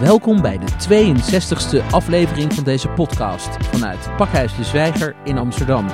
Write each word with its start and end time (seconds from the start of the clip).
Welkom 0.00 0.42
bij 0.42 0.58
de 0.58 0.66
62e 0.66 1.90
aflevering 1.90 2.54
van 2.54 2.64
deze 2.64 2.88
podcast 2.88 3.66
vanuit 3.66 4.16
Pakhuis 4.16 4.56
de 4.56 4.64
Zwijger 4.64 5.16
in 5.24 5.38
Amsterdam. 5.38 5.86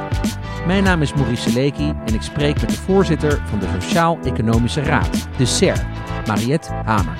Mijn 0.66 0.82
naam 0.82 1.02
is 1.02 1.14
Maurice 1.14 1.50
Seleki 1.50 1.94
en 2.06 2.14
ik 2.14 2.22
spreek 2.22 2.60
met 2.60 2.70
de 2.70 2.76
voorzitter 2.76 3.48
van 3.48 3.58
de 3.58 3.66
Sociaal-Economische 3.80 4.82
Raad, 4.82 5.28
de 5.36 5.44
SER, 5.46 5.86
Mariette 6.26 6.72
Hamer. 6.72 7.18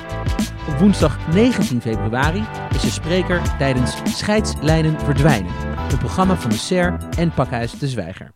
Op 0.69 0.79
woensdag 0.79 1.33
19 1.33 1.81
februari 1.81 2.45
is 2.75 2.81
ze 2.81 2.91
spreker 2.91 3.57
tijdens 3.59 3.97
Scheidslijnen 4.05 5.01
Verdwijnen, 5.01 5.53
een 5.91 5.99
programma 5.99 6.37
van 6.37 6.51
de 6.51 6.57
SER 6.57 6.97
en 7.19 7.35
Pakhuis 7.35 7.79
de 7.79 7.89
Zwijger. 7.89 8.33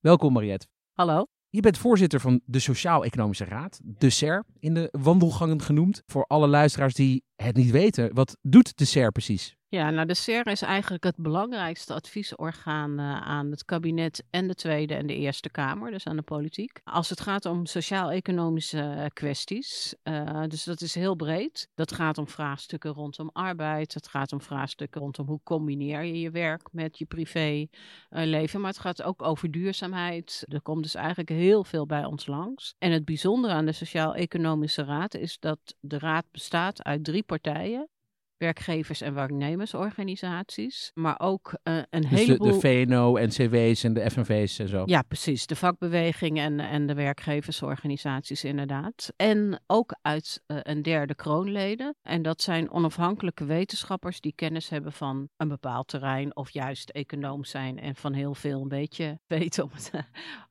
Welkom 0.00 0.32
Mariette. 0.32 0.66
Hallo. 0.92 1.35
Je 1.56 1.62
bent 1.62 1.78
voorzitter 1.78 2.20
van 2.20 2.40
de 2.44 2.58
Sociaal-Economische 2.58 3.44
Raad, 3.44 3.80
de 3.84 4.10
SER, 4.10 4.44
in 4.58 4.74
de 4.74 4.88
wandelgangen 4.92 5.62
genoemd. 5.62 6.02
Voor 6.06 6.24
alle 6.24 6.46
luisteraars 6.46 6.94
die 6.94 7.24
het 7.36 7.56
niet 7.56 7.70
weten, 7.70 8.14
wat 8.14 8.36
doet 8.42 8.78
de 8.78 8.84
SER 8.84 9.12
precies? 9.12 9.56
Ja, 9.76 9.90
nou 9.90 10.06
de 10.06 10.14
SER 10.14 10.46
is 10.46 10.62
eigenlijk 10.62 11.04
het 11.04 11.16
belangrijkste 11.16 11.94
adviesorgaan 11.94 13.00
uh, 13.00 13.20
aan 13.20 13.50
het 13.50 13.64
kabinet 13.64 14.24
en 14.30 14.48
de 14.48 14.54
Tweede 14.54 14.94
en 14.94 15.06
de 15.06 15.14
Eerste 15.14 15.50
Kamer, 15.50 15.90
dus 15.90 16.06
aan 16.06 16.16
de 16.16 16.22
politiek. 16.22 16.80
Als 16.84 17.08
het 17.08 17.20
gaat 17.20 17.44
om 17.44 17.66
sociaal-economische 17.66 18.94
uh, 18.96 19.04
kwesties, 19.12 19.94
uh, 20.04 20.42
dus 20.48 20.64
dat 20.64 20.80
is 20.80 20.94
heel 20.94 21.14
breed. 21.14 21.68
Dat 21.74 21.92
gaat 21.92 22.18
om 22.18 22.28
vraagstukken 22.28 22.92
rondom 22.92 23.30
arbeid, 23.32 23.94
het 23.94 24.08
gaat 24.08 24.32
om 24.32 24.40
vraagstukken 24.40 25.00
rondom 25.00 25.26
hoe 25.26 25.40
combineer 25.42 26.02
je 26.02 26.20
je 26.20 26.30
werk 26.30 26.68
met 26.72 26.98
je 26.98 27.04
privéleven, 27.04 28.60
maar 28.60 28.70
het 28.70 28.80
gaat 28.80 29.02
ook 29.02 29.22
over 29.22 29.50
duurzaamheid. 29.50 30.44
Er 30.48 30.62
komt 30.62 30.82
dus 30.82 30.94
eigenlijk 30.94 31.28
heel 31.28 31.64
veel 31.64 31.86
bij 31.86 32.04
ons 32.04 32.26
langs. 32.26 32.74
En 32.78 32.92
het 32.92 33.04
bijzondere 33.04 33.54
aan 33.54 33.66
de 33.66 33.72
Sociaal-Economische 33.72 34.84
Raad 34.84 35.14
is 35.14 35.38
dat 35.38 35.58
de 35.80 35.98
raad 35.98 36.24
bestaat 36.30 36.82
uit 36.82 37.04
drie 37.04 37.22
partijen 37.22 37.88
werkgevers- 38.38 39.00
en 39.00 39.14
werknemersorganisaties, 39.14 40.90
maar 40.94 41.20
ook 41.20 41.58
uh, 41.64 41.78
een 41.90 42.00
dus 42.00 42.10
heleboel... 42.10 42.46
de, 42.46 42.52
de 42.52 42.60
VNO, 42.60 43.18
NCW's 43.18 43.84
en 43.84 43.92
de 43.92 44.10
FNV's 44.10 44.58
en 44.58 44.68
zo? 44.68 44.82
Ja, 44.86 45.02
precies. 45.02 45.46
De 45.46 45.56
vakbeweging 45.56 46.38
en, 46.38 46.60
en 46.60 46.86
de 46.86 46.94
werkgeversorganisaties 46.94 48.44
inderdaad. 48.44 49.12
En 49.16 49.60
ook 49.66 49.96
uit 50.02 50.42
uh, 50.46 50.58
een 50.62 50.82
derde 50.82 51.14
kroonleden. 51.14 51.94
En 52.02 52.22
dat 52.22 52.42
zijn 52.42 52.70
onafhankelijke 52.70 53.44
wetenschappers 53.44 54.20
die 54.20 54.32
kennis 54.34 54.68
hebben 54.68 54.92
van 54.92 55.28
een 55.36 55.48
bepaald 55.48 55.88
terrein 55.88 56.36
of 56.36 56.50
juist 56.50 56.90
econoom 56.90 57.44
zijn 57.44 57.80
en 57.80 57.94
van 57.94 58.12
heel 58.12 58.34
veel 58.34 58.60
een 58.60 58.68
beetje 58.68 59.18
weten 59.26 59.64
om 59.64 59.70
het... 59.72 59.90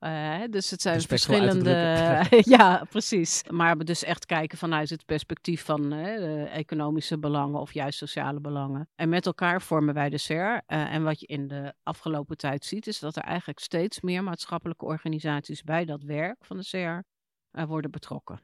Uh, 0.00 0.34
dus 0.50 0.70
het 0.70 0.82
zijn 0.82 0.94
Respect 0.94 1.24
verschillende... 1.24 2.24
ja, 2.56 2.86
precies. 2.90 3.42
Maar 3.50 3.76
we 3.76 3.84
dus 3.84 4.04
echt 4.04 4.26
kijken 4.26 4.58
vanuit 4.58 4.90
het 4.90 5.04
perspectief 5.04 5.64
van 5.64 5.92
economische 5.92 7.18
belangen 7.18 7.60
of 7.60 7.74
juist 7.76 7.98
sociale 7.98 8.40
belangen. 8.40 8.88
En 8.94 9.08
met 9.08 9.26
elkaar 9.26 9.62
vormen 9.62 9.94
wij 9.94 10.08
de 10.08 10.18
SER. 10.18 10.62
Uh, 10.66 10.94
en 10.94 11.02
wat 11.02 11.20
je 11.20 11.26
in 11.26 11.48
de 11.48 11.74
afgelopen 11.82 12.36
tijd 12.36 12.64
ziet, 12.64 12.86
is 12.86 12.98
dat 12.98 13.16
er 13.16 13.22
eigenlijk 13.22 13.58
steeds 13.58 14.00
meer 14.00 14.22
maatschappelijke 14.22 14.84
organisaties 14.84 15.62
bij 15.62 15.84
dat 15.84 16.02
werk 16.02 16.44
van 16.44 16.56
de 16.56 16.62
SER 16.62 17.04
uh, 17.52 17.64
worden 17.64 17.90
betrokken. 17.90 18.40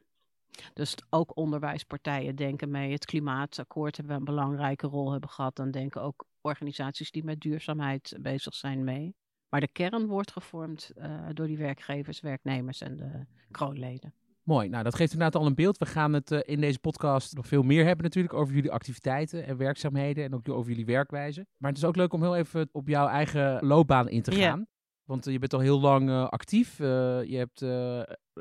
Dus 0.73 0.95
ook 1.09 1.37
onderwijspartijen 1.37 2.35
denken 2.35 2.71
mee. 2.71 2.91
Het 2.91 3.05
klimaatakkoord 3.05 3.97
hebben 3.97 4.13
we 4.13 4.19
een 4.19 4.35
belangrijke 4.35 4.87
rol 4.87 5.11
hebben 5.11 5.29
gehad. 5.29 5.55
Dan 5.55 5.71
denken 5.71 6.01
ook 6.01 6.25
organisaties 6.41 7.11
die 7.11 7.23
met 7.23 7.39
duurzaamheid 7.39 8.17
bezig 8.19 8.55
zijn 8.55 8.83
mee. 8.83 9.15
Maar 9.49 9.59
de 9.59 9.71
kern 9.71 10.07
wordt 10.07 10.31
gevormd 10.31 10.91
uh, 10.95 11.27
door 11.33 11.47
die 11.47 11.57
werkgevers, 11.57 12.19
werknemers 12.19 12.81
en 12.81 12.97
de 12.97 13.25
kroonleden. 13.51 14.13
Mooi, 14.43 14.69
nou 14.69 14.83
dat 14.83 14.95
geeft 14.95 15.11
inderdaad 15.11 15.41
al 15.41 15.47
een 15.47 15.55
beeld. 15.55 15.77
We 15.77 15.85
gaan 15.85 16.13
het 16.13 16.31
uh, 16.31 16.39
in 16.43 16.61
deze 16.61 16.79
podcast 16.79 17.35
nog 17.35 17.47
veel 17.47 17.61
meer 17.61 17.85
hebben 17.85 18.03
natuurlijk 18.03 18.33
over 18.33 18.53
jullie 18.53 18.71
activiteiten 18.71 19.45
en 19.45 19.57
werkzaamheden 19.57 20.23
en 20.23 20.33
ook 20.33 20.49
over 20.49 20.69
jullie 20.69 20.85
werkwijze. 20.85 21.45
Maar 21.57 21.69
het 21.69 21.79
is 21.79 21.85
ook 21.85 21.95
leuk 21.95 22.13
om 22.13 22.21
heel 22.21 22.35
even 22.35 22.69
op 22.71 22.87
jouw 22.87 23.07
eigen 23.07 23.65
loopbaan 23.65 24.09
in 24.09 24.21
te 24.21 24.31
gaan. 24.31 24.59
Ja. 24.59 24.65
Want 25.03 25.27
uh, 25.27 25.33
je 25.33 25.39
bent 25.39 25.53
al 25.53 25.59
heel 25.59 25.79
lang 25.79 26.09
uh, 26.09 26.27
actief. 26.27 26.77
je 26.77 27.35
hebt 27.37 27.61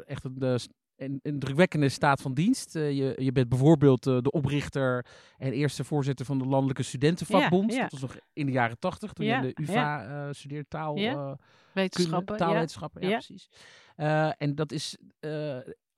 echt 0.06 0.24
een, 0.24 0.60
een, 0.96 1.20
een, 1.22 1.38
drukwekkende 1.38 1.88
staat 1.88 2.20
van 2.20 2.34
dienst. 2.34 2.72
je, 2.72 3.12
je 3.16 3.32
bent 3.32 3.48
bijvoorbeeld 3.48 4.02
de 4.02 4.30
oprichter 4.30 5.06
en 5.36 5.52
eerste 5.52 5.84
voorzitter 5.84 6.26
van 6.26 6.38
de 6.38 6.46
Landelijke 6.46 6.82
Studentenvakbond. 6.82 7.70
Ja, 7.70 7.76
ja. 7.76 7.82
Dat 7.82 7.92
was 7.92 8.00
nog 8.00 8.16
in 8.32 8.46
de 8.46 8.52
jaren 8.52 8.78
tachtig, 8.78 9.12
toen 9.12 9.26
je 9.26 9.32
in 9.32 9.42
de 9.42 9.62
UvA 9.62 10.32
studeerde 10.32 10.68
taal. 10.68 10.94
Wetenschappen. 11.72 12.36
Taalwetenschappen, 12.36 13.08
ja, 13.08 13.08
precies. 13.08 13.48
en 14.38 14.54
dat 14.54 14.72
is 14.72 14.96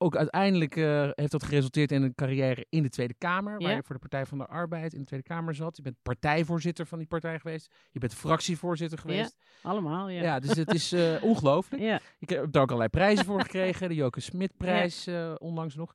ook 0.05 0.15
uiteindelijk 0.15 0.75
uh, 0.75 1.09
heeft 1.11 1.31
dat 1.31 1.43
geresulteerd 1.43 1.91
in 1.91 2.03
een 2.03 2.15
carrière 2.15 2.65
in 2.69 2.83
de 2.83 2.89
Tweede 2.89 3.13
Kamer, 3.13 3.59
waar 3.59 3.69
ja. 3.69 3.75
je 3.75 3.83
voor 3.83 3.95
de 3.95 4.01
Partij 4.01 4.25
van 4.25 4.37
de 4.37 4.45
Arbeid 4.45 4.93
in 4.93 4.99
de 4.99 5.05
Tweede 5.05 5.25
Kamer 5.25 5.55
zat. 5.55 5.77
Je 5.77 5.81
bent 5.81 5.95
partijvoorzitter 6.01 6.85
van 6.85 6.97
die 6.97 7.07
partij 7.07 7.39
geweest. 7.39 7.75
Je 7.91 7.99
bent 7.99 8.13
fractievoorzitter 8.13 8.99
geweest. 8.99 9.35
Ja, 9.37 9.69
allemaal, 9.69 10.09
ja. 10.09 10.21
Ja, 10.21 10.39
dus 10.39 10.55
het 10.55 10.73
is 10.73 10.93
uh, 10.93 11.23
ongelooflijk. 11.31 11.81
Ja. 11.81 11.99
Ik 12.19 12.29
heb 12.29 12.51
daar 12.51 12.61
ook 12.61 12.67
allerlei 12.67 12.89
prijzen 12.89 13.25
voor 13.25 13.41
gekregen. 13.41 13.89
De 13.89 13.95
Joke 13.95 14.19
Smit-prijs 14.19 15.07
uh, 15.07 15.33
onlangs 15.37 15.75
nog. 15.75 15.93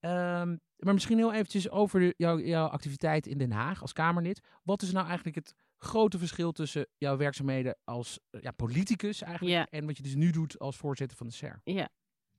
Um, 0.00 0.60
maar 0.76 0.94
misschien 0.94 1.18
heel 1.18 1.32
eventjes 1.32 1.70
over 1.70 2.00
de, 2.00 2.14
jou, 2.16 2.46
jouw 2.46 2.66
activiteit 2.66 3.26
in 3.26 3.38
Den 3.38 3.52
Haag 3.52 3.82
als 3.82 3.92
Kamerlid. 3.92 4.40
Wat 4.62 4.82
is 4.82 4.92
nou 4.92 5.06
eigenlijk 5.06 5.36
het 5.36 5.54
grote 5.78 6.18
verschil 6.18 6.52
tussen 6.52 6.86
jouw 6.98 7.16
werkzaamheden 7.16 7.76
als 7.84 8.20
ja, 8.30 8.50
politicus 8.50 9.22
eigenlijk 9.22 9.70
en 9.70 9.86
wat 9.86 9.96
je 9.96 10.02
dus 10.02 10.14
nu 10.14 10.30
doet 10.30 10.58
als 10.58 10.76
voorzitter 10.76 11.16
van 11.16 11.26
de 11.26 11.32
SER? 11.32 11.60
Ja, 11.64 11.88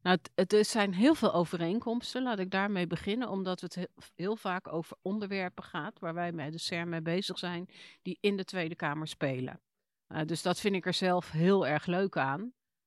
nou, 0.02 0.18
het, 0.36 0.68
zijn 0.68 0.94
heel 0.94 1.16
veel 1.16 1.34
overeenkomsten, 1.34 2.24
laat 2.24 2.40
ik 2.40 2.52
daarmee 2.52 2.88
beginnen, 2.88 3.30
omdat 3.30 3.62
het 3.62 3.88
heel, 4.16 4.36
vaak 4.36 4.74
over 4.74 4.98
onderwerpen 5.02 5.64
gaat 5.64 6.00
waar 6.00 6.14
wij 6.14 6.32
met 6.32 6.52
de 6.52 6.58
CER 6.58 6.88
mee 6.88 7.02
bezig 7.02 7.40
zijn, 7.40 7.70
die 8.02 8.18
in 8.22 8.38
de 8.38 8.44
Tweede 8.44 8.76
Kamer 8.76 9.08
spelen. 9.08 9.60
Uh, 10.08 10.22
dus 10.26 10.42
dat 10.42 10.60
vind 10.60 10.76
ik 10.76 10.86
er 10.86 10.94
zelf 10.94 11.32
heel 11.32 11.68
erg 11.68 11.86
leuk 11.86 12.18
aan. 12.18 12.42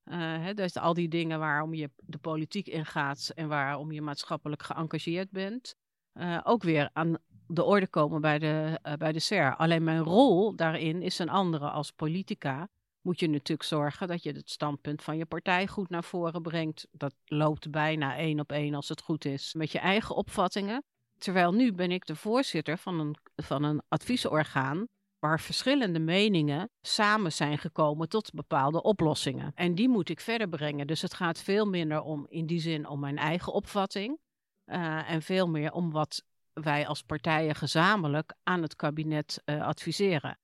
Uh, 0.04 0.16
hè, 0.16 0.54
dus 0.54 0.76
al 0.76 0.94
die 0.94 1.08
dingen 1.08 1.38
waarom 1.38 1.74
je 1.74 1.90
de 1.96 2.18
politiek 2.18 2.66
ingaat 2.66 3.32
en 3.34 3.48
waarom 3.48 3.92
je 3.92 4.02
maatschappelijk 4.02 4.62
geëngageerd 4.62 5.30
bent, 5.30 5.76
uh, 6.14 6.40
ook 6.42 6.62
weer 6.62 6.90
aan 6.92 7.16
de 7.46 7.62
orde 7.62 7.86
komen 7.86 8.20
bij 8.20 8.38
de, 8.38 8.78
bij 8.98 9.12
de 9.12 9.18
CER. 9.18 9.56
Alleen 9.56 9.84
mijn 9.84 10.02
rol 10.02 10.56
daarin 10.56 11.02
is 11.02 11.18
een 11.18 11.28
andere 11.28 11.68
als 11.70 11.90
politica 11.90 12.68
moet 13.04 13.20
je 13.20 13.28
natuurlijk 13.28 13.68
zorgen 13.68 14.08
dat 14.08 14.22
je 14.22 14.32
het 14.32 14.50
standpunt 14.50 15.02
van 15.02 15.16
je 15.16 15.26
partij 15.26 15.66
goed 15.66 15.88
naar 15.88 16.04
voren 16.04 16.42
brengt. 16.42 16.86
Dat 16.90 17.14
loopt 17.24 17.70
bijna 17.70 18.16
één 18.16 18.40
op 18.40 18.52
één 18.52 18.74
als 18.74 18.88
het 18.88 19.00
goed 19.00 19.24
is 19.24 19.54
met 19.54 19.72
je 19.72 19.78
eigen 19.78 20.16
opvattingen. 20.16 20.84
Terwijl 21.18 21.52
nu 21.52 21.72
ben 21.72 21.90
ik 21.90 22.06
de 22.06 22.16
voorzitter 22.16 22.78
van 22.78 23.00
een, 23.00 23.16
van 23.36 23.62
een 23.62 23.82
adviesorgaan 23.88 24.86
waar 25.18 25.40
verschillende 25.40 25.98
meningen 25.98 26.70
samen 26.80 27.32
zijn 27.32 27.58
gekomen 27.58 28.08
tot 28.08 28.32
bepaalde 28.32 28.82
oplossingen. 28.82 29.52
En 29.54 29.74
die 29.74 29.88
moet 29.88 30.08
ik 30.08 30.20
verder 30.20 30.48
brengen. 30.48 30.86
Dus 30.86 31.02
het 31.02 31.14
gaat 31.14 31.38
veel 31.38 31.66
minder 31.66 32.00
om 32.02 32.26
in 32.28 32.46
die 32.46 32.60
zin 32.60 32.88
om 32.88 33.00
mijn 33.00 33.18
eigen 33.18 33.52
opvatting 33.52 34.18
uh, 34.66 35.10
en 35.10 35.22
veel 35.22 35.48
meer 35.48 35.72
om 35.72 35.90
wat 35.90 36.24
wij 36.52 36.86
als 36.86 37.02
partijen 37.02 37.54
gezamenlijk 37.54 38.34
aan 38.42 38.62
het 38.62 38.76
kabinet 38.76 39.42
uh, 39.44 39.66
adviseren. 39.66 40.38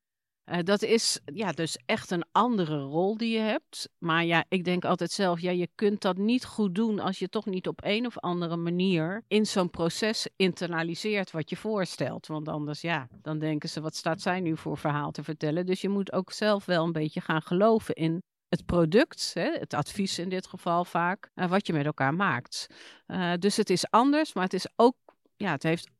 Uh, 0.50 0.58
dat 0.62 0.82
is 0.82 1.20
ja, 1.24 1.52
dus 1.52 1.78
echt 1.86 2.10
een 2.10 2.24
andere 2.32 2.78
rol 2.78 3.16
die 3.16 3.30
je 3.30 3.38
hebt. 3.38 3.88
Maar 3.98 4.24
ja, 4.24 4.44
ik 4.48 4.64
denk 4.64 4.84
altijd 4.84 5.10
zelf, 5.10 5.40
ja, 5.40 5.50
je 5.50 5.68
kunt 5.74 6.00
dat 6.00 6.16
niet 6.16 6.44
goed 6.44 6.74
doen 6.74 6.98
als 6.98 7.18
je 7.18 7.28
toch 7.28 7.46
niet 7.46 7.68
op 7.68 7.84
een 7.84 8.06
of 8.06 8.18
andere 8.18 8.56
manier 8.56 9.24
in 9.28 9.46
zo'n 9.46 9.70
proces 9.70 10.28
internaliseert 10.36 11.30
wat 11.30 11.50
je 11.50 11.56
voorstelt. 11.56 12.26
Want 12.26 12.48
anders, 12.48 12.80
ja, 12.80 13.08
dan 13.22 13.38
denken 13.38 13.68
ze, 13.68 13.80
wat 13.80 13.94
staat 13.94 14.20
zij 14.20 14.40
nu 14.40 14.56
voor 14.56 14.78
verhaal 14.78 15.10
te 15.10 15.24
vertellen? 15.24 15.66
Dus 15.66 15.80
je 15.80 15.88
moet 15.88 16.12
ook 16.12 16.32
zelf 16.32 16.64
wel 16.64 16.84
een 16.84 16.92
beetje 16.92 17.20
gaan 17.20 17.42
geloven 17.42 17.94
in 17.94 18.22
het 18.48 18.66
product, 18.66 19.30
hè, 19.34 19.50
het 19.58 19.74
advies 19.74 20.18
in 20.18 20.28
dit 20.28 20.46
geval 20.46 20.84
vaak, 20.84 21.30
uh, 21.34 21.48
wat 21.48 21.66
je 21.66 21.72
met 21.72 21.86
elkaar 21.86 22.14
maakt. 22.14 22.66
Uh, 23.06 23.32
dus 23.38 23.56
het 23.56 23.70
is 23.70 23.90
anders, 23.90 24.32
maar 24.32 24.44
het 24.44 24.54
is 24.54 24.68
ook, 24.76 24.96
ja, 25.36 25.50
het 25.50 25.62
heeft 25.62 25.90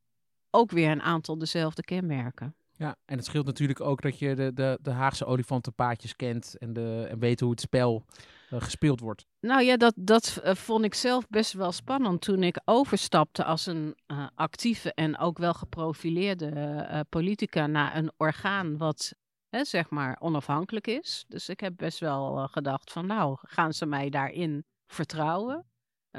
ook 0.49 0.71
weer 0.71 0.91
een 0.91 1.01
aantal 1.01 1.37
dezelfde 1.37 1.81
kenmerken. 1.81 2.55
Ja, 2.81 2.95
en 3.05 3.17
het 3.17 3.25
scheelt 3.25 3.45
natuurlijk 3.45 3.81
ook 3.81 4.01
dat 4.01 4.19
je 4.19 4.35
de, 4.35 4.53
de, 4.53 4.79
de 4.81 4.91
Haagse 4.91 5.25
olifantenpaadjes 5.25 6.15
kent 6.15 6.57
en, 6.57 6.73
de, 6.73 7.07
en 7.09 7.19
weet 7.19 7.39
hoe 7.39 7.51
het 7.51 7.61
spel 7.61 8.05
uh, 8.53 8.61
gespeeld 8.61 8.99
wordt. 8.99 9.25
Nou 9.39 9.63
ja, 9.63 9.77
dat, 9.77 9.93
dat 9.95 10.41
uh, 10.43 10.55
vond 10.55 10.85
ik 10.85 10.93
zelf 10.93 11.27
best 11.29 11.53
wel 11.53 11.71
spannend 11.71 12.21
toen 12.21 12.43
ik 12.43 12.61
overstapte 12.65 13.43
als 13.43 13.65
een 13.65 13.95
uh, 14.07 14.27
actieve 14.35 14.93
en 14.93 15.17
ook 15.17 15.37
wel 15.37 15.53
geprofileerde 15.53 17.05
politica 17.09 17.67
naar 17.67 17.95
een 17.95 18.11
orgaan 18.17 18.77
wat 18.77 19.13
hè, 19.49 19.65
zeg 19.65 19.89
maar 19.89 20.17
onafhankelijk 20.19 20.87
is. 20.87 21.25
Dus 21.27 21.49
ik 21.49 21.59
heb 21.59 21.73
best 21.77 21.99
wel 21.99 22.47
gedacht 22.47 22.91
van 22.91 23.05
nou, 23.05 23.37
gaan 23.41 23.73
ze 23.73 23.85
mij 23.85 24.09
daarin 24.09 24.63
vertrouwen? 24.87 25.65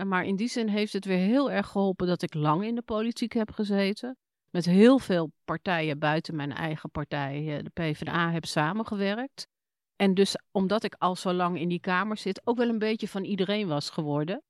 maar 0.05 0.25
in 0.25 0.37
die 0.37 0.49
zin 0.49 0.69
heeft 0.69 0.93
het 0.93 1.05
weer 1.05 1.27
heel 1.27 1.51
erg 1.51 1.67
geholpen 1.69 2.07
dat 2.07 2.23
ik 2.23 2.35
lang 2.35 2.65
in 2.65 2.75
de 2.75 2.83
politiek 2.83 3.33
heb 3.33 3.51
gezeten 3.51 4.17
met 4.53 4.65
heel 4.65 4.99
veel 4.99 5.33
partijen 5.45 5.99
buiten 5.99 6.37
mijn 6.37 6.53
eigen 6.53 6.91
partij, 6.91 7.63
de 7.63 7.71
PvdA, 7.71 8.31
heb 8.31 8.45
samengewerkt. 8.45 9.49
En 9.97 10.15
dus 10.15 10.37
omdat 10.51 10.85
ik 10.85 10.95
al 10.99 11.17
zo 11.17 11.33
lang 11.33 11.59
in 11.59 11.69
die 11.69 11.81
Kamer 11.81 12.17
zit, 12.17 12.47
ook 12.47 12.57
wel 12.57 12.69
een 12.69 12.79
beetje 12.79 13.09
van 13.09 13.25
iedereen 13.25 13.69
was 13.69 13.91
geworden. 13.91 14.43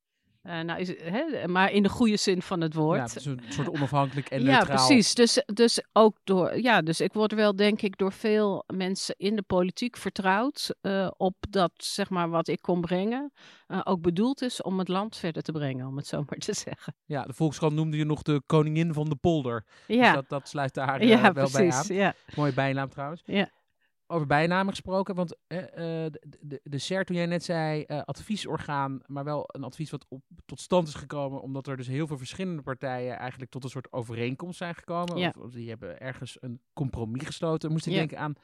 Uh, 0.43 0.61
nou 0.61 0.81
is, 0.81 0.89
hè, 1.03 1.49
maar 1.49 1.73
in 1.73 1.83
de 1.83 1.89
goede 1.89 2.17
zin 2.17 2.43
van 2.43 2.61
het 2.61 2.75
woord. 2.75 2.99
Ja, 2.99 3.15
dus 3.15 3.25
een 3.25 3.41
soort 3.49 3.69
onafhankelijk 3.69 4.31
en 4.31 4.44
neutraal. 4.44 4.67
Ja, 4.67 4.75
precies. 4.75 5.15
Dus, 5.15 5.43
dus 5.47 5.83
ook 5.93 6.17
door, 6.25 6.61
ja, 6.61 6.83
dus 6.83 7.00
ik 7.00 7.12
word 7.12 7.33
wel 7.33 7.56
denk 7.56 7.83
ik 7.83 7.99
door 7.99 8.12
veel 8.12 8.65
mensen 8.67 9.15
in 9.19 9.37
de 9.37 9.43
politiek 9.43 9.97
vertrouwd 9.97 10.75
uh, 10.83 11.11
op 11.17 11.35
dat, 11.49 11.73
zeg 11.77 12.11
maar, 12.11 12.29
wat 12.29 12.49
ik 12.49 12.62
kon 12.62 12.81
brengen, 12.81 13.33
uh, 13.69 13.81
ook 13.85 14.00
bedoeld 14.00 14.43
is 14.43 14.62
om 14.62 14.79
het 14.79 14.89
land 14.89 15.17
verder 15.17 15.43
te 15.43 15.53
brengen, 15.53 15.87
om 15.87 15.97
het 15.97 16.06
zo 16.06 16.17
maar 16.29 16.39
te 16.39 16.55
zeggen. 16.55 16.95
Ja, 17.05 17.23
de 17.23 17.33
Volkskrant 17.33 17.75
noemde 17.75 17.97
je 17.97 18.05
nog 18.05 18.23
de 18.23 18.43
koningin 18.47 18.93
van 18.93 19.09
de 19.09 19.17
polder. 19.17 19.65
Dus 19.87 19.97
ja. 19.97 20.03
Dus 20.03 20.15
dat, 20.15 20.29
dat 20.29 20.49
sluit 20.49 20.75
daar 20.75 21.05
ja, 21.05 21.33
wel 21.33 21.33
precies, 21.33 21.56
bij 21.56 21.73
aan. 21.73 21.85
Ja. 21.88 22.15
Mooie 22.37 22.53
bijnaam 22.53 22.88
trouwens. 22.88 23.23
Ja 23.25 23.50
over 24.12 24.26
bijnamen 24.26 24.73
gesproken. 24.73 25.14
Want 25.14 25.37
uh, 25.49 25.59
de, 25.59 26.20
de, 26.41 26.61
de 26.64 26.79
CER, 26.79 27.05
toen 27.05 27.17
jij 27.17 27.26
net 27.26 27.44
zei, 27.44 27.85
uh, 27.87 28.03
adviesorgaan, 28.03 29.00
maar 29.06 29.25
wel 29.25 29.44
een 29.47 29.64
advies 29.64 29.91
wat 29.91 30.06
op, 30.09 30.23
tot 30.44 30.61
stand 30.61 30.88
is 30.88 30.94
gekomen, 30.94 31.41
omdat 31.43 31.67
er 31.67 31.76
dus 31.76 31.87
heel 31.87 32.06
veel 32.06 32.19
verschillende 32.19 32.62
partijen 32.62 33.19
eigenlijk 33.19 33.50
tot 33.50 33.64
een 33.64 33.70
soort 33.70 33.93
overeenkomst 33.93 34.59
zijn 34.59 34.75
gekomen. 34.75 35.17
Ja. 35.17 35.32
Of, 35.37 35.43
of, 35.43 35.53
die 35.53 35.69
hebben 35.69 36.00
ergens 36.00 36.37
een 36.41 36.61
compromis 36.73 37.26
gesloten. 37.26 37.70
Moest 37.70 37.87
ik 37.87 37.93
Ja. 37.93 37.99
denken 37.99 38.19
aan 38.19 38.35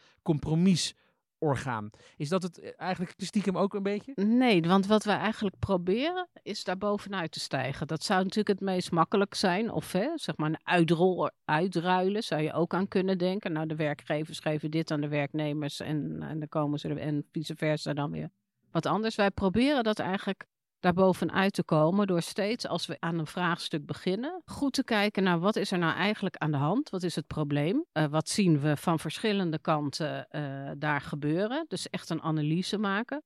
compromisorgaan. 1.38 1.90
Is 2.16 2.28
dat 2.28 2.42
het 2.42 2.74
eigenlijk 2.76 3.14
stiekem 3.16 3.58
ook 3.58 3.74
een 3.74 3.82
beetje? 3.82 4.12
Nee, 4.14 4.62
want 4.62 4.86
wat 4.86 5.04
we 5.04 5.10
eigenlijk 5.10 5.58
proberen 5.58 6.28
is 6.42 6.64
daar 6.64 6.78
bovenuit 6.78 7.32
te 7.32 7.40
stijgen. 7.40 7.86
Dat 7.86 8.02
zou 8.02 8.22
natuurlijk 8.22 8.48
het 8.48 8.68
meest 8.68 8.90
makkelijk 8.90 9.34
zijn. 9.34 9.70
Of 9.70 9.92
hè, 9.92 10.08
zeg 10.14 10.36
maar 10.36 10.48
een 10.48 10.60
uitrol, 10.62 11.30
uitruilen 11.44 12.22
zou 12.22 12.42
je 12.42 12.52
ook 12.52 12.74
aan 12.74 12.88
kunnen 12.88 13.18
denken. 13.18 13.52
Nou, 13.52 13.66
de 13.66 13.76
werkgevers 13.76 14.38
geven 14.38 14.70
dit 14.70 14.90
aan 14.90 15.00
de 15.00 15.08
werknemers 15.08 15.80
en, 15.80 16.22
en 16.22 16.38
dan 16.38 16.48
komen 16.48 16.78
ze 16.78 16.88
er, 16.88 16.98
en 16.98 17.26
vice 17.32 17.56
versa 17.56 17.92
dan 17.92 18.10
weer 18.10 18.30
wat 18.70 18.86
anders. 18.86 19.14
Wij 19.14 19.30
proberen 19.30 19.84
dat 19.84 19.98
eigenlijk 19.98 20.46
daarbovenuit 20.80 21.52
te 21.52 21.64
komen 21.64 22.06
door 22.06 22.22
steeds 22.22 22.66
als 22.66 22.86
we 22.86 22.96
aan 23.00 23.18
een 23.18 23.26
vraagstuk 23.26 23.86
beginnen, 23.86 24.42
goed 24.44 24.72
te 24.72 24.84
kijken 24.84 25.22
naar 25.22 25.38
wat 25.38 25.56
is 25.56 25.70
er 25.70 25.78
nou 25.78 25.94
eigenlijk 25.94 26.36
aan 26.36 26.50
de 26.50 26.56
hand, 26.56 26.90
wat 26.90 27.02
is 27.02 27.14
het 27.14 27.26
probleem, 27.26 27.84
uh, 27.92 28.04
wat 28.04 28.28
zien 28.28 28.60
we 28.60 28.76
van 28.76 28.98
verschillende 28.98 29.58
kanten 29.58 30.26
uh, 30.30 30.70
daar 30.78 31.00
gebeuren. 31.00 31.64
Dus 31.68 31.90
echt 31.90 32.10
een 32.10 32.22
analyse 32.22 32.78
maken. 32.78 33.22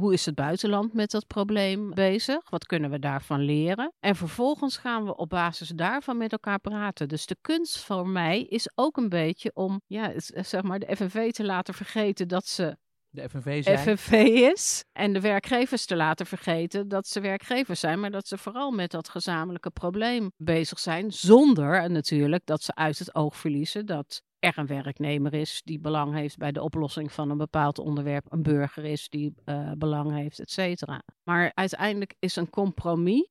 Hoe 0.00 0.12
is 0.12 0.26
het 0.26 0.34
buitenland 0.34 0.92
met 0.92 1.10
dat 1.10 1.26
probleem 1.26 1.94
bezig? 1.94 2.50
Wat 2.50 2.66
kunnen 2.66 2.90
we 2.90 2.98
daarvan 2.98 3.40
leren? 3.40 3.92
En 4.00 4.16
vervolgens 4.16 4.76
gaan 4.76 5.04
we 5.04 5.16
op 5.16 5.28
basis 5.28 5.68
daarvan 5.68 6.16
met 6.16 6.32
elkaar 6.32 6.58
praten. 6.58 7.08
Dus 7.08 7.26
de 7.26 7.36
kunst 7.40 7.78
voor 7.78 8.08
mij 8.08 8.42
is 8.42 8.70
ook 8.74 8.96
een 8.96 9.08
beetje 9.08 9.50
om 9.54 9.80
ja, 9.86 10.12
zeg 10.16 10.62
maar 10.62 10.78
de 10.78 10.96
FNV 10.96 11.32
te 11.32 11.44
laten 11.44 11.74
vergeten 11.74 12.28
dat 12.28 12.46
ze 12.46 12.76
de 13.16 13.28
FNV 13.28 13.64
zijn. 13.64 13.78
FNV 13.78 14.12
is. 14.52 14.84
En 14.92 15.12
de 15.12 15.20
werkgevers 15.20 15.86
te 15.86 15.96
laten 15.96 16.26
vergeten 16.26 16.88
dat 16.88 17.06
ze 17.06 17.20
werkgevers 17.20 17.80
zijn, 17.80 18.00
maar 18.00 18.10
dat 18.10 18.28
ze 18.28 18.38
vooral 18.38 18.70
met 18.70 18.90
dat 18.90 19.08
gezamenlijke 19.08 19.70
probleem 19.70 20.32
bezig 20.36 20.78
zijn. 20.78 21.12
Zonder 21.12 21.90
natuurlijk 21.90 22.46
dat 22.46 22.62
ze 22.62 22.74
uit 22.74 22.98
het 22.98 23.14
oog 23.14 23.36
verliezen 23.36 23.86
dat 23.86 24.22
er 24.38 24.58
een 24.58 24.66
werknemer 24.66 25.34
is 25.34 25.62
die 25.64 25.80
belang 25.80 26.14
heeft 26.14 26.36
bij 26.36 26.52
de 26.52 26.62
oplossing 26.62 27.12
van 27.12 27.30
een 27.30 27.36
bepaald 27.36 27.78
onderwerp, 27.78 28.32
een 28.32 28.42
burger 28.42 28.84
is 28.84 29.08
die 29.08 29.34
uh, 29.44 29.70
belang 29.78 30.12
heeft, 30.12 30.38
et 30.38 30.50
cetera. 30.50 31.02
Maar 31.22 31.50
uiteindelijk 31.54 32.14
is 32.18 32.36
een 32.36 32.50
compromis, 32.50 33.28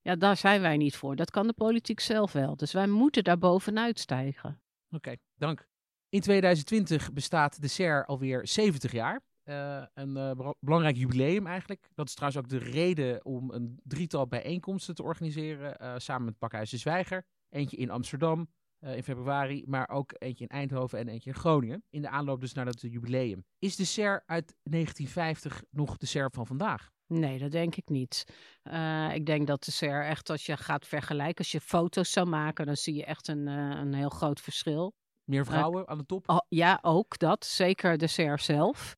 ja, 0.00 0.16
daar 0.16 0.36
zijn 0.36 0.60
wij 0.60 0.76
niet 0.76 0.96
voor. 0.96 1.16
Dat 1.16 1.30
kan 1.30 1.46
de 1.46 1.52
politiek 1.52 2.00
zelf 2.00 2.32
wel. 2.32 2.56
Dus 2.56 2.72
wij 2.72 2.86
moeten 2.86 3.24
daar 3.24 3.38
bovenuit 3.38 3.98
stijgen. 3.98 4.60
Oké, 4.86 4.96
okay, 4.96 5.18
dank. 5.34 5.66
In 6.08 6.20
2020 6.20 7.12
bestaat 7.12 7.60
de 7.60 7.68
SER 7.68 8.06
alweer 8.06 8.46
70 8.46 8.92
jaar. 8.92 9.20
Uh, 9.48 9.82
een 9.94 10.16
uh, 10.16 10.50
belangrijk 10.60 10.96
jubileum 10.96 11.46
eigenlijk. 11.46 11.88
Dat 11.94 12.08
is 12.08 12.14
trouwens 12.14 12.42
ook 12.42 12.48
de 12.48 12.70
reden 12.70 13.24
om 13.24 13.50
een 13.50 13.80
drietal 13.82 14.26
bijeenkomsten 14.26 14.94
te 14.94 15.02
organiseren. 15.02 15.76
Uh, 15.82 15.94
samen 15.96 16.24
met 16.24 16.38
Pakhuis 16.38 16.70
de 16.70 16.76
Zwijger. 16.76 17.26
Eentje 17.48 17.76
in 17.76 17.90
Amsterdam 17.90 18.48
in 18.80 19.02
februari, 19.02 19.64
maar 19.66 19.88
ook 19.88 20.14
eentje 20.18 20.44
in 20.44 20.50
Eindhoven 20.50 20.98
en 20.98 21.08
eentje 21.08 21.30
in 21.30 21.36
Groningen. 21.36 21.84
In 21.90 22.02
de 22.02 22.08
aanloop 22.08 22.40
dus 22.40 22.52
naar 22.52 22.64
dat 22.64 22.80
jubileum. 22.80 23.44
Is 23.58 23.76
de 23.76 23.84
SER 23.84 24.22
uit 24.26 24.54
1950 24.62 25.62
nog 25.70 25.96
de 25.96 26.06
SER 26.06 26.30
van 26.30 26.46
vandaag? 26.46 26.90
Nee, 27.08 27.38
dat 27.38 27.50
denk 27.50 27.76
ik 27.76 27.88
niet. 27.88 28.24
Uh, 28.62 29.14
ik 29.14 29.26
denk 29.26 29.46
dat 29.46 29.64
de 29.64 29.70
SER 29.70 30.04
echt, 30.04 30.30
als 30.30 30.46
je 30.46 30.56
gaat 30.56 30.86
vergelijken, 30.86 31.38
als 31.38 31.52
je 31.52 31.60
foto's 31.60 32.12
zou 32.12 32.26
maken, 32.26 32.66
dan 32.66 32.76
zie 32.76 32.94
je 32.94 33.04
echt 33.04 33.28
een, 33.28 33.46
uh, 33.46 33.78
een 33.80 33.94
heel 33.94 34.08
groot 34.08 34.40
verschil. 34.40 34.94
Meer 35.24 35.44
vrouwen 35.46 35.82
uh, 35.82 35.88
aan 35.88 35.98
de 35.98 36.06
top? 36.06 36.28
Oh, 36.28 36.38
ja, 36.48 36.78
ook 36.82 37.18
dat. 37.18 37.44
Zeker 37.44 37.98
de 37.98 38.06
SER 38.06 38.38
zelf. 38.38 38.96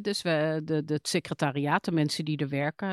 Dus 0.00 0.22
we, 0.22 0.60
de, 0.64 0.82
het 0.86 1.08
secretariaat, 1.08 1.84
de 1.84 1.92
mensen 1.92 2.24
die 2.24 2.36
er 2.36 2.48
werken, 2.48 2.88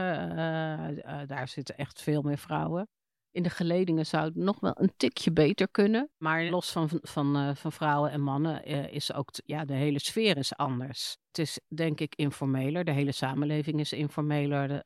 daar 1.27 1.47
zitten 1.47 1.77
echt 1.77 2.01
veel 2.01 2.21
meer 2.21 2.37
vrouwen. 2.37 2.87
In 3.31 3.43
de 3.43 3.49
geledingen 3.49 4.05
zou 4.05 4.25
het 4.25 4.35
nog 4.35 4.59
wel 4.59 4.73
een 4.75 4.93
tikje 4.97 5.31
beter 5.31 5.69
kunnen. 5.69 6.09
Maar 6.17 6.43
los 6.43 6.71
van, 6.71 6.89
van, 7.01 7.55
van 7.55 7.71
vrouwen 7.71 8.11
en 8.11 8.21
mannen 8.21 8.63
is 8.91 9.13
ook, 9.13 9.29
ja, 9.45 9.65
de 9.65 9.73
hele 9.73 9.99
sfeer 9.99 10.37
is 10.37 10.55
anders. 10.55 11.17
Het 11.27 11.37
is 11.37 11.59
denk 11.67 11.99
ik 11.99 12.15
informeler. 12.15 12.83
De 12.83 12.91
hele 12.91 13.11
samenleving 13.11 13.79
is 13.79 13.93
informeler 13.93 14.81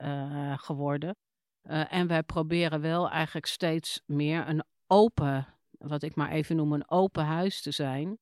geworden. 0.57 1.15
en 1.67 2.07
wij 2.07 2.23
proberen 2.23 2.81
wel 2.81 3.09
eigenlijk 3.09 3.45
steeds 3.45 4.01
meer 4.05 4.47
een 4.47 4.63
open, 4.87 5.47
wat 5.77 6.03
ik 6.03 6.15
maar 6.15 6.31
even 6.31 6.55
noem, 6.55 6.73
een 6.73 6.89
open 6.89 7.25
huis 7.25 7.61
te 7.61 7.71
zijn. 7.71 8.17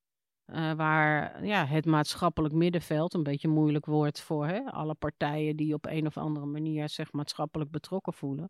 Waar 0.75 1.45
ja, 1.45 1.65
het 1.65 1.85
maatschappelijk 1.85 2.53
middenveld, 2.53 3.13
een 3.13 3.23
beetje 3.23 3.47
moeilijk 3.47 3.85
woord 3.85 4.19
voor 4.19 4.47
hè, 4.47 4.59
alle 4.59 4.95
partijen 4.95 5.55
die 5.55 5.73
op 5.73 5.85
een 5.85 6.05
of 6.05 6.17
andere 6.17 6.45
manier 6.45 6.89
zich 6.89 7.11
maatschappelijk 7.11 7.71
betrokken 7.71 8.13
voelen 8.13 8.49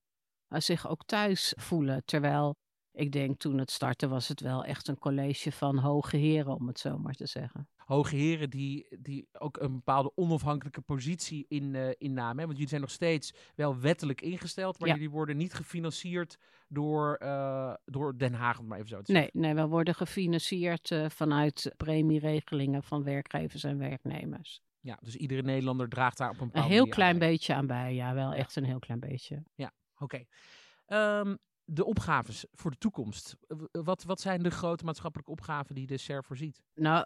uh, 0.49 0.59
zich 0.59 0.87
ook 0.87 1.05
thuis 1.05 1.53
voelen. 1.57 2.01
Terwijl 2.05 2.55
ik 2.99 3.11
denk 3.11 3.39
toen 3.39 3.57
het 3.57 3.71
startte 3.71 4.07
was 4.07 4.27
het 4.27 4.41
wel 4.41 4.63
echt 4.63 4.87
een 4.87 4.97
college 4.97 5.51
van 5.51 5.77
hoge 5.77 6.17
heren, 6.17 6.55
om 6.55 6.67
het 6.67 6.79
zo 6.79 6.97
maar 6.97 7.13
te 7.13 7.27
zeggen. 7.27 7.67
Hoge 7.77 8.15
heren 8.15 8.49
die, 8.49 8.87
die 8.99 9.27
ook 9.31 9.57
een 9.57 9.73
bepaalde 9.73 10.11
onafhankelijke 10.15 10.81
positie 10.81 11.45
in, 11.47 11.73
uh, 11.73 11.89
innamen. 11.97 12.37
Want 12.37 12.51
jullie 12.51 12.67
zijn 12.67 12.81
nog 12.81 12.91
steeds 12.91 13.33
wel 13.55 13.79
wettelijk 13.79 14.21
ingesteld, 14.21 14.79
maar 14.79 14.87
ja. 14.87 14.93
jullie 14.93 15.09
worden 15.09 15.37
niet 15.37 15.53
gefinancierd 15.53 16.37
door, 16.67 17.19
uh, 17.23 17.73
door 17.85 18.17
Den 18.17 18.33
Haag, 18.33 18.59
om 18.59 18.67
maar 18.67 18.77
even 18.77 18.89
zo 18.89 19.01
te 19.01 19.11
nee, 19.11 19.21
zeggen. 19.21 19.39
Nee, 19.41 19.53
we 19.53 19.67
worden 19.67 19.95
gefinancierd 19.95 20.91
uh, 20.91 21.09
vanuit 21.09 21.73
premieregelingen 21.77 22.83
van 22.83 23.03
werkgevers 23.03 23.63
en 23.63 23.77
werknemers. 23.77 24.61
Ja, 24.79 24.97
dus 25.01 25.15
iedere 25.15 25.41
Nederlander 25.41 25.89
draagt 25.89 26.17
daar 26.17 26.29
op 26.29 26.39
een 26.39 26.45
bepaalde 26.45 26.67
Een 26.67 26.73
heel 26.73 26.87
klein 26.87 27.13
aan 27.13 27.19
beetje 27.19 27.53
aan 27.53 27.67
bij, 27.67 27.93
ja, 27.95 28.13
wel 28.13 28.33
echt 28.33 28.55
een 28.55 28.63
heel 28.63 28.79
klein 28.79 28.99
beetje. 28.99 29.43
Ja, 29.55 29.73
oké. 29.97 30.03
Okay. 30.03 31.19
Um, 31.19 31.37
de 31.71 31.85
opgaves 31.85 32.45
voor 32.51 32.71
de 32.71 32.77
toekomst. 32.77 33.35
Wat, 33.71 34.03
wat 34.03 34.21
zijn 34.21 34.43
de 34.43 34.49
grote 34.49 34.85
maatschappelijke 34.85 35.31
opgaven 35.31 35.75
die 35.75 35.87
de 35.87 35.97
SER 35.97 36.23
voorziet? 36.23 36.61
Nou, 36.75 37.05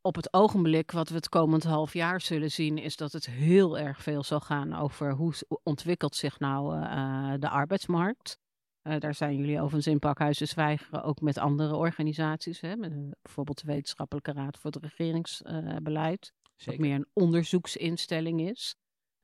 op 0.00 0.14
het 0.14 0.32
ogenblik 0.32 0.90
wat 0.90 1.08
we 1.08 1.14
het 1.14 1.28
komend 1.28 1.64
half 1.64 1.92
jaar 1.92 2.20
zullen 2.20 2.50
zien, 2.50 2.78
is 2.78 2.96
dat 2.96 3.12
het 3.12 3.26
heel 3.26 3.78
erg 3.78 4.02
veel 4.02 4.22
zal 4.22 4.40
gaan 4.40 4.74
over 4.74 5.12
hoe 5.12 5.34
ontwikkelt 5.62 6.16
zich 6.16 6.38
nou 6.38 6.76
uh, 6.76 7.34
de 7.38 7.48
arbeidsmarkt. 7.48 8.38
Uh, 8.82 8.98
daar 8.98 9.14
zijn 9.14 9.36
jullie 9.36 9.56
overigens 9.56 9.86
in 9.86 9.98
Pakhuizen 9.98 10.48
Zwijgeren 10.48 11.02
ook 11.02 11.20
met 11.20 11.38
andere 11.38 11.74
organisaties. 11.74 12.60
Hè, 12.60 12.76
met, 12.76 12.92
uh, 12.92 13.10
bijvoorbeeld 13.22 13.60
de 13.60 13.66
Wetenschappelijke 13.66 14.32
Raad 14.32 14.58
voor 14.58 14.70
het 14.70 14.82
Regeringsbeleid. 14.82 16.32
wat 16.64 16.78
meer 16.78 16.94
een 16.94 17.08
onderzoeksinstelling 17.12 18.40
is. 18.40 18.76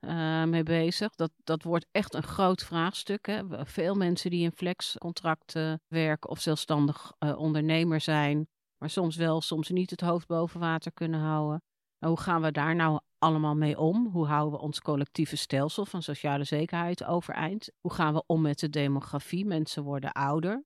Uh, 0.05 0.43
mee 0.43 0.63
bezig. 0.63 1.15
Dat, 1.15 1.31
dat 1.43 1.63
wordt 1.63 1.87
echt 1.91 2.13
een 2.13 2.23
groot 2.23 2.63
vraagstuk. 2.63 3.25
Hè. 3.25 3.65
Veel 3.65 3.95
mensen 3.95 4.29
die 4.29 4.43
in 4.43 4.51
flexcontracten 4.51 5.81
werken 5.87 6.29
of 6.29 6.39
zelfstandig 6.39 7.13
uh, 7.19 7.39
ondernemer 7.39 8.01
zijn, 8.01 8.47
maar 8.77 8.89
soms 8.89 9.15
wel, 9.15 9.41
soms 9.41 9.69
niet 9.69 9.89
het 9.89 10.01
hoofd 10.01 10.27
boven 10.27 10.59
water 10.59 10.91
kunnen 10.91 11.19
houden. 11.19 11.61
Nou, 11.99 12.13
hoe 12.13 12.23
gaan 12.23 12.41
we 12.41 12.51
daar 12.51 12.75
nou 12.75 12.99
allemaal 13.17 13.55
mee 13.55 13.79
om? 13.79 14.07
Hoe 14.07 14.25
houden 14.25 14.59
we 14.59 14.65
ons 14.65 14.81
collectieve 14.81 15.35
stelsel 15.35 15.85
van 15.85 16.03
sociale 16.03 16.43
zekerheid 16.43 17.03
overeind? 17.03 17.69
Hoe 17.79 17.93
gaan 17.93 18.13
we 18.13 18.23
om 18.25 18.41
met 18.41 18.59
de 18.59 18.69
demografie? 18.69 19.45
Mensen 19.45 19.83
worden 19.83 20.11
ouder. 20.11 20.63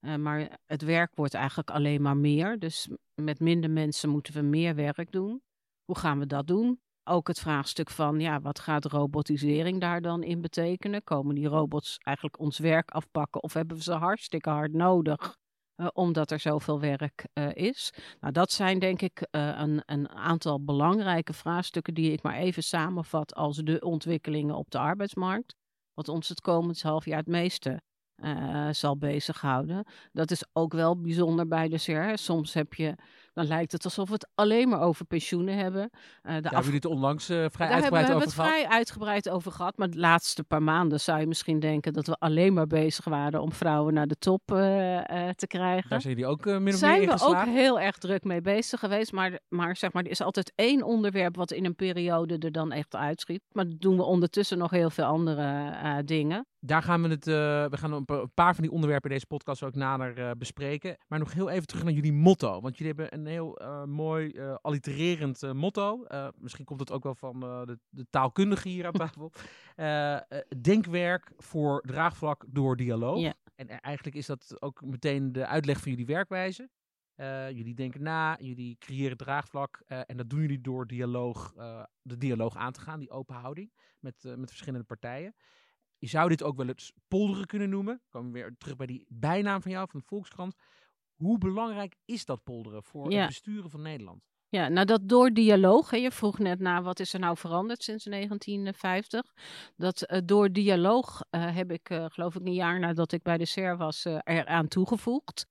Uh, 0.00 0.14
maar 0.14 0.58
het 0.66 0.82
werk 0.82 1.14
wordt 1.14 1.34
eigenlijk 1.34 1.70
alleen 1.70 2.02
maar 2.02 2.16
meer. 2.16 2.58
Dus 2.58 2.88
met 3.14 3.40
minder 3.40 3.70
mensen 3.70 4.08
moeten 4.08 4.34
we 4.34 4.40
meer 4.40 4.74
werk 4.74 5.12
doen. 5.12 5.42
Hoe 5.84 5.98
gaan 5.98 6.18
we 6.18 6.26
dat 6.26 6.46
doen? 6.46 6.80
Ook 7.08 7.28
het 7.28 7.38
vraagstuk 7.38 7.90
van, 7.90 8.20
ja, 8.20 8.40
wat 8.40 8.58
gaat 8.58 8.84
robotisering 8.84 9.80
daar 9.80 10.00
dan 10.00 10.22
in 10.22 10.40
betekenen? 10.40 11.04
Komen 11.04 11.34
die 11.34 11.46
robots 11.46 11.96
eigenlijk 11.98 12.38
ons 12.38 12.58
werk 12.58 12.90
afpakken 12.90 13.42
of 13.42 13.52
hebben 13.52 13.76
we 13.76 13.82
ze 13.82 13.92
hartstikke 13.92 14.50
hard 14.50 14.72
nodig? 14.72 15.36
Uh, 15.76 15.86
omdat 15.92 16.30
er 16.30 16.40
zoveel 16.40 16.80
werk 16.80 17.26
uh, 17.34 17.54
is. 17.54 17.92
Nou, 18.20 18.32
dat 18.32 18.52
zijn 18.52 18.78
denk 18.78 19.02
ik 19.02 19.26
uh, 19.30 19.58
een, 19.58 19.82
een, 19.86 20.08
aantal 20.08 20.64
belangrijke 20.64 21.32
vraagstukken 21.32 21.94
die 21.94 22.12
ik 22.12 22.22
maar 22.22 22.36
even 22.36 22.62
samenvat 22.62 23.34
als 23.34 23.56
de 23.56 23.80
ontwikkelingen 23.80 24.54
op 24.54 24.70
de 24.70 24.78
arbeidsmarkt. 24.78 25.54
Wat 25.94 26.08
ons 26.08 26.28
het 26.28 26.40
komend 26.40 26.82
half 26.82 27.04
jaar 27.04 27.18
het 27.18 27.26
meeste 27.26 27.80
zal 28.70 28.96
bezighouden. 28.96 29.86
Dat 30.12 30.30
is 30.30 30.44
ook 30.52 30.72
wel 30.72 31.00
bijzonder 31.00 31.48
bij 31.48 31.68
de 31.68 31.78
SER. 31.78 32.18
Soms 32.18 32.54
heb 32.54 32.74
je 32.74 32.94
dan 33.38 33.46
lijkt 33.46 33.72
het 33.72 33.84
alsof 33.84 34.06
we 34.06 34.12
het 34.12 34.28
alleen 34.34 34.68
maar 34.68 34.80
over 34.80 35.04
pensioenen 35.04 35.56
hebben. 35.56 35.82
Uh, 35.82 35.90
Daar 36.22 36.42
hebben 36.42 36.62
jullie 36.62 36.74
het 36.74 36.84
onlangs 36.84 37.30
uh, 37.30 37.44
vrij 37.50 37.68
uitgebreid 37.68 37.74
over 37.74 37.82
gehad. 37.82 37.90
Daar 37.90 38.00
hebben 38.00 38.18
we 38.18 38.24
het 38.24 38.34
vrij 38.34 38.76
uitgebreid 38.76 39.28
over 39.28 39.52
gehad. 39.52 39.76
Maar 39.76 39.90
de 39.90 39.98
laatste 39.98 40.44
paar 40.44 40.62
maanden 40.62 41.00
zou 41.00 41.20
je 41.20 41.26
misschien 41.26 41.60
denken 41.60 41.92
dat 41.92 42.06
we 42.06 42.16
alleen 42.18 42.52
maar 42.52 42.66
bezig 42.66 43.04
waren 43.04 43.40
om 43.40 43.52
vrouwen 43.52 43.94
naar 43.94 44.06
de 44.06 44.18
top 44.18 44.50
uh, 44.52 44.56
te 45.28 45.46
krijgen. 45.46 45.90
Daar 45.90 46.00
zijn 46.00 46.14
jullie 46.14 46.30
ook 46.30 46.44
min 46.44 46.72
of 46.72 46.74
zijn 46.74 47.06
we 47.06 47.20
ook 47.20 47.44
heel 47.44 47.80
erg 47.80 47.98
druk 47.98 48.24
mee 48.24 48.40
bezig 48.40 48.80
geweest. 48.80 49.12
Maar, 49.12 49.38
maar 49.48 49.76
zeg 49.76 49.92
maar, 49.92 50.04
er 50.04 50.10
is 50.10 50.22
altijd 50.22 50.52
één 50.54 50.82
onderwerp 50.82 51.36
wat 51.36 51.50
in 51.50 51.64
een 51.64 51.76
periode 51.76 52.38
er 52.38 52.52
dan 52.52 52.72
echt 52.72 52.96
uitschiet. 52.96 53.42
Maar 53.52 53.64
dat 53.64 53.80
doen 53.80 53.96
we 53.96 54.02
ondertussen 54.02 54.58
nog 54.58 54.70
heel 54.70 54.90
veel 54.90 55.04
andere 55.04 56.02
dingen. 56.04 56.46
Daar 56.60 56.82
gaan 56.82 57.02
we 57.02 57.08
het, 57.08 57.24
we 57.24 57.76
gaan 57.76 57.92
een 57.92 58.30
paar 58.34 58.54
van 58.54 58.62
die 58.62 58.72
onderwerpen 58.72 59.10
in 59.10 59.14
deze 59.14 59.26
podcast 59.26 59.62
ook 59.62 59.74
nader 59.74 60.36
bespreken. 60.36 60.96
Maar 61.08 61.18
nog 61.18 61.32
heel 61.32 61.50
even 61.50 61.66
terug 61.66 61.84
naar 61.84 61.92
jullie 61.92 62.12
motto. 62.12 62.60
Want 62.60 62.78
jullie 62.78 62.92
hebben 62.96 63.18
een 63.18 63.26
heel 63.28 63.62
uh, 63.62 63.84
mooi 63.84 64.40
allitererend 64.62 65.52
motto. 65.52 66.04
misschien 66.36 66.64
komt 66.64 66.80
het 66.80 66.92
ook 66.92 67.02
wel 67.02 67.14
van 67.14 67.40
de, 67.40 67.78
de, 67.88 68.06
taalkundige 68.10 68.68
hier 68.68 68.86
aan 68.86 68.92
tafel. 69.06 69.32
denkwerk 70.60 71.32
voor 71.36 71.82
draagvlak 71.86 72.44
door 72.48 72.76
dialoog. 72.76 73.20
Ja. 73.20 73.34
En 73.54 73.68
eigenlijk 73.68 74.16
is 74.16 74.26
dat 74.26 74.62
ook 74.62 74.84
meteen 74.84 75.32
de 75.32 75.46
uitleg 75.46 75.80
van 75.80 75.90
jullie 75.90 76.06
werkwijze. 76.06 76.70
jullie 77.52 77.74
denken 77.74 78.02
na, 78.02 78.36
jullie 78.40 78.76
creëren 78.78 79.16
draagvlak. 79.16 79.82
en 79.86 80.16
dat 80.16 80.30
doen 80.30 80.40
jullie 80.40 80.60
door 80.60 80.86
dialoog, 80.86 81.52
de 82.02 82.16
dialoog 82.16 82.56
aan 82.56 82.72
te 82.72 82.80
gaan, 82.80 82.98
die 82.98 83.10
open 83.10 83.34
houding 83.34 83.72
met, 84.00 84.22
met 84.36 84.48
verschillende 84.48 84.86
partijen. 84.86 85.34
Je 85.98 86.06
zou 86.06 86.28
dit 86.28 86.42
ook 86.42 86.56
wel 86.56 86.68
eens 86.68 86.92
polderen 87.08 87.46
kunnen 87.46 87.68
noemen. 87.68 88.02
Komen 88.08 88.32
we 88.32 88.38
weer 88.38 88.54
terug 88.58 88.76
bij 88.76 88.86
die 88.86 89.06
bijnaam 89.08 89.62
van 89.62 89.70
jou, 89.70 89.88
van 89.90 90.00
de 90.00 90.06
Volkskrant. 90.06 90.54
Hoe 91.18 91.38
belangrijk 91.38 91.96
is 92.04 92.24
dat 92.24 92.44
polderen 92.44 92.82
voor 92.82 93.10
Ja. 93.10 93.18
het 93.18 93.26
besturen 93.26 93.70
van 93.70 93.82
Nederland? 93.82 94.22
Ja, 94.50 94.68
nou 94.68 94.86
dat 94.86 95.08
door 95.08 95.30
dialoog, 95.30 95.90
hè, 95.90 95.96
je 95.96 96.10
vroeg 96.10 96.38
net 96.38 96.58
naar 96.60 96.82
wat 96.82 97.00
is 97.00 97.12
er 97.12 97.20
nou 97.20 97.36
veranderd 97.36 97.82
sinds 97.82 98.04
1950. 98.04 99.32
Dat 99.76 100.02
eh, 100.02 100.20
door 100.24 100.52
dialoog 100.52 101.22
eh, 101.30 101.54
heb 101.54 101.70
ik, 101.72 101.90
eh, 101.90 102.04
geloof 102.08 102.34
ik, 102.34 102.46
een 102.46 102.54
jaar 102.54 102.78
nadat 102.78 103.12
ik 103.12 103.22
bij 103.22 103.38
de 103.38 103.44
SER 103.44 103.76
was, 103.76 104.04
eraan 104.04 104.68
toegevoegd. 104.68 105.46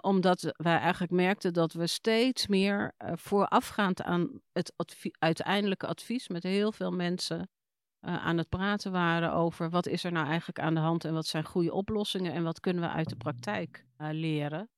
Omdat 0.00 0.52
wij 0.56 0.78
eigenlijk 0.78 1.12
merkten 1.12 1.52
dat 1.52 1.72
we 1.72 1.86
steeds 1.86 2.46
meer 2.46 2.94
voorafgaand 3.14 4.02
aan 4.02 4.40
het 4.52 4.72
uiteindelijke 5.18 5.86
advies 5.86 6.28
met 6.28 6.42
heel 6.42 6.72
veel 6.72 6.90
mensen 6.90 7.50
aan 8.00 8.38
het 8.38 8.48
praten 8.48 8.92
waren 8.92 9.32
over 9.32 9.70
wat 9.70 9.86
is 9.86 10.04
er 10.04 10.12
nou 10.12 10.26
eigenlijk 10.26 10.58
aan 10.58 10.74
de 10.74 10.80
hand 10.80 11.04
en 11.04 11.12
wat 11.14 11.26
zijn 11.26 11.44
goede 11.44 11.72
oplossingen 11.72 12.32
en 12.32 12.42
wat 12.42 12.60
kunnen 12.60 12.82
we 12.82 12.88
uit 12.88 13.08
de 13.08 13.16
praktijk 13.16 13.86
leren. 13.96 14.70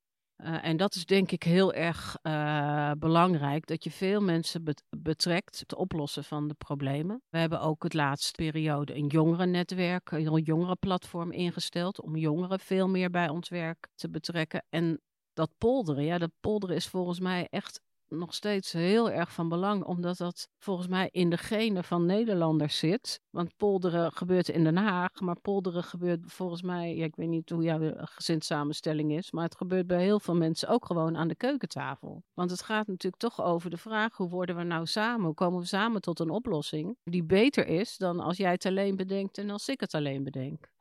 Uh, 0.44 0.64
en 0.64 0.76
dat 0.76 0.94
is 0.94 1.06
denk 1.06 1.30
ik 1.30 1.42
heel 1.42 1.72
erg 1.72 2.16
uh, 2.22 2.90
belangrijk, 2.98 3.66
dat 3.66 3.84
je 3.84 3.90
veel 3.90 4.20
mensen 4.20 4.64
bet 4.64 4.82
betrekt 4.96 5.58
het 5.58 5.74
oplossen 5.74 6.24
van 6.24 6.48
de 6.48 6.54
problemen. 6.54 7.22
We 7.30 7.38
hebben 7.38 7.60
ook 7.60 7.82
het 7.82 7.94
laatste 7.94 8.32
periode 8.32 8.94
een 8.94 9.06
jongerennetwerk, 9.06 10.10
een 10.10 10.42
jongerenplatform 10.42 11.32
ingesteld 11.32 12.00
om 12.00 12.16
jongeren 12.16 12.60
veel 12.60 12.88
meer 12.88 13.10
bij 13.10 13.28
ons 13.28 13.48
werk 13.48 13.88
te 13.94 14.10
betrekken. 14.10 14.64
En 14.68 15.00
dat 15.32 15.50
polderen, 15.58 16.04
ja, 16.04 16.18
dat 16.18 16.30
polderen 16.40 16.76
is 16.76 16.86
volgens 16.86 17.20
mij 17.20 17.46
echt 17.50 17.80
nog 18.18 18.34
steeds 18.34 18.72
heel 18.72 19.10
erg 19.10 19.32
van 19.32 19.48
belang, 19.48 19.84
omdat 19.84 20.16
dat 20.16 20.48
volgens 20.58 20.88
mij 20.88 21.08
in 21.12 21.30
de 21.30 21.36
genen 21.36 21.84
van 21.84 22.06
Nederlanders 22.06 22.78
zit. 22.78 23.20
Want 23.30 23.56
polderen 23.56 24.12
gebeurt 24.12 24.48
in 24.48 24.64
Den 24.64 24.76
Haag, 24.76 25.20
maar 25.20 25.40
polderen 25.40 25.84
gebeurt 25.84 26.20
volgens 26.26 26.62
mij, 26.62 26.96
ja, 26.96 27.04
ik 27.04 27.16
weet 27.16 27.28
niet 27.28 27.50
hoe 27.50 27.62
jouw 27.62 27.92
gezinssamenstelling 27.96 29.12
is, 29.12 29.30
maar 29.30 29.44
het 29.44 29.56
gebeurt 29.56 29.86
bij 29.86 30.02
heel 30.02 30.20
veel 30.20 30.36
mensen 30.36 30.68
ook 30.68 30.86
gewoon 30.86 31.16
aan 31.16 31.28
de 31.28 31.36
keukentafel. 31.36 32.22
Want 32.34 32.50
het 32.50 32.62
gaat 32.62 32.86
natuurlijk 32.86 33.22
toch 33.22 33.42
over 33.42 33.70
de 33.70 33.76
vraag, 33.76 34.16
hoe 34.16 34.28
worden 34.28 34.56
we 34.56 34.62
nou 34.62 34.86
samen? 34.86 35.24
Hoe 35.24 35.34
komen 35.34 35.60
we 35.60 35.66
samen 35.66 36.00
tot 36.00 36.20
een 36.20 36.30
oplossing 36.30 36.96
die 37.04 37.24
beter 37.24 37.66
is 37.66 37.96
dan 37.96 38.20
als 38.20 38.36
jij 38.36 38.50
het 38.50 38.66
alleen 38.66 38.96
bedenkt 38.96 39.38
en 39.38 39.50
als 39.50 39.68
ik 39.68 39.80
het 39.80 39.94
alleen 39.94 40.24
bedenk? 40.24 40.72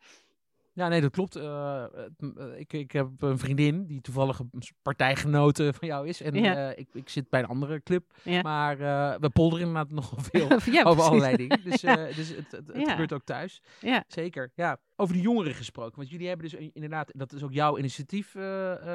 Ja, 0.73 0.87
nee, 0.87 1.01
dat 1.01 1.11
klopt. 1.11 1.37
Uh, 1.37 1.83
ik, 2.57 2.73
ik 2.73 2.91
heb 2.91 3.07
een 3.19 3.37
vriendin 3.37 3.85
die 3.85 4.01
toevallig 4.01 4.39
een 4.39 4.49
partijgenote 4.81 5.73
van 5.73 5.87
jou 5.87 6.07
is. 6.07 6.21
En 6.21 6.33
ja. 6.33 6.71
uh, 6.71 6.77
ik, 6.77 6.87
ik 6.93 7.09
zit 7.09 7.29
bij 7.29 7.39
een 7.39 7.47
andere 7.47 7.83
club. 7.83 8.03
Ja. 8.23 8.41
Maar 8.41 8.79
uh, 8.79 9.15
we 9.19 9.29
polderen 9.29 9.67
inderdaad 9.67 9.91
nogal 9.91 10.19
veel 10.31 10.47
ja, 10.71 10.83
over 10.83 11.03
allerlei 11.03 11.35
dingen. 11.35 11.59
Dus, 11.63 11.81
dus 12.17 12.29
het, 12.29 12.51
het, 12.51 12.67
het 12.73 12.89
gebeurt 12.89 13.13
ook 13.13 13.23
thuis. 13.23 13.61
Ja. 13.79 14.03
Zeker, 14.07 14.51
ja. 14.55 14.77
Over 15.03 15.15
de 15.15 15.21
jongeren 15.21 15.53
gesproken. 15.53 15.95
Want 15.95 16.09
jullie 16.09 16.27
hebben 16.27 16.49
dus 16.49 16.69
inderdaad, 16.73 17.11
dat 17.15 17.33
is 17.33 17.43
ook 17.43 17.53
jouw 17.53 17.77
initiatief 17.77 18.35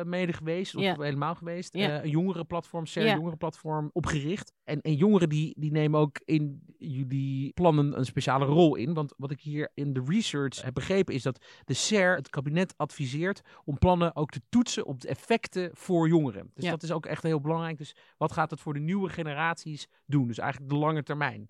mede 0.05 0.33
geweest. 0.33 0.75
Of 0.75 0.97
helemaal 0.97 1.35
geweest. 1.35 1.75
een 1.75 2.11
jongerenplatform, 2.11 2.87
SER 2.87 3.15
jongerenplatform 3.15 3.91
opgericht. 3.93 4.53
En, 4.65 4.81
en 4.81 4.95
jongeren 4.95 5.29
die, 5.29 5.55
die 5.59 5.71
nemen 5.71 6.01
ook 6.01 6.21
in 6.25 6.63
jullie 6.79 7.53
plannen 7.53 7.99
een 7.99 8.05
speciale 8.05 8.45
rol 8.45 8.77
in. 8.77 8.95
Want 8.95 9.15
wat 9.17 9.31
ik 9.31 9.41
hier 9.41 9.71
in 9.75 9.93
de 9.93 10.03
research 10.07 10.63
heb 10.63 10.75
begrepen 10.75 11.15
is 11.15 11.23
dat 11.23 11.45
de 11.65 11.75
SER, 11.75 12.17
het 12.17 12.31
kabinet, 12.31 12.75
adviseert 12.77 13.41
om 13.65 13.79
plannen 13.79 14.17
ook 14.17 14.31
te 14.31 14.41
toetsen 14.49 14.87
op 14.87 15.01
de 15.01 15.09
effecten 15.09 15.71
voor 15.73 16.09
jongeren. 16.09 16.51
Dus 16.55 16.69
dat 16.69 16.83
is 16.83 16.93
ook 16.93 17.07
echt 17.07 17.23
heel 17.23 17.41
belangrijk. 17.41 17.79
Dus 17.79 17.97
wat 18.17 18.33
gaat 18.33 18.51
het 18.51 18.61
voor 18.61 18.75
de 18.75 18.81
nieuwe 18.81 19.09
generaties 19.09 19.87
doen? 20.07 20.27
Dus 20.27 20.39
eigenlijk 20.39 20.71
de 20.71 20.79
lange 20.79 21.03
termijn. 21.03 21.49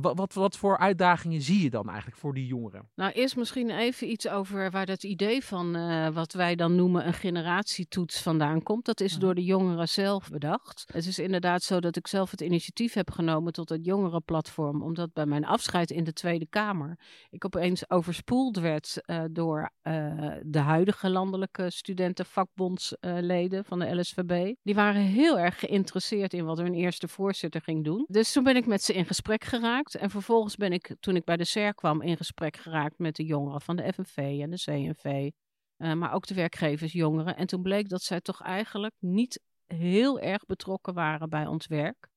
Wat, 0.00 0.16
wat, 0.16 0.34
wat 0.34 0.56
voor 0.56 0.78
uitdagingen 0.78 1.42
zie 1.42 1.62
je 1.62 1.70
dan 1.70 1.88
eigenlijk 1.88 2.18
voor 2.18 2.34
die 2.34 2.46
jongeren? 2.46 2.88
Nou, 2.94 3.12
eerst 3.12 3.36
misschien 3.36 3.70
even 3.70 4.10
iets 4.10 4.28
over 4.28 4.70
waar 4.70 4.86
dat 4.86 5.02
idee 5.02 5.44
van 5.44 5.76
uh, 5.76 6.08
wat 6.08 6.32
wij 6.32 6.54
dan 6.54 6.74
noemen 6.74 7.06
een 7.06 7.14
generatietoets 7.14 8.22
vandaan 8.22 8.62
komt. 8.62 8.84
Dat 8.84 9.00
is 9.00 9.14
door 9.14 9.34
de 9.34 9.44
jongeren 9.44 9.88
zelf 9.88 10.28
bedacht. 10.28 10.84
Het 10.92 11.06
is 11.06 11.18
inderdaad 11.18 11.62
zo 11.62 11.80
dat 11.80 11.96
ik 11.96 12.06
zelf 12.06 12.30
het 12.30 12.40
initiatief 12.40 12.92
heb 12.92 13.10
genomen 13.10 13.52
tot 13.52 13.68
het 13.68 13.84
jongerenplatform, 13.84 14.82
omdat 14.82 15.12
bij 15.12 15.26
mijn 15.26 15.44
afscheid 15.44 15.90
in 15.90 16.04
de 16.04 16.12
Tweede 16.12 16.46
Kamer 16.46 16.98
ik 17.30 17.44
opeens 17.44 17.90
overspoeld 17.90 18.58
werd 18.58 19.02
uh, 19.06 19.22
door 19.30 19.70
uh, 19.82 20.32
de 20.42 20.58
huidige 20.58 21.10
landelijke 21.10 21.70
studentenvakbondsleden 21.70 23.64
van 23.64 23.78
de 23.78 23.94
LSVB. 23.94 24.54
Die 24.62 24.74
waren 24.74 25.00
heel 25.02 25.38
erg 25.38 25.58
geïnteresseerd 25.58 26.34
in 26.34 26.44
wat 26.44 26.58
hun 26.58 26.74
eerste 26.74 27.08
voorzitter 27.08 27.60
ging 27.60 27.84
doen. 27.84 28.04
Dus 28.08 28.32
toen 28.32 28.44
ben 28.44 28.56
ik 28.56 28.66
met 28.66 28.82
ze 28.82 28.92
in 28.92 29.06
gesprek 29.06 29.44
geraakt. 29.44 29.89
En 29.94 30.10
vervolgens 30.10 30.56
ben 30.56 30.72
ik, 30.72 30.96
toen 31.00 31.16
ik 31.16 31.24
bij 31.24 31.36
de 31.36 31.44
SER 31.44 31.74
kwam, 31.74 32.02
in 32.02 32.16
gesprek 32.16 32.56
geraakt 32.56 32.98
met 32.98 33.16
de 33.16 33.24
jongeren 33.24 33.60
van 33.60 33.76
de 33.76 33.92
FNV 33.92 34.38
en 34.42 34.50
de 34.50 34.62
CNV. 34.64 35.30
Uh, 35.78 35.92
maar 35.92 36.12
ook 36.12 36.26
de 36.26 36.34
werkgeversjongeren. 36.34 37.36
En 37.36 37.46
toen 37.46 37.62
bleek 37.62 37.88
dat 37.88 38.02
zij 38.02 38.20
toch 38.20 38.42
eigenlijk 38.42 38.94
niet 38.98 39.40
heel 39.66 40.20
erg 40.20 40.46
betrokken 40.46 40.94
waren 40.94 41.28
bij 41.28 41.46
ons 41.46 41.66
werk. 41.66 42.08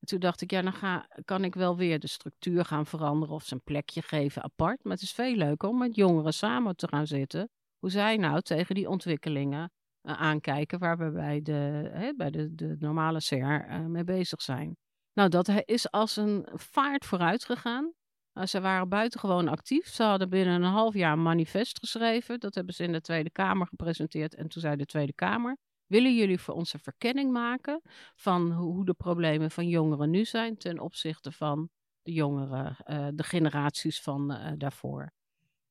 En 0.00 0.06
toen 0.06 0.18
dacht 0.18 0.40
ik, 0.40 0.50
ja, 0.50 0.62
dan 0.62 0.72
ga, 0.72 1.08
kan 1.24 1.44
ik 1.44 1.54
wel 1.54 1.76
weer 1.76 1.98
de 1.98 2.06
structuur 2.06 2.64
gaan 2.64 2.86
veranderen 2.86 3.34
of 3.34 3.44
ze 3.44 3.54
een 3.54 3.62
plekje 3.62 4.02
geven 4.02 4.42
apart. 4.42 4.84
Maar 4.84 4.92
het 4.92 5.02
is 5.02 5.12
veel 5.12 5.34
leuker 5.34 5.68
om 5.68 5.78
met 5.78 5.94
jongeren 5.94 6.34
samen 6.34 6.76
te 6.76 6.88
gaan 6.88 7.06
zitten. 7.06 7.48
Hoe 7.78 7.90
zij 7.90 8.16
nou 8.16 8.40
tegen 8.40 8.74
die 8.74 8.88
ontwikkelingen 8.88 9.70
uh, 10.02 10.20
aankijken 10.20 10.78
waar 10.78 10.98
we 10.98 11.10
bij 11.10 11.42
de, 11.42 11.90
hè, 11.92 12.14
bij 12.14 12.30
de, 12.30 12.54
de 12.54 12.76
normale 12.78 13.20
SER 13.20 13.66
uh, 13.68 13.86
mee 13.86 14.04
bezig 14.04 14.42
zijn. 14.42 14.76
Nou, 15.12 15.28
dat 15.28 15.48
is 15.64 15.90
als 15.90 16.16
een 16.16 16.48
vaart 16.52 17.04
vooruit 17.04 17.44
gegaan. 17.44 17.92
Uh, 18.34 18.44
ze 18.44 18.60
waren 18.60 18.88
buitengewoon 18.88 19.48
actief. 19.48 19.86
Ze 19.88 20.02
hadden 20.02 20.28
binnen 20.28 20.62
een 20.62 20.70
half 20.70 20.94
jaar 20.94 21.12
een 21.12 21.22
manifest 21.22 21.78
geschreven. 21.78 22.40
Dat 22.40 22.54
hebben 22.54 22.74
ze 22.74 22.82
in 22.82 22.92
de 22.92 23.00
Tweede 23.00 23.30
Kamer 23.30 23.66
gepresenteerd. 23.66 24.34
En 24.34 24.48
toen 24.48 24.62
zei 24.62 24.76
de 24.76 24.86
Tweede 24.86 25.14
Kamer: 25.14 25.56
Willen 25.86 26.14
jullie 26.14 26.38
voor 26.38 26.54
ons 26.54 26.72
een 26.72 26.80
verkenning 26.80 27.32
maken 27.32 27.80
van 28.14 28.52
hoe 28.52 28.84
de 28.84 28.94
problemen 28.94 29.50
van 29.50 29.68
jongeren 29.68 30.10
nu 30.10 30.24
zijn 30.24 30.56
ten 30.56 30.78
opzichte 30.78 31.32
van 31.32 31.68
de 32.02 32.12
jongeren, 32.12 32.76
uh, 32.86 33.08
de 33.14 33.22
generaties 33.22 34.00
van 34.00 34.32
uh, 34.32 34.52
daarvoor? 34.56 35.12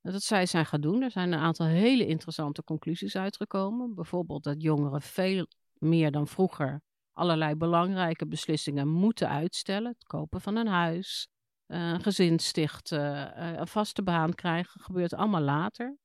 Dat 0.01 0.23
zij 0.23 0.45
zijn 0.45 0.65
gaan 0.65 0.81
doen. 0.81 1.01
Er 1.01 1.11
zijn 1.11 1.31
een 1.31 1.39
aantal 1.39 1.65
hele 1.65 2.05
interessante 2.05 2.63
conclusies 2.63 3.15
uitgekomen. 3.15 3.95
Bijvoorbeeld 3.95 4.43
dat 4.43 4.61
jongeren 4.61 5.01
veel 5.01 5.47
meer 5.77 6.11
dan 6.11 6.27
vroeger 6.27 6.81
allerlei 7.19 7.55
belangrijke 7.55 8.27
beslissingen 8.27 8.87
moeten 8.87 9.29
uitstellen. 9.29 9.91
Het 9.91 10.07
kopen 10.07 10.41
van 10.41 10.55
een 10.55 10.67
huis, 10.67 11.27
een 11.67 12.01
gezin 12.01 12.39
stichten, 12.39 13.41
een 13.59 13.67
vaste 13.67 14.03
baan 14.03 14.33
krijgen, 14.33 14.81
gebeurt 14.81 15.13
allemaal 15.13 15.41
later. 15.41 15.97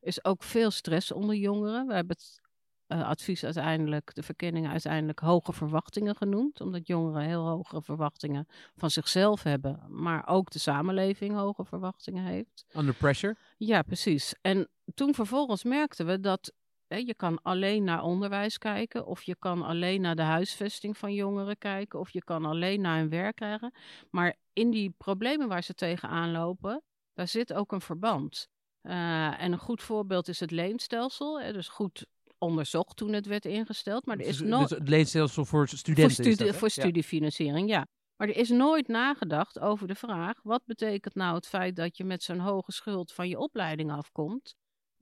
Er 0.00 0.08
is 0.08 0.24
ook 0.24 0.42
veel 0.42 0.70
stress 0.70 1.12
onder 1.12 1.34
jongeren. 1.34 1.86
We 1.86 1.94
hebben 1.94 2.16
het 2.16 2.40
uh, 2.88 3.08
advies 3.08 3.44
uiteindelijk, 3.44 4.14
de 4.14 4.22
verkenningen 4.22 4.70
uiteindelijk 4.70 5.18
hoge 5.18 5.52
verwachtingen 5.52 6.16
genoemd. 6.16 6.60
Omdat 6.60 6.86
jongeren 6.86 7.22
heel 7.22 7.46
hoge 7.46 7.82
verwachtingen 7.82 8.46
van 8.76 8.90
zichzelf 8.90 9.42
hebben, 9.42 9.82
maar 9.88 10.26
ook 10.26 10.50
de 10.50 10.58
samenleving 10.58 11.34
hoge 11.34 11.64
verwachtingen 11.64 12.24
heeft. 12.24 12.64
Under 12.76 12.94
pressure? 12.94 13.36
Ja, 13.56 13.82
precies. 13.82 14.34
En 14.40 14.68
toen 14.94 15.14
vervolgens 15.14 15.64
merkten 15.64 16.06
we 16.06 16.20
dat 16.20 16.52
je 16.88 17.14
kan 17.14 17.42
alleen 17.42 17.84
naar 17.84 18.02
onderwijs 18.02 18.58
kijken, 18.58 19.06
of 19.06 19.22
je 19.22 19.36
kan 19.38 19.62
alleen 19.62 20.00
naar 20.00 20.16
de 20.16 20.22
huisvesting 20.22 20.96
van 20.98 21.14
jongeren 21.14 21.58
kijken, 21.58 22.00
of 22.00 22.10
je 22.10 22.24
kan 22.24 22.44
alleen 22.44 22.80
naar 22.80 22.98
hun 22.98 23.08
werk 23.08 23.36
krijgen. 23.36 23.72
Maar 24.10 24.36
in 24.52 24.70
die 24.70 24.94
problemen 24.98 25.48
waar 25.48 25.62
ze 25.62 25.74
tegenaan 25.74 26.30
lopen, 26.32 26.82
daar 27.14 27.28
zit 27.28 27.52
ook 27.52 27.72
een 27.72 27.80
verband. 27.80 28.48
Uh, 28.82 29.42
en 29.42 29.52
een 29.52 29.58
goed 29.58 29.82
voorbeeld 29.82 30.28
is 30.28 30.40
het 30.40 30.50
leenstelsel. 30.50 31.40
Hè, 31.40 31.52
dus 31.52 31.68
goed 31.68 32.06
onderzocht 32.38 32.96
toen 32.96 33.12
het 33.12 33.26
werd 33.26 33.44
ingesteld. 33.44 34.06
Maar 34.06 34.16
er 34.18 34.26
is 34.26 34.36
Dus- 34.38 34.48
nooit... 34.48 34.68
dus 34.68 34.78
het 34.78 34.88
leenstelsel 34.88 35.44
voor 35.44 35.68
Voor, 35.68 35.78
studenten. 35.78 36.06
is 36.10 36.14
studie, 36.14 36.36
dat, 36.36 36.46
hè? 36.48 36.54
voor 36.54 36.70
Ja. 36.74 36.82
studiefinanciering, 36.82 37.68
ja. 37.68 37.86
Maar 38.16 38.28
er 38.28 38.36
is 38.36 38.48
nooit 38.48 38.88
nagedacht 38.88 39.58
over 39.58 39.86
de 39.88 39.94
vraag: 39.94 40.42
wat 40.42 40.62
betekent 40.64 41.14
nou 41.14 41.34
het 41.34 41.46
feit 41.46 41.76
dat 41.76 41.96
je 41.96 42.04
met 42.04 42.22
zo'n 42.22 42.38
hoge 42.38 42.72
schuld 42.72 43.12
van 43.12 43.28
je 43.28 43.38
opleiding 43.38 43.92
afkomt 43.92 44.54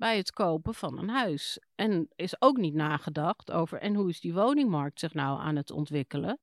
bij 0.04 0.16
het 0.16 0.30
kopen 0.30 0.74
van 0.74 0.98
een 0.98 1.08
huis? 1.08 1.58
En 1.74 2.08
is 2.14 2.42
ook 2.42 2.56
niet 2.56 2.74
nagedacht 2.74 3.50
over: 3.50 3.78
en 3.78 3.94
hoe 3.94 4.08
is 4.08 4.20
die 4.20 4.34
woningmarkt 4.34 5.00
zich 5.00 5.14
nou 5.14 5.40
aan 5.40 5.56
het 5.56 5.70
ontwikkelen? 5.70 6.38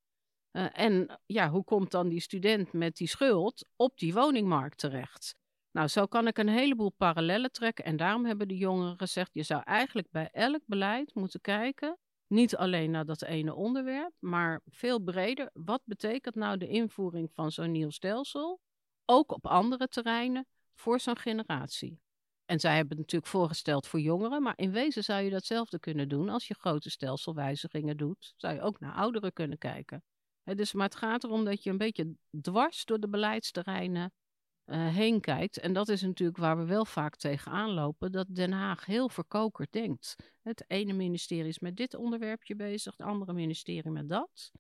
Eh, 0.52 0.80
en 0.80 1.20
ja, 1.26 1.50
hoe 1.50 1.64
komt 1.64 1.92
dan 1.92 2.10
die 2.10 2.20
student 2.20 2.74
met 2.74 2.96
die 2.96 3.08
schuld 3.08 3.66
op 3.76 3.98
die 3.98 4.14
woningmarkt 4.14 4.78
terecht? 4.78 5.36
Nou, 5.72 5.88
zo 5.88 6.06
kan 6.06 6.28
ik 6.28 6.38
een 6.38 6.48
heleboel 6.48 6.92
parallellen 6.92 7.52
trekken. 7.52 7.86
En 7.86 7.98
daarom 7.98 8.26
hebben 8.26 8.48
de 8.48 8.58
jongeren 8.58 8.98
gezegd: 8.98 9.30
je 9.34 9.44
zou 9.44 9.62
eigenlijk 9.64 10.08
bij 10.12 10.30
elk 10.32 10.62
beleid 10.66 11.16
moeten 11.16 11.42
kijken 11.42 11.98
niet 12.28 12.56
alleen 12.56 12.92
naar 12.92 13.06
dat 13.06 13.24
ene 13.24 13.54
onderwerp, 13.54 14.14
maar 14.20 14.62
veel 14.66 15.00
breder. 15.00 15.50
Wat 15.54 15.82
betekent 15.86 16.36
nou 16.36 16.58
de 16.58 16.68
invoering 16.68 17.32
van 17.34 17.52
zo'n 17.52 17.72
nieuw 17.72 17.90
stelsel, 17.90 18.60
ook 19.06 19.32
op 19.32 19.48
andere 19.48 19.88
terreinen, 19.88 20.46
voor 20.74 21.00
zo'n 21.00 21.18
generatie? 21.18 22.00
En 22.52 22.60
zij 22.60 22.76
hebben 22.76 22.98
het 22.98 23.00
natuurlijk 23.00 23.32
voorgesteld 23.32 23.88
voor 23.88 24.00
jongeren, 24.00 24.42
maar 24.42 24.54
in 24.56 24.72
wezen 24.72 25.04
zou 25.04 25.22
je 25.22 25.30
datzelfde 25.30 25.80
kunnen 25.80 26.10
doen 26.10 26.30
als 26.30 26.48
je 26.48 26.54
grote 26.54 26.90
stelselwijzigingen 26.90 27.98
doet. 27.98 28.34
Zou 28.38 28.54
je 28.54 28.62
ook 28.62 28.80
naar 28.80 28.94
ouderen 28.94 29.34
kunnen 29.34 29.58
kijken. 29.58 30.04
Hè, 30.44 30.56
dus, 30.56 30.74
maar 30.74 30.86
het 30.86 30.96
gaat 30.96 31.24
erom 31.24 31.46
dat 31.46 31.64
je 31.64 31.70
een 31.70 31.78
beetje 31.78 32.16
dwars 32.42 32.86
door 32.86 33.00
de 33.00 33.10
beleidsterreinen 33.10 34.14
eh, 34.64 34.88
heen 34.88 35.22
kijkt. 35.22 35.60
En 35.60 35.74
dat 35.74 35.90
is 35.90 36.02
natuurlijk 36.02 36.38
waar 36.38 36.58
we 36.58 36.66
wel 36.66 36.86
vaak 36.86 37.16
tegenaan 37.16 37.70
lopen, 37.70 38.12
dat 38.12 38.28
Den 38.30 38.52
Haag 38.52 38.86
heel 38.86 39.10
verkokerd 39.10 39.72
denkt. 39.72 40.16
Het 40.42 40.64
ene 40.68 40.94
ministerie 40.94 41.48
is 41.48 41.60
met 41.60 41.76
dit 41.76 41.96
onderwerpje 41.96 42.56
bezig, 42.56 42.98
het 42.98 43.08
andere 43.08 43.34
ministerie 43.34 43.92
met 43.92 44.10
dat. 44.10 44.52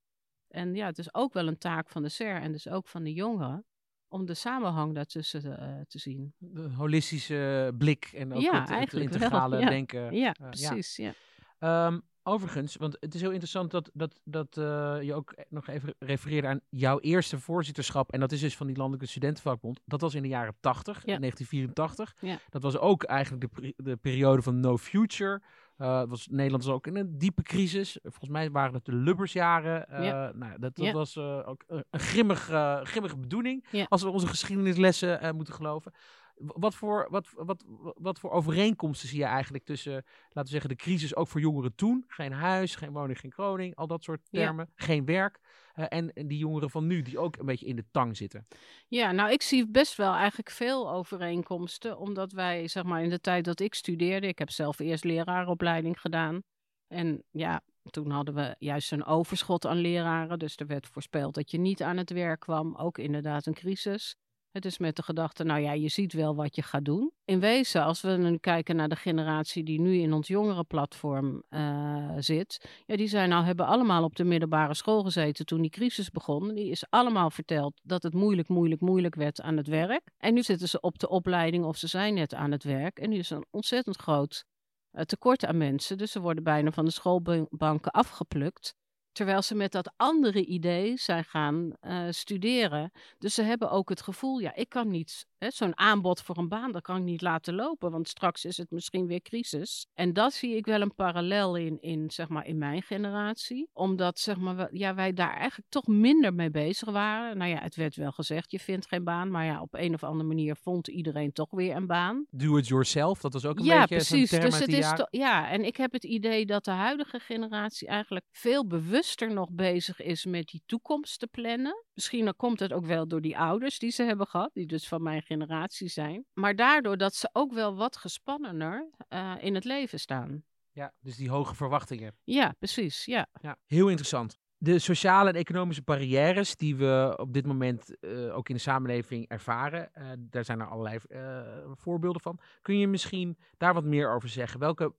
En 0.47 0.75
ja, 0.75 0.85
het 0.85 0.97
is 0.97 1.13
ook 1.13 1.33
wel 1.33 1.47
een 1.47 1.57
taak 1.57 1.89
van 1.89 2.01
de 2.01 2.09
SER 2.09 2.41
en 2.41 2.51
dus 2.51 2.67
ook 2.67 2.87
van 2.87 3.03
de 3.03 3.13
jongeren 3.13 3.65
om 4.11 4.25
de 4.25 4.33
samenhang 4.33 4.95
daartussen 4.95 5.59
eh, 5.59 5.81
te 5.87 5.99
zien. 5.99 6.33
De 6.37 6.69
holistische 6.75 7.73
blik 7.77 8.11
en 8.15 8.33
ook 8.33 8.41
Ja, 8.41 8.51
het, 8.51 8.61
het 8.61 8.69
eigenlijk 8.69 9.09
wel, 9.09 9.17
integrale 9.21 9.57
ja. 9.63 9.69
denken. 9.69 10.13
Ja, 10.15 10.33
Eh, 10.33 10.47
precies. 10.49 10.95
Ja. 10.95 11.13
Ehm, 11.59 11.99
overigens, 12.23 12.75
want 12.75 12.97
het 12.99 13.15
is 13.15 13.21
heel 13.21 13.29
interessant 13.31 13.71
dat, 13.71 13.89
dat, 13.93 14.19
dat 14.23 14.57
eh, 14.57 14.97
je 15.01 15.13
ook 15.13 15.35
nog 15.49 15.67
even 15.67 15.93
refereerde 15.99 16.47
aan 16.47 16.59
jouw 16.69 16.99
eerste 16.99 17.39
voorzitterschap. 17.39 18.11
En 18.11 18.19
dat 18.19 18.31
is 18.31 18.39
dus 18.39 18.55
van 18.57 18.67
die 18.67 18.75
Landelijke 18.75 19.07
Studentenvakbond. 19.07 19.79
Dat 19.85 20.01
was 20.01 20.13
in 20.15 20.21
de 20.21 20.27
jaren 20.27 20.55
80, 20.59 21.05
Ja. 21.05 21.13
in 21.13 21.19
1984. 21.19 22.15
Ja. 22.19 22.39
Dat 22.49 22.61
was 22.63 22.77
ook 22.77 23.03
eigenlijk 23.03 23.55
de, 23.55 23.73
de 23.77 23.95
periode 23.95 24.41
van 24.41 24.59
No 24.59 24.77
Future. 24.77 25.41
Eh, 25.81 26.03
was, 26.07 26.27
Nederland 26.27 26.63
was 26.63 26.73
ook 26.73 26.87
in 26.87 26.95
een 26.95 27.17
diepe 27.17 27.41
crisis. 27.41 27.97
Volgens 28.03 28.29
mij 28.29 28.51
waren 28.51 28.73
het 28.73 28.85
de 28.85 28.93
Lubbersjaren. 28.95 29.87
Eh, 29.89 30.05
Ja. 30.05 30.31
nou, 30.35 30.51
dat, 30.59 30.75
dat 30.75 30.85
Ja. 30.85 30.91
was 30.93 31.15
eh, 31.15 31.47
ook 31.47 31.63
een 31.67 31.83
een 31.89 31.99
grimmig, 31.99 32.39
grimmige 32.83 33.17
bedoeling. 33.17 33.65
Ja. 33.71 33.85
Als 33.89 34.03
we 34.03 34.09
onze 34.09 34.27
geschiedenislessen 34.27 35.35
moeten 35.35 35.53
geloven. 35.53 35.93
Wat 36.35 36.75
voor, 36.75 37.07
wat, 37.09 37.27
wat, 37.35 37.63
wat 37.95 38.19
voor 38.19 38.31
overeenkomsten 38.31 39.09
zie 39.09 39.19
je 39.19 39.25
eigenlijk 39.25 39.63
tussen, 39.65 39.93
laten 39.93 40.43
we 40.43 40.47
zeggen, 40.47 40.69
de 40.69 40.75
crisis 40.75 41.15
ook 41.15 41.27
voor 41.27 41.41
jongeren 41.41 41.75
toen? 41.75 42.03
Geen 42.07 42.31
huis, 42.33 42.75
geen 42.75 42.91
woning, 42.91 43.19
geen 43.19 43.31
kroning, 43.31 43.75
al 43.75 43.87
dat 43.87 44.03
soort 44.03 44.21
termen. 44.31 44.69
Geen 44.75 45.05
werk. 45.05 45.39
Eh, 45.73 45.85
en, 45.89 46.11
die 46.13 46.37
jongeren 46.37 46.69
van 46.69 46.87
nu, 46.87 47.01
die 47.01 47.19
ook 47.19 47.37
een 47.37 47.45
beetje 47.45 47.65
in 47.65 47.75
de 47.75 47.85
tang 47.91 48.17
zitten. 48.17 48.47
Ja, 48.87 49.11
nou, 49.11 49.31
ik 49.31 49.41
zie 49.41 49.67
best 49.67 49.95
wel 49.95 50.13
eigenlijk 50.13 50.49
veel 50.49 50.91
overeenkomsten, 50.91 51.97
omdat 51.97 52.31
wij, 52.31 52.67
zeg 52.67 52.83
maar, 52.83 53.03
in 53.03 53.09
de 53.09 53.19
tijd 53.19 53.45
dat 53.45 53.59
ik 53.59 53.73
studeerde, 53.73 54.27
ik 54.27 54.39
heb 54.39 54.49
zelf 54.49 54.79
eerst 54.79 55.03
leraaropleiding 55.03 56.01
gedaan. 56.01 56.43
En 56.87 57.23
ja, 57.31 57.61
toen 57.89 58.11
hadden 58.11 58.33
we 58.33 58.55
juist 58.59 58.91
een 58.91 59.05
overschot 59.05 59.65
aan 59.65 59.77
leraren, 59.77 60.39
dus 60.39 60.55
er 60.55 60.67
werd 60.67 60.87
voorspeld 60.87 61.33
dat 61.33 61.51
je 61.51 61.57
niet 61.57 61.81
aan 61.81 61.97
het 61.97 62.09
werk 62.09 62.39
kwam, 62.39 62.75
ook 62.75 62.97
inderdaad 62.97 63.45
een 63.45 63.53
crisis. 63.53 64.15
Het 64.51 64.65
is 64.65 64.77
met 64.77 64.95
de 64.95 65.03
gedachte, 65.03 65.43
nou 65.43 65.61
ja, 65.61 65.71
je 65.71 65.89
ziet 65.89 66.13
wel 66.13 66.35
wat 66.35 66.55
je 66.55 66.61
gaat 66.61 66.85
doen. 66.85 67.11
In 67.25 67.39
wezen, 67.39 67.83
als 67.83 68.01
we 68.01 68.09
nu 68.09 68.37
kijken 68.37 68.75
naar 68.75 68.89
de 68.89 68.95
generatie 68.95 69.63
die 69.63 69.81
nu 69.81 69.95
in 69.95 70.13
ons 70.13 70.27
jongerenplatform 70.27 71.43
eh 71.49 72.15
zit, 72.17 72.69
ja, 72.85 72.95
die 72.95 73.07
zijn 73.07 73.29
nou, 73.29 73.45
hebben 73.45 73.65
allemaal 73.65 74.03
op 74.03 74.15
de 74.15 74.23
middelbare 74.23 74.73
school 74.73 75.03
gezeten 75.03 75.45
toen 75.45 75.61
die 75.61 75.69
crisis 75.69 76.09
begon. 76.09 76.53
Die 76.53 76.69
is 76.69 76.85
allemaal 76.89 77.29
verteld 77.29 77.79
dat 77.83 78.03
het 78.03 78.13
moeilijk, 78.13 78.47
moeilijk, 78.47 78.81
moeilijk 78.81 79.15
werd 79.15 79.41
aan 79.41 79.57
het 79.57 79.67
werk. 79.67 80.11
En 80.17 80.33
nu 80.33 80.43
zitten 80.43 80.67
ze 80.67 80.79
op 80.79 80.99
de 80.99 81.09
opleiding 81.09 81.65
of 81.65 81.77
ze 81.77 81.87
zijn 81.87 82.13
net 82.13 82.33
aan 82.33 82.51
het 82.51 82.63
werk. 82.63 82.99
En 82.99 83.09
nu 83.09 83.17
is 83.17 83.29
een 83.29 83.45
ontzettend 83.49 83.97
groot 83.97 84.45
eh, 84.91 85.03
tekort 85.03 85.45
aan 85.45 85.57
mensen. 85.57 85.97
Dus 85.97 86.11
ze 86.11 86.19
worden 86.19 86.43
bijna 86.43 86.71
van 86.71 86.85
de 86.85 86.91
schoolbanken 86.91 87.91
afgeplukt. 87.91 88.75
Terwijl 89.11 89.41
ze 89.41 89.55
met 89.55 89.71
dat 89.71 89.93
andere 89.97 90.45
idee 90.45 90.97
zijn 90.97 91.23
gaan 91.23 91.75
eh, 91.79 92.07
studeren. 92.09 92.91
Dus 93.17 93.33
ze 93.33 93.41
hebben 93.41 93.71
ook 93.71 93.89
het 93.89 94.01
gevoel, 94.01 94.39
ja, 94.39 94.55
ik 94.55 94.69
kan 94.69 94.89
niet, 94.89 95.25
hè, 95.27 95.30
zo'n 95.49 95.77
aanbod 95.77 96.21
voor 96.21 96.37
een 96.37 96.47
baan, 96.47 96.71
dat 96.71 96.81
kan 96.81 96.97
ik 96.97 97.03
niet 97.03 97.21
laten 97.21 97.53
lopen, 97.55 97.91
want 97.91 98.07
straks 98.07 98.45
is 98.45 98.57
het 98.57 98.71
misschien 98.71 99.07
weer 99.07 99.21
crisis. 99.21 99.87
En 99.93 100.13
dat 100.13 100.33
zie 100.33 100.55
ik 100.55 100.65
wel 100.65 100.81
een 100.81 100.95
parallel 100.95 101.55
in, 101.55 101.81
in, 101.81 102.11
zeg 102.11 102.27
maar, 102.29 102.45
in 102.45 102.57
mijn 102.57 102.81
generatie. 102.81 103.69
Omdat, 103.73 104.19
zeg 104.19 104.37
maar, 104.37 104.55
we- 104.55 104.69
ja, 104.71 104.95
wij 104.95 105.13
daar 105.13 105.33
eigenlijk 105.37 105.69
toch 105.69 105.87
minder 105.87 106.33
mee 106.33 106.49
bezig 106.51 106.89
waren. 106.89 107.37
Nou 107.37 107.49
ja, 107.49 107.59
het 107.61 107.75
werd 107.75 107.95
wel 107.95 108.11
gezegd, 108.11 108.51
je 108.51 108.59
vindt 108.59 108.87
geen 108.87 109.03
baan, 109.03 109.31
maar 109.31 109.45
ja, 109.45 109.61
op 109.61 109.73
een 109.73 109.93
of 109.93 110.03
andere 110.03 110.27
manier 110.27 110.55
vond 110.55 110.87
iedereen 110.87 111.31
toch 111.31 111.49
weer 111.51 111.75
een 111.75 111.87
baan. 111.87 112.25
Do 112.29 112.57
it 112.57 112.67
yourself, 112.67 113.21
dat 113.21 113.33
was 113.33 113.45
ook 113.45 113.59
een 113.59 113.65
Ja, 113.65 113.79
beetje 113.79 113.95
precies. 113.95 114.29
term 114.29 114.43
Dus 114.43 114.59
het 114.59 114.73
is 114.73 114.93
to- 114.93 115.07
ja, 115.09 115.49
en 115.49 115.65
ik 115.65 115.77
heb 115.77 115.91
het 115.91 116.03
idee 116.03 116.45
dat 116.45 116.65
de 116.65 116.71
huidige 116.71 117.19
generatie 117.19 117.87
eigenlijk 117.87 118.25
veel 118.31 118.67
bewuster 118.67 119.33
nog 119.33 119.51
bezig 119.51 120.01
is 120.01 120.25
met 120.25 120.47
die 120.47 120.63
toekomst 120.65 121.19
te 121.19 121.27
plannen. 121.27 121.85
Misschien 122.01 122.35
komt 122.35 122.59
het 122.59 122.73
ook 122.73 122.85
wel 122.85 123.07
door 123.07 123.21
die 123.21 123.37
ouders 123.37 123.79
die 123.79 123.91
ze 123.91 124.03
hebben 124.03 124.27
gehad, 124.27 124.53
die 124.53 124.65
dus 124.65 124.87
van 124.87 125.03
mijn 125.03 125.21
generatie 125.21 125.87
zijn. 125.87 126.25
Maar 126.33 126.55
daardoor 126.55 126.97
dat 126.97 127.15
ze 127.15 127.29
ook 127.31 127.53
wel 127.53 127.75
wat 127.75 127.97
gespannener 127.97 128.89
eh, 129.07 129.35
in 129.39 129.55
het 129.55 129.63
leven 129.63 129.99
staan. 129.99 130.43
Ja, 130.71 130.93
dus 130.99 131.15
die 131.15 131.29
hoge 131.29 131.55
verwachtingen. 131.55 132.17
Ja, 132.23 132.55
precies. 132.59 133.05
Ja. 133.05 133.27
Ja, 133.41 133.57
heel 133.65 133.87
interessant. 133.87 134.39
De 134.63 134.79
sociale 134.79 135.29
en 135.29 135.35
economische 135.35 135.81
barrières 135.81 136.55
die 136.55 136.75
we 136.75 137.13
op 137.17 137.33
dit 137.33 137.45
moment 137.45 137.99
eh, 137.99 138.35
ook 138.37 138.49
in 138.49 138.55
de 138.55 138.61
samenleving 138.61 139.27
ervaren, 139.27 139.93
eh, 139.93 140.05
daar 140.17 140.45
zijn 140.45 140.59
er 140.59 140.67
allerlei 140.67 140.97
eh, 141.09 141.41
voorbeelden 141.73 142.21
van. 142.21 142.39
Kun 142.61 142.77
je 142.77 142.87
misschien 142.87 143.37
daar 143.57 143.73
wat 143.73 143.83
meer 143.83 144.13
over 144.13 144.29
zeggen? 144.29 144.59
Welke 144.59 144.93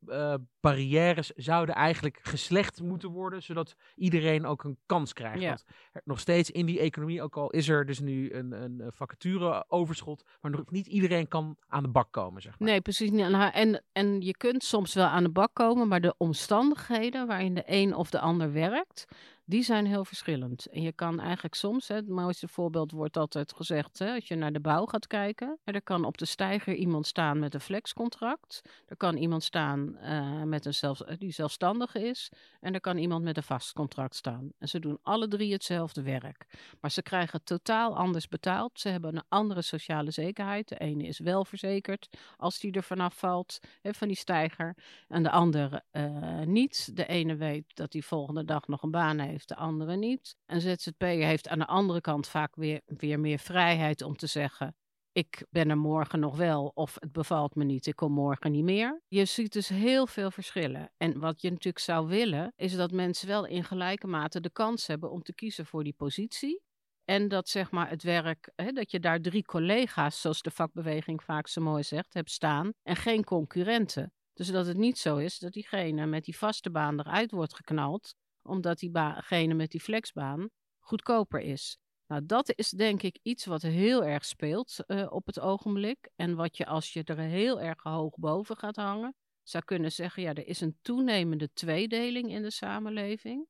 barrières 0.60 1.30
zouden 1.36 1.74
eigenlijk 1.74 2.18
geslecht 2.22 2.82
moeten 2.82 3.10
worden, 3.10 3.42
zodat 3.42 3.74
iedereen 3.94 4.46
ook 4.46 4.64
een 4.64 4.78
kans 4.86 5.12
krijgt? 5.12 5.40
Ja. 5.40 5.48
Want 5.48 5.64
er- 5.92 6.00
nog 6.04 6.20
steeds 6.20 6.50
in 6.50 6.66
die 6.66 6.80
economie, 6.80 7.22
ook 7.22 7.36
al 7.36 7.50
is 7.50 7.68
er 7.68 7.86
dus 7.86 8.00
nu 8.00 8.32
een, 8.32 8.52
een 8.52 8.82
vacatureoverschot, 8.88 10.24
maar 10.40 10.50
nog 10.50 10.70
niet 10.70 10.86
iedereen 10.86 11.28
kan 11.28 11.56
aan 11.68 11.82
de 11.82 11.88
bak 11.88 12.12
komen, 12.12 12.42
zeg 12.42 12.58
maar. 12.58 12.68
Nee, 12.68 12.80
precies. 12.80 13.10
niet. 13.10 13.28
Nou, 13.28 13.52
En, 13.52 13.82
en 13.92 14.20
je 14.20 14.36
kunt 14.36 14.64
soms 14.64 14.94
wel 14.94 15.06
aan 15.06 15.22
de 15.22 15.30
bak 15.30 15.50
komen, 15.52 15.88
maar 15.88 16.00
de 16.00 16.14
omstandigheden 16.16 17.26
waarin 17.26 17.54
de 17.54 17.62
een 17.66 17.94
of 17.94 18.10
de 18.10 18.20
ander 18.20 18.52
werkt, 18.52 19.04
die 19.44 19.62
zijn 19.62 19.86
heel 19.86 20.04
verschillend. 20.04 20.66
En 20.66 20.82
je 20.82 20.92
kan 20.92 21.20
eigenlijk 21.20 21.54
soms, 21.54 21.88
hè, 21.88 21.94
het 21.94 22.08
mooiste 22.08 22.48
voorbeeld 22.48 22.90
wordt 22.90 23.16
altijd 23.16 23.52
gezegd, 23.52 23.98
hè, 23.98 24.14
als 24.14 24.28
je 24.28 24.34
naar 24.34 24.52
de 24.52 24.60
bouw 24.60 24.86
gaat 24.86 25.06
kijken, 25.06 25.58
er 25.64 25.82
kan 25.82 26.04
op 26.04 26.18
de 26.18 26.24
steiger 26.24 26.74
iemand 26.74 27.06
staan 27.06 27.38
met 27.38 27.54
een 27.54 27.60
flexcontract, 27.60 28.62
er 28.86 28.96
kan 28.96 29.16
iemand 29.16 29.42
staan 29.42 29.96
eh, 29.96 30.42
met 30.42 30.64
een 30.64 30.74
zelf, 30.74 30.98
die 30.98 31.32
zelfstandig 31.32 31.94
is, 31.94 32.30
en 32.60 32.74
er 32.74 32.80
kan 32.80 32.96
iemand 32.96 33.24
met 33.24 33.36
een 33.36 33.42
vast 33.42 33.72
contract 33.72 34.14
staan. 34.14 34.52
En 34.58 34.68
ze 34.68 34.78
doen 34.78 34.98
alle 35.02 35.28
drie 35.28 35.52
hetzelfde 35.52 36.02
werk. 36.02 36.46
Maar 36.80 36.90
ze 36.90 37.02
krijgen 37.02 37.44
totaal 37.44 37.96
anders 37.96 38.28
betaald. 38.28 38.80
Ze 38.80 38.88
hebben 38.88 39.16
een 39.16 39.24
andere 39.28 39.62
sociale 39.62 40.10
zekerheid. 40.10 40.68
De 40.68 40.78
ene 40.78 41.04
is 41.04 41.18
wel 41.18 41.44
verzekerd 41.44 42.08
als 42.36 42.58
die 42.58 42.72
er 42.72 42.82
vanaf 42.82 43.18
valt, 43.18 43.58
hè, 43.82 43.94
van 43.94 44.08
die 44.08 44.16
steiger. 44.16 44.76
En 45.08 45.22
de 45.22 45.30
andere 45.30 45.82
eh, 45.90 46.40
niet. 46.40 46.96
De 46.96 47.06
ene 47.06 47.36
weet 47.36 47.76
dat 47.76 47.92
hij 47.92 48.02
volgende 48.02 48.44
dag 48.44 48.68
nog 48.68 48.82
een 48.82 48.90
baan 48.90 49.18
heeft, 49.18 49.31
de 49.38 49.56
andere 49.56 49.96
niet. 49.96 50.36
Een 50.46 50.60
ZZP'er 50.60 51.26
heeft 51.26 51.48
aan 51.48 51.58
de 51.58 51.66
andere 51.66 52.00
kant 52.00 52.28
vaak 52.28 52.56
weer, 52.56 52.80
weer 52.86 53.20
meer 53.20 53.38
vrijheid 53.38 54.02
om 54.02 54.16
te 54.16 54.26
zeggen... 54.26 54.76
Ik 55.14 55.46
ben 55.50 55.70
er 55.70 55.78
morgen 55.78 56.20
nog 56.20 56.36
wel, 56.36 56.72
of 56.74 56.96
het 57.00 57.12
bevalt 57.12 57.54
me 57.54 57.64
niet, 57.64 57.86
ik 57.86 57.96
kom 57.96 58.12
morgen 58.12 58.52
niet 58.52 58.64
meer. 58.64 59.02
Je 59.08 59.24
ziet 59.24 59.52
dus 59.52 59.68
heel 59.68 60.06
veel 60.06 60.30
verschillen. 60.30 60.92
En 60.96 61.18
wat 61.18 61.42
je 61.42 61.50
natuurlijk 61.50 61.84
zou 61.84 62.06
willen, 62.06 62.52
is 62.56 62.74
dat 62.74 62.90
mensen 62.90 63.28
wel 63.28 63.46
in 63.46 63.64
gelijke 63.64 64.06
mate 64.06 64.40
de 64.40 64.50
kans 64.50 64.86
hebben 64.86 65.10
om 65.10 65.22
te 65.22 65.34
kiezen 65.34 65.66
voor 65.66 65.84
die 65.84 65.92
positie. 65.92 66.62
En 67.04 67.28
dat 67.28 67.48
zeg 67.48 67.70
maar 67.70 67.88
het 67.88 68.02
werk, 68.02 68.52
hè, 68.54 68.72
dat 68.72 68.90
je 68.90 69.00
daar 69.00 69.20
drie 69.20 69.44
collega's, 69.44 70.20
zoals 70.20 70.42
de 70.42 70.50
vakbeweging 70.50 71.22
vaak 71.22 71.48
zo 71.48 71.60
mooi 71.60 71.82
zegt, 71.82 72.14
hebt 72.14 72.30
staan. 72.30 72.72
En 72.82 72.96
geen 72.96 73.24
concurrenten. 73.24 74.12
Dus 74.32 74.50
dat 74.50 74.66
het 74.66 74.76
niet 74.76 74.98
zo 74.98 75.16
is 75.16 75.38
dat 75.38 75.52
diegene 75.52 76.06
met 76.06 76.24
die 76.24 76.36
vaste 76.36 76.70
baan 76.70 77.00
eruit 77.00 77.30
wordt 77.30 77.54
geknald, 77.54 78.14
omdat 78.42 78.78
diegene 78.78 79.54
met 79.54 79.70
die 79.70 79.80
flexbaan 79.80 80.50
goedkoper 80.78 81.40
is. 81.40 81.78
Nou, 82.06 82.26
dat 82.26 82.52
is 82.56 82.70
denk 82.70 83.02
ik 83.02 83.18
iets 83.22 83.44
wat 83.44 83.62
heel 83.62 84.04
erg 84.04 84.24
speelt 84.24 84.84
eh, 84.86 85.06
op 85.12 85.26
het 85.26 85.40
ogenblik. 85.40 86.10
En 86.16 86.34
wat 86.34 86.56
je 86.56 86.66
als 86.66 86.92
je 86.92 87.04
er 87.04 87.18
heel 87.18 87.60
erg 87.60 87.82
hoog 87.82 88.16
boven 88.16 88.56
gaat 88.56 88.76
hangen, 88.76 89.14
zou 89.42 89.64
kunnen 89.64 89.92
zeggen, 89.92 90.22
ja, 90.22 90.34
er 90.34 90.46
is 90.46 90.60
een 90.60 90.78
toenemende 90.82 91.52
tweedeling 91.52 92.30
in 92.30 92.42
de 92.42 92.50
samenleving. 92.50 93.46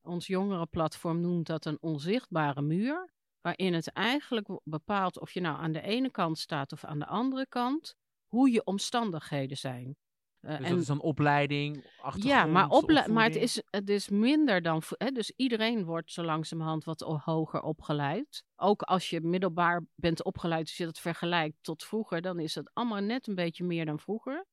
Ons 0.00 0.26
jongerenplatform 0.26 1.20
noemt 1.20 1.46
dat 1.46 1.64
een 1.64 1.78
onzichtbare 1.80 2.62
muur, 2.62 3.12
waarin 3.40 3.74
het 3.74 3.92
eigenlijk 3.92 4.60
bepaalt 4.64 5.20
of 5.20 5.32
je 5.32 5.40
nou 5.40 5.58
aan 5.58 5.72
de 5.72 5.80
ene 5.80 6.10
kant 6.10 6.38
staat 6.38 6.72
of 6.72 6.84
aan 6.84 6.98
de 6.98 7.06
andere 7.06 7.46
kant, 7.48 7.94
hoe 8.26 8.50
je 8.50 8.64
omstandigheden 8.64 9.56
zijn. 9.56 9.96
Uh, 10.44 10.50
dus 10.50 10.66
en, 10.66 10.72
dat 10.72 10.80
is 10.80 10.88
een 10.88 11.00
opleiding, 11.00 11.84
Ja, 12.14 12.46
maar, 12.46 12.70
ople 12.70 13.08
maar 13.08 13.24
het, 13.24 13.36
is, 13.36 13.62
het 13.70 13.88
is 13.88 14.08
minder 14.08 14.62
dan... 14.62 14.82
Hè, 14.88 15.10
dus 15.10 15.32
iedereen 15.36 15.84
wordt 15.84 16.12
zo 16.12 16.22
langzamerhand 16.22 16.84
wat 16.84 17.00
hoger 17.00 17.62
opgeleid. 17.62 18.44
Ook 18.56 18.82
als 18.82 19.10
je 19.10 19.20
middelbaar 19.20 19.84
bent 19.94 20.24
opgeleid, 20.24 20.60
als 20.60 20.76
je 20.76 20.84
dat 20.84 20.98
vergelijkt 20.98 21.56
tot 21.60 21.84
vroeger... 21.84 22.20
dan 22.20 22.40
is 22.40 22.54
het 22.54 22.70
allemaal 22.72 23.00
net 23.00 23.26
een 23.26 23.34
beetje 23.34 23.64
meer 23.64 23.86
dan 23.86 23.98
vroeger. 23.98 24.46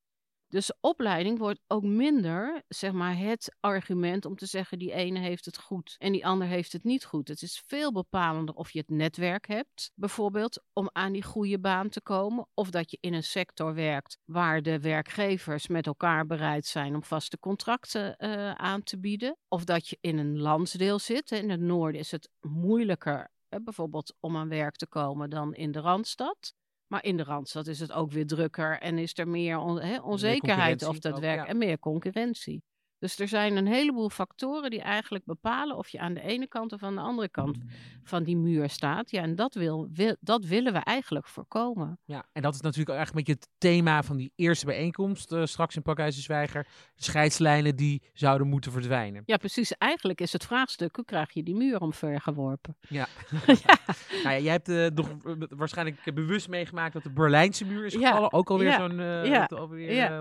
Dus 0.52 0.72
opleiding 0.80 1.38
wordt 1.38 1.60
ook 1.68 1.84
minder, 1.84 2.64
zeg 2.68 2.92
maar, 2.92 3.18
het 3.18 3.56
argument 3.60 4.26
om 4.26 4.36
te 4.36 4.46
zeggen 4.46 4.80
die 4.80 4.92
ene 4.92 5.20
heeft 5.20 5.46
het 5.46 5.60
goed 5.60 5.96
en 5.98 6.12
die 6.12 6.26
ander 6.26 6.48
heeft 6.48 6.72
het 6.72 6.84
niet 6.84 7.06
goed. 7.06 7.28
Het 7.28 7.42
is 7.42 7.64
veel 7.66 7.92
bepalender 7.92 8.56
of 8.56 8.72
je 8.72 8.80
het 8.80 8.90
netwerk 8.90 9.48
hebt, 9.48 9.92
bijvoorbeeld, 9.96 10.64
om 10.74 10.90
aan 10.92 11.12
die 11.12 11.24
goede 11.24 11.60
baan 11.60 11.90
te 11.90 12.02
komen. 12.02 12.48
Of 12.54 12.70
dat 12.70 12.92
je 12.92 12.98
in 13.02 13.14
een 13.14 13.24
sector 13.24 13.74
werkt 13.74 14.18
waar 14.26 14.62
de 14.62 14.80
werkgevers 14.80 15.68
met 15.68 15.88
elkaar 15.88 16.26
bereid 16.26 16.66
zijn 16.66 16.96
om 16.96 17.04
vaste 17.04 17.40
contracten 17.40 18.16
uh, 18.18 18.52
aan 18.52 18.84
te 18.84 19.00
bieden. 19.00 19.38
Of 19.48 19.64
dat 19.64 19.88
je 19.88 19.98
in 20.02 20.18
een 20.18 20.40
landsdeel 20.40 21.00
zit. 21.00 21.32
In 21.32 21.50
het 21.50 21.62
noorden 21.62 22.00
is 22.00 22.12
het 22.12 22.30
moeilijker 22.40 23.30
bijvoorbeeld 23.60 24.16
om 24.20 24.38
aan 24.38 24.50
werk 24.50 24.76
te 24.76 24.88
komen 24.88 25.30
dan 25.30 25.54
in 25.54 25.72
de 25.72 25.80
Randstad. 25.80 26.54
Maar 26.92 27.04
in 27.04 27.18
de 27.18 27.24
Randstad 27.24 27.68
is 27.68 27.80
het 27.80 27.92
ook 27.92 28.12
weer 28.12 28.28
drukker 28.28 28.80
en 28.80 28.98
is 28.98 29.18
er 29.18 29.28
meer 29.28 29.58
onzekerheid 30.04 30.84
of 30.84 31.00
dat 31.00 31.20
werkt 31.20 31.48
en 31.48 31.58
meer 31.58 31.80
concurrentie. 31.80 32.64
Dus 33.02 33.20
er 33.20 33.28
zijn 33.28 33.58
een 33.58 33.68
heleboel 33.68 34.10
factoren 34.10 34.70
die 34.70 34.82
eigenlijk 34.82 35.26
bepalen 35.26 35.78
of 35.78 35.90
je 35.90 36.00
aan 36.00 36.14
de 36.14 36.22
ene 36.22 36.48
kant 36.48 36.74
of 36.74 36.84
aan 36.84 36.96
de 36.96 37.02
andere 37.02 37.30
kant 37.30 37.58
van 38.04 38.24
die 38.24 38.38
muur 38.38 38.70
staat. 38.70 39.12
Ja, 39.12 39.22
en 39.22 39.36
dat, 39.36 39.54
wil, 39.54 39.90
dat 40.20 40.46
willen 40.46 40.74
we 40.74 40.80
eigenlijk 40.80 41.28
voorkomen. 41.28 42.00
Ja, 42.06 42.26
en 42.32 42.42
dat 42.42 42.54
is 42.54 42.62
natuurlijk 42.62 42.98
eigenlijk 42.98 43.28
een 43.28 43.34
beetje 43.34 43.50
het 43.50 43.60
thema 43.72 44.04
van 44.04 44.18
die 44.18 44.32
eerste 44.36 44.66
bijeenkomst 44.66 45.32
uh, 45.32 45.46
straks 45.46 45.76
in 45.76 45.82
Pakhuizen 45.82 46.66
Scheidslijnen 46.96 47.76
die 47.76 48.04
zouden 48.14 48.48
moeten 48.48 48.72
verdwijnen. 48.72 49.24
Ja, 49.26 49.38
precies. 49.38 49.78
Eigenlijk 49.78 50.22
is 50.22 50.34
het 50.34 50.46
vraagstuk, 50.46 50.96
hoe 50.96 51.06
krijg 51.06 51.34
je 51.34 51.44
die 51.44 51.56
muur 51.56 51.80
omvergeworpen? 51.80 52.78
Ja. 52.90 53.08
ja. 53.66 53.78
nou 54.24 54.36
ja, 54.36 54.40
jij 54.40 54.52
hebt 54.52 54.70
uh, 54.70 54.88
nog 54.88 55.10
waarschijnlijk 55.50 56.14
bewust 56.14 56.50
meegemaakt 56.50 56.94
dat 56.94 57.04
de 57.04 57.12
Berlijnse 57.12 57.66
muur 57.66 57.86
is 57.86 57.94
gevallen. 57.94 58.22
Ja. 58.22 58.30
Ook 58.32 58.50
alweer 58.50 58.68
ja. 58.68 58.78
zo'n 58.78 58.98
ja. 59.26 59.46
alweer, 59.46 60.12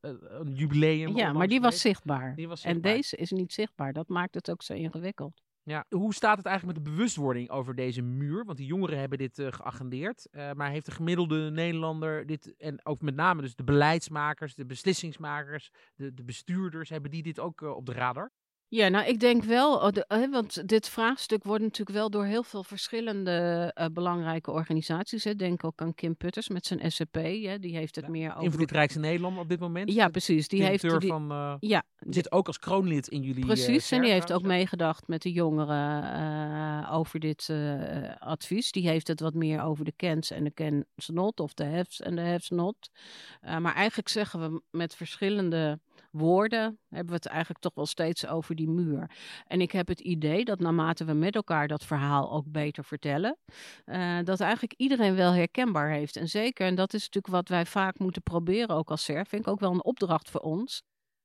een 0.00 0.54
jubileum. 0.54 1.16
Ja, 1.16 1.32
maar 1.32 1.48
die 1.48 1.60
was 1.60 1.80
zichtbaar. 1.80 2.25
En 2.62 2.80
deze 2.80 3.16
is 3.16 3.30
niet 3.30 3.52
zichtbaar. 3.52 3.92
Dat 3.92 4.08
maakt 4.08 4.34
het 4.34 4.50
ook 4.50 4.62
zo 4.62 4.72
ingewikkeld. 4.72 5.42
Ja, 5.62 5.84
hoe 5.88 6.14
staat 6.14 6.36
het 6.36 6.46
eigenlijk 6.46 6.78
met 6.78 6.86
de 6.86 6.92
bewustwording 6.92 7.50
over 7.50 7.74
deze 7.74 8.02
muur? 8.02 8.44
Want 8.44 8.58
die 8.58 8.66
jongeren 8.66 8.98
hebben 8.98 9.18
dit 9.18 9.38
uh, 9.38 9.52
geagendeerd. 9.52 10.28
Uh, 10.30 10.52
maar 10.52 10.70
heeft 10.70 10.86
de 10.86 10.92
gemiddelde 10.92 11.50
Nederlander 11.50 12.26
dit, 12.26 12.56
en 12.56 12.86
ook 12.86 13.00
met 13.00 13.14
name 13.14 13.42
dus 13.42 13.54
de 13.54 13.64
beleidsmakers, 13.64 14.54
de 14.54 14.66
beslissingsmakers, 14.66 15.70
de, 15.94 16.14
de 16.14 16.24
bestuurders, 16.24 16.88
hebben 16.88 17.10
die 17.10 17.22
dit 17.22 17.40
ook 17.40 17.60
uh, 17.60 17.76
op 17.76 17.86
de 17.86 17.92
radar? 17.92 18.30
Ja, 18.68 18.88
nou, 18.88 19.06
ik 19.06 19.20
denk 19.20 19.44
wel, 19.44 19.74
oh, 19.74 20.30
want 20.30 20.68
dit 20.68 20.88
vraagstuk 20.88 21.44
wordt 21.44 21.62
natuurlijk 21.62 21.98
wel 21.98 22.10
door 22.10 22.24
heel 22.24 22.42
veel 22.42 22.64
verschillende 22.64 23.72
uh, 23.74 23.86
belangrijke 23.92 24.50
organisaties. 24.50 25.24
Hè. 25.24 25.34
Denk 25.34 25.64
ook 25.64 25.80
aan 25.80 25.94
Kim 25.94 26.16
Putters 26.16 26.48
met 26.48 26.66
zijn 26.66 26.92
SCP. 26.92 27.14
Hè. 27.14 27.58
Die 27.58 27.76
heeft 27.76 27.96
het 27.96 28.04
ja, 28.04 28.10
meer 28.10 28.30
over. 28.30 28.42
Invloedrijkste 28.42 28.98
Nederlander 28.98 29.42
op 29.42 29.48
dit 29.48 29.60
moment. 29.60 29.92
Ja, 29.92 30.08
precies. 30.08 30.48
Die 30.48 30.62
heeft 30.62 31.00
die, 31.00 31.08
van. 31.08 31.32
Uh, 31.32 31.54
ja, 31.60 31.82
zit 31.98 32.32
ook 32.32 32.46
als 32.46 32.58
kroonlid 32.58 33.08
in 33.08 33.22
jullie. 33.22 33.46
Precies. 33.46 33.92
Uh, 33.92 33.98
en 33.98 34.04
die 34.04 34.12
heeft 34.12 34.32
ook 34.32 34.42
meegedacht 34.42 35.08
met 35.08 35.22
de 35.22 35.32
jongeren 35.32 36.88
over 36.88 37.20
dit 37.20 37.52
advies. 38.18 38.72
Die 38.72 38.88
heeft 38.88 39.08
het 39.08 39.20
wat 39.20 39.34
meer 39.34 39.62
over 39.62 39.84
de 39.84 39.94
kens 39.96 40.30
en 40.30 40.44
de 40.44 40.50
kens 40.50 40.84
not, 41.06 41.40
of 41.40 41.54
de 41.54 41.64
hefs 41.64 42.00
en 42.00 42.16
de 42.16 42.22
hefs 42.22 42.48
not. 42.48 42.90
maar 43.40 43.74
eigenlijk 43.74 44.08
zeggen 44.08 44.40
we 44.40 44.62
met 44.70 44.94
verschillende 44.94 45.78
woorden 46.10 46.78
hebben 46.88 47.08
we 47.08 47.14
het 47.14 47.26
eigenlijk 47.26 47.60
toch 47.60 47.74
wel 47.74 47.86
steeds 47.86 48.26
over 48.26 48.54
die 48.54 48.68
muur. 48.68 49.10
En 49.46 49.60
ik 49.60 49.72
heb 49.72 49.88
het 49.88 50.00
idee 50.00 50.44
dat 50.44 50.60
naarmate 50.60 51.04
we 51.04 51.12
met 51.12 51.34
elkaar 51.34 51.68
dat 51.68 51.84
verhaal 51.84 52.32
ook 52.32 52.50
beter 52.50 52.84
vertellen, 52.84 53.38
uh, 53.86 54.18
dat 54.24 54.40
eigenlijk 54.40 54.74
iedereen 54.76 55.14
wel 55.14 55.32
herkenbaar 55.32 55.90
heeft. 55.90 56.16
En 56.16 56.28
zeker, 56.28 56.66
en 56.66 56.74
dat 56.74 56.94
is 56.94 57.04
natuurlijk 57.04 57.34
wat 57.34 57.48
wij 57.48 57.66
vaak 57.66 57.98
moeten 57.98 58.22
proberen, 58.22 58.76
ook 58.76 58.90
als 58.90 59.04
SER, 59.04 59.26
vind 59.26 59.42
ik 59.46 59.52
ook 59.52 59.60
wel 59.60 59.72
een 59.72 59.84
opdracht 59.84 60.30
voor 60.30 60.40
ons. 60.40 60.82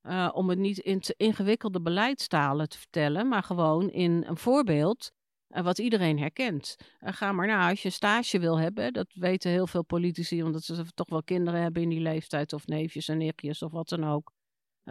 Uh, 0.08 0.30
om 0.34 0.50
het 0.50 0.60
niet 0.60 0.78
in 0.78 1.00
te 1.00 1.14
ingewikkelde 1.18 1.82
beleidstalen 1.82 2.70
te 2.70 2.78
vertellen, 2.78 3.28
maar 3.28 3.44
gewoon 3.44 3.90
in 3.90 4.24
een 4.28 4.38
voorbeeld 4.38 5.12
uh, 5.50 5.64
wat 5.64 5.80
iedereen 5.80 6.20
herkent. 6.20 6.76
ga 7.00 7.32
maar 7.32 7.48
naar 7.48 7.70
als 7.70 7.82
je 7.82 7.90
stage 7.90 8.40
wil 8.40 8.60
hebben. 8.60 8.94
Dat 8.94 9.14
weten 9.14 9.52
heel 9.52 9.68
veel 9.68 9.84
politici, 9.84 10.44
omdat 10.44 10.64
ze 10.64 10.86
toch 10.94 11.10
wel 11.10 11.24
kinderen 11.24 11.62
hebben 11.62 11.82
in 11.82 11.90
die 11.90 12.00
leeftijd, 12.00 12.54
of 12.54 12.68
neefjes 12.68 13.08
en 13.08 13.18
nichtjes 13.18 13.62
of 13.62 13.72
wat 13.72 13.90
dan 13.90 14.04
ook. 14.04 14.32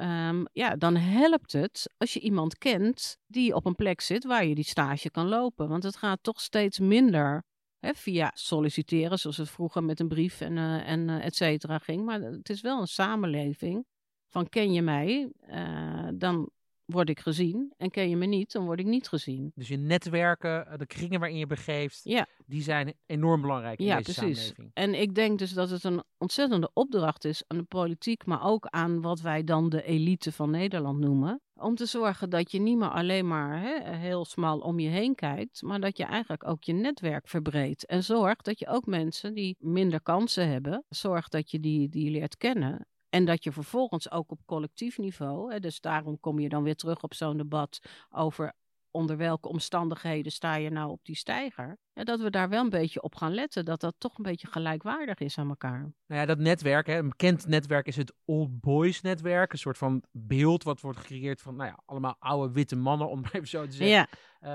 Um, 0.03 0.47
ja, 0.53 0.77
dan 0.77 0.97
helpt 0.97 1.53
het 1.53 1.95
als 1.97 2.13
je 2.13 2.21
iemand 2.21 2.59
kent 2.59 3.17
die 3.27 3.55
op 3.55 3.67
een 3.67 3.75
plek 3.75 4.01
zit 4.01 4.25
waar 4.25 4.45
je 4.45 4.55
die 4.55 4.65
stage 4.65 5.11
kan 5.11 5.29
lopen. 5.29 5.69
Want 5.69 5.83
het 5.83 5.97
gaat 5.97 6.23
toch 6.23 6.41
steeds 6.41 6.79
minder 6.79 7.45
hè, 7.79 7.95
via 7.95 8.31
solliciteren, 8.35 9.19
zoals 9.19 9.37
het 9.37 9.51
vroeger 9.51 9.85
met 9.85 10.01
een 10.01 10.09
brief 10.09 10.41
en, 10.41 10.57
uh, 10.57 10.89
en 10.89 11.09
uh, 11.09 11.25
et 11.25 11.37
cetera 11.37 11.79
ging. 11.79 12.05
Maar 12.05 12.21
het 12.21 12.49
is 12.49 12.61
wel 12.61 12.81
een 12.81 12.87
samenleving 12.87 13.85
van 14.29 14.49
ken 14.49 14.73
je 14.73 14.83
mij, 14.83 15.33
uh, 15.49 16.09
dan 16.15 16.51
word 16.91 17.09
ik 17.09 17.21
gezien. 17.21 17.73
En 17.77 17.91
ken 17.91 18.09
je 18.09 18.17
me 18.17 18.27
niet, 18.27 18.53
dan 18.53 18.65
word 18.65 18.81
ik 18.81 18.87
niet 18.87 19.09
gezien. 19.09 19.53
Dus 19.55 19.69
je 19.69 19.77
netwerken, 19.77 20.67
eh, 20.67 20.79
de 20.79 20.87
kringen 20.87 21.21
waarin 21.21 21.39
je 21.39 21.47
begeeft, 21.47 22.01
ja. 22.03 22.27
die 22.47 22.63
zijn 22.63 22.95
enorm 23.07 23.41
belangrijk 23.41 23.79
in 23.79 23.85
ja, 23.85 23.97
deze 23.97 24.21
precies. 24.21 24.39
samenleving. 24.39 24.71
En 24.75 25.01
ik 25.01 25.15
denk 25.15 25.39
dus 25.39 25.53
dat 25.53 25.71
het 25.71 25.85
een 25.85 26.03
ontzettende 26.19 26.71
opdracht 26.73 27.25
is 27.25 27.45
aan 27.47 27.57
de 27.57 27.65
politiek, 27.65 28.27
maar 28.27 28.45
ook 28.45 28.67
aan 28.67 29.01
wat 29.01 29.21
wij 29.21 29.45
dan 29.45 29.69
de 29.69 29.83
elite 29.83 30.33
van 30.33 30.51
Nederland 30.51 30.99
noemen. 30.99 31.41
Om 31.55 31.75
te 31.75 31.87
zorgen 31.87 32.31
dat 32.31 32.51
je 32.53 32.61
niet 32.61 32.79
meer 32.79 32.91
alleen 32.91 33.27
maar 33.27 33.61
hè, 33.63 33.97
heel 33.97 34.25
smal 34.25 34.59
om 34.59 34.79
je 34.79 34.89
heen 34.89 35.15
kijkt, 35.15 35.63
maar 35.63 35.81
dat 35.81 35.97
je 35.97 36.05
eigenlijk 36.05 36.49
ook 36.49 36.65
je 36.65 36.73
netwerk 36.73 37.29
verbreedt. 37.29 37.87
En 37.87 38.05
zorgt 38.05 38.45
dat 38.45 38.59
je 38.59 38.69
ook 38.69 38.87
mensen 38.87 39.35
die 39.35 39.57
minder 39.59 40.03
kansen 40.03 40.49
hebben, 40.49 40.85
zorgt 40.89 41.33
dat 41.33 41.51
je 41.51 41.61
die, 41.61 41.89
die 41.89 42.11
leert 42.11 42.37
kennen. 42.37 42.87
En 43.11 43.25
dat 43.25 43.45
je 43.45 43.53
vervolgens 43.53 44.11
ook 44.11 44.31
op 44.31 44.41
collectief 44.47 44.99
niveau, 44.99 45.53
hè, 45.53 45.61
dus 45.61 45.81
daarom 45.81 46.21
kom 46.21 46.39
je 46.39 46.49
dan 46.49 46.63
weer 46.63 46.77
terug 46.77 47.03
op 47.03 47.15
zo'n 47.15 47.37
debat 47.37 47.81
over 48.11 48.55
onder 48.91 49.17
welke 49.17 49.49
omstandigheden 49.49 50.33
sta 50.33 50.55
je 50.55 50.71
nou 50.71 50.91
op 50.91 51.05
die 51.05 51.17
stijger. 51.17 51.79
Ja, 51.93 52.05
dat 52.05 52.21
we 52.21 52.31
daar 52.31 52.49
wel 52.49 52.63
een 52.63 52.71
beetje 52.71 53.03
op 53.03 53.15
gaan 53.15 53.35
letten, 53.35 53.65
dat 53.65 53.81
dat 53.81 53.95
toch 53.99 54.19
een 54.19 54.23
beetje 54.23 54.47
gelijkwaardig 54.47 55.19
is 55.19 55.39
aan 55.39 55.49
elkaar. 55.49 55.81
Nou 55.81 56.21
ja, 56.21 56.27
dat 56.27 56.39
netwerk, 56.39 56.87
hè, 56.87 56.99
een 56.99 57.09
bekend 57.09 57.47
netwerk 57.47 57.87
is 57.87 57.97
het 57.97 58.15
Old 58.25 58.61
Boys 58.61 59.01
netwerk. 59.01 59.53
Een 59.53 59.59
soort 59.59 59.79
van 59.79 60.03
beeld 60.11 60.63
wat 60.63 60.81
wordt 60.81 60.99
gecreëerd 60.99 61.41
van 61.41 61.57
nou 61.57 61.69
ja, 61.69 61.83
allemaal 61.85 62.17
oude 62.19 62.53
witte 62.53 62.77
mannen, 62.77 63.09
om 63.09 63.21
maar 63.21 63.35
even 63.35 63.49
zo 63.49 63.67
te 63.67 63.73
zeggen. 63.73 63.97
Ja. 63.97 64.09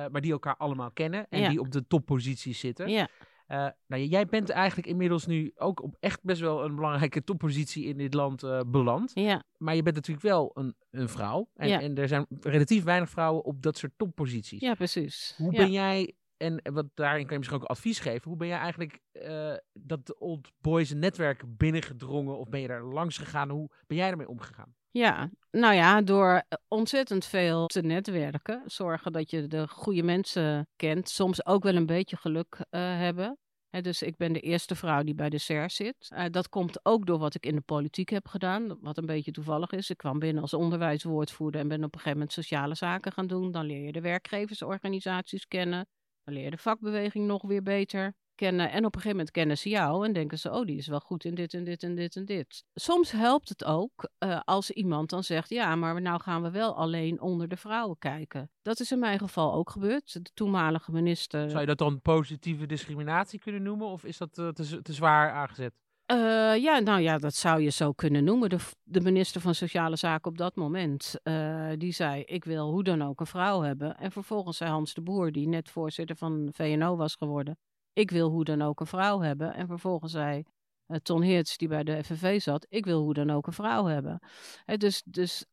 Uh, 0.06 0.12
maar 0.12 0.22
die 0.22 0.32
elkaar 0.32 0.58
allemaal 0.58 0.92
kennen 0.92 1.28
en 1.30 1.50
die 1.50 1.60
op 1.60 1.72
de 1.72 1.88
topposities 1.88 2.60
zitten. 2.60 2.90
Ja. 2.90 3.08
Uh, 3.48 3.68
nou, 3.88 4.04
jij 4.04 4.26
bent 4.26 4.50
eigenlijk 4.50 4.88
inmiddels 4.88 5.26
nu 5.26 5.52
ook 5.56 5.84
op 5.84 5.96
echt 6.00 6.24
best 6.24 6.42
wel 6.42 6.64
een 6.64 6.76
belangrijke 6.76 7.24
toppositie 7.24 7.86
in 7.86 7.98
dit 7.98 8.14
land 8.14 8.44
uh, 8.44 8.60
beland. 8.68 9.12
Ja. 9.14 9.44
Maar 9.58 9.76
je 9.76 9.84
bent 9.84 9.96
natuurlijk 9.96 10.26
wel 10.26 10.52
een, 10.54 10.76
een 10.92 11.10
vrouw. 11.10 11.50
En, 11.56 11.68
ja. 11.68 11.82
en 11.82 11.96
er 11.96 12.08
zijn 12.08 12.26
relatief 12.40 12.84
weinig 12.84 13.10
vrouwen 13.10 13.44
op 13.44 13.62
dat 13.62 13.78
soort 13.78 13.92
topposities. 13.98 14.62
Ja, 14.62 14.74
precies. 14.74 15.34
Hoe 15.38 15.52
ja. 15.52 15.58
ben 15.58 15.72
jij, 15.72 16.14
en 16.38 16.62
wat 16.74 16.86
daarin 16.94 17.22
kan 17.22 17.32
je 17.32 17.38
misschien 17.38 17.62
ook 17.62 17.70
advies 17.70 18.00
geven, 18.00 18.30
hoe 18.30 18.38
ben 18.38 18.48
jij 18.48 18.58
eigenlijk 18.58 19.00
uh, 19.14 19.54
dat 19.74 20.20
Old 20.20 20.52
Boys 20.62 20.94
netwerk 20.94 21.44
binnengedrongen 21.48 22.38
of 22.38 22.50
ben 22.50 22.62
je 22.62 22.68
daar 22.68 22.84
langs 22.84 23.18
gegaan? 23.18 23.50
Hoe 23.50 23.70
ben 23.88 23.98
jij 23.98 24.10
ermee 24.10 24.28
omgegaan? 24.28 24.76
Ja, 24.92 25.30
nou 25.52 25.74
ja, 25.74 26.02
door 26.02 26.44
ontzettend 26.68 27.26
veel 27.26 27.68
te 27.68 27.82
netwerken. 27.82 28.62
Zorgen 28.66 29.12
dat 29.12 29.30
je 29.30 29.48
de 29.48 29.68
goede 29.68 30.04
mensen 30.04 30.68
kent. 30.76 31.10
Soms 31.10 31.46
ook 31.46 31.64
wel 31.64 31.76
een 31.76 31.86
beetje 31.86 32.18
geluk 32.18 32.56
uh, 32.56 32.82
hebben. 32.82 33.38
dus 33.82 34.02
ik 34.02 34.18
ben 34.18 34.34
de 34.34 34.40
eerste 34.40 34.76
vrouw 34.76 35.04
die 35.04 35.16
bij 35.16 35.30
de 35.30 35.38
SER 35.38 35.70
zit. 35.70 36.12
Uh, 36.14 36.26
dat 36.32 36.50
komt 36.50 36.86
ook 36.86 37.06
door 37.06 37.20
wat 37.20 37.36
ik 37.36 37.46
in 37.46 37.56
de 37.56 37.62
politiek 37.62 38.10
heb 38.10 38.28
gedaan, 38.28 38.78
wat 38.82 38.98
een 38.98 39.06
beetje 39.06 39.32
toevallig 39.32 39.72
is. 39.72 39.90
Ik 39.90 39.98
kwam 39.98 40.20
binnen 40.20 40.42
als 40.42 40.54
onderwijswoordvoerder 40.54 41.62
en 41.62 41.68
ben 41.68 41.78
op 41.78 41.84
een 41.84 42.00
gegeven 42.00 42.12
moment 42.12 42.34
sociale 42.34 42.76
zaken 42.76 43.12
gaan 43.12 43.28
doen. 43.28 43.52
Dan 43.52 43.66
leer 43.66 43.86
je 43.86 43.92
de 43.92 44.02
werkgeversorganisaties 44.02 45.48
kennen. 45.48 45.88
Dan 46.26 46.34
leer 46.34 46.44
je 46.44 46.50
de 46.50 46.58
vakbeweging 46.58 47.28
nog 47.28 47.42
weer 47.42 47.64
beter 47.64 48.14
kennen. 48.36 48.72
En 48.72 48.78
op 48.78 48.96
een 48.96 49.02
gegeven 49.02 49.10
moment 49.10 49.32
kennen 49.32 49.58
ze 49.58 49.70
jou 49.70 50.06
en 50.06 50.14
denken 50.14 50.40
ze, 50.40 50.52
oh, 50.52 50.66
die 50.66 50.78
is 50.78 50.88
wel 50.88 51.00
goed 51.00 51.26
in 51.26 51.36
dit 51.36 51.54
en 51.54 51.64
dit 51.64 51.84
en 51.84 51.96
dit 51.96 52.16
en 52.16 52.26
dit. 52.26 52.64
Soms 52.74 53.12
helpt 53.12 53.50
het 53.50 53.64
ook 53.64 54.10
uh, 54.20 54.40
als 54.44 54.72
iemand 54.72 55.10
dan 55.10 55.24
zegt, 55.24 55.50
ja, 55.50 55.76
maar 55.76 56.02
nou 56.02 56.22
gaan 56.22 56.42
we 56.42 56.52
wel 56.52 56.76
alleen 56.76 57.22
onder 57.22 57.48
de 57.48 57.58
vrouwen 57.58 57.98
kijken. 57.98 58.52
Dat 58.62 58.80
is 58.80 58.92
in 58.92 59.00
mijn 59.00 59.20
geval 59.20 59.54
ook 59.54 59.70
gebeurd. 59.70 60.14
De 60.14 60.32
toenmalige 60.34 60.92
minister. 60.92 61.50
Zou 61.50 61.62
je 61.62 61.68
dat 61.68 61.78
dan 61.78 62.02
positieve 62.02 62.66
discriminatie 62.66 63.40
kunnen 63.40 63.64
noemen 63.64 63.88
of 63.88 64.04
is 64.04 64.18
dat 64.18 64.38
uh, 64.38 64.48
te, 64.48 64.82
te 64.82 64.94
zwaar 64.94 65.32
aangezet? 65.32 65.74
Uh, 66.12 66.58
ja, 66.58 66.80
nou 66.80 67.02
ja, 67.02 67.18
dat 67.18 67.36
zou 67.36 67.62
je 67.62 67.70
zo 67.70 67.92
kunnen 67.92 68.24
noemen. 68.24 68.50
De, 68.50 68.58
de 68.84 69.02
minister 69.02 69.42
van 69.42 69.56
Sociale 69.56 69.96
Zaken 69.96 70.32
op 70.32 70.38
dat 70.38 70.56
moment, 70.56 71.16
uh, 71.24 71.72
die 71.78 71.92
zei: 71.92 72.22
Ik 72.24 72.44
wil 72.44 72.72
hoe 72.72 72.84
dan 72.84 73.02
ook 73.02 73.20
een 73.20 73.26
vrouw 73.26 73.62
hebben. 73.62 73.98
En 73.98 74.12
vervolgens 74.12 74.58
zei 74.58 74.70
Hans 74.70 74.94
de 74.94 75.02
Boer, 75.02 75.32
die 75.32 75.48
net 75.48 75.70
voorzitter 75.70 76.16
van 76.16 76.50
VNO 76.54 76.96
was 76.96 77.16
geworden: 77.16 77.58
Ik 77.94 78.12
wil 78.12 78.30
hoe 78.30 78.44
dan 78.44 78.62
ook 78.62 78.80
een 78.80 78.88
vrouw 78.88 79.20
hebben. 79.20 79.54
En 79.54 79.68
vervolgens 79.68 80.12
zei 80.12 80.44
uh, 80.88 80.98
Ton 80.98 81.22
Heerts, 81.22 81.58
die 81.58 81.68
bij 81.68 81.84
de 81.84 82.04
FNV 82.04 82.42
zat: 82.42 82.66
Ik 82.70 82.86
wil 82.86 83.02
hoe 83.02 83.14
dan 83.14 83.30
ook 83.30 83.48
een 83.48 83.54
vrouw 83.54 83.86
hebben. 83.86 84.20
dus, 84.66 85.04
dus 85.06 85.46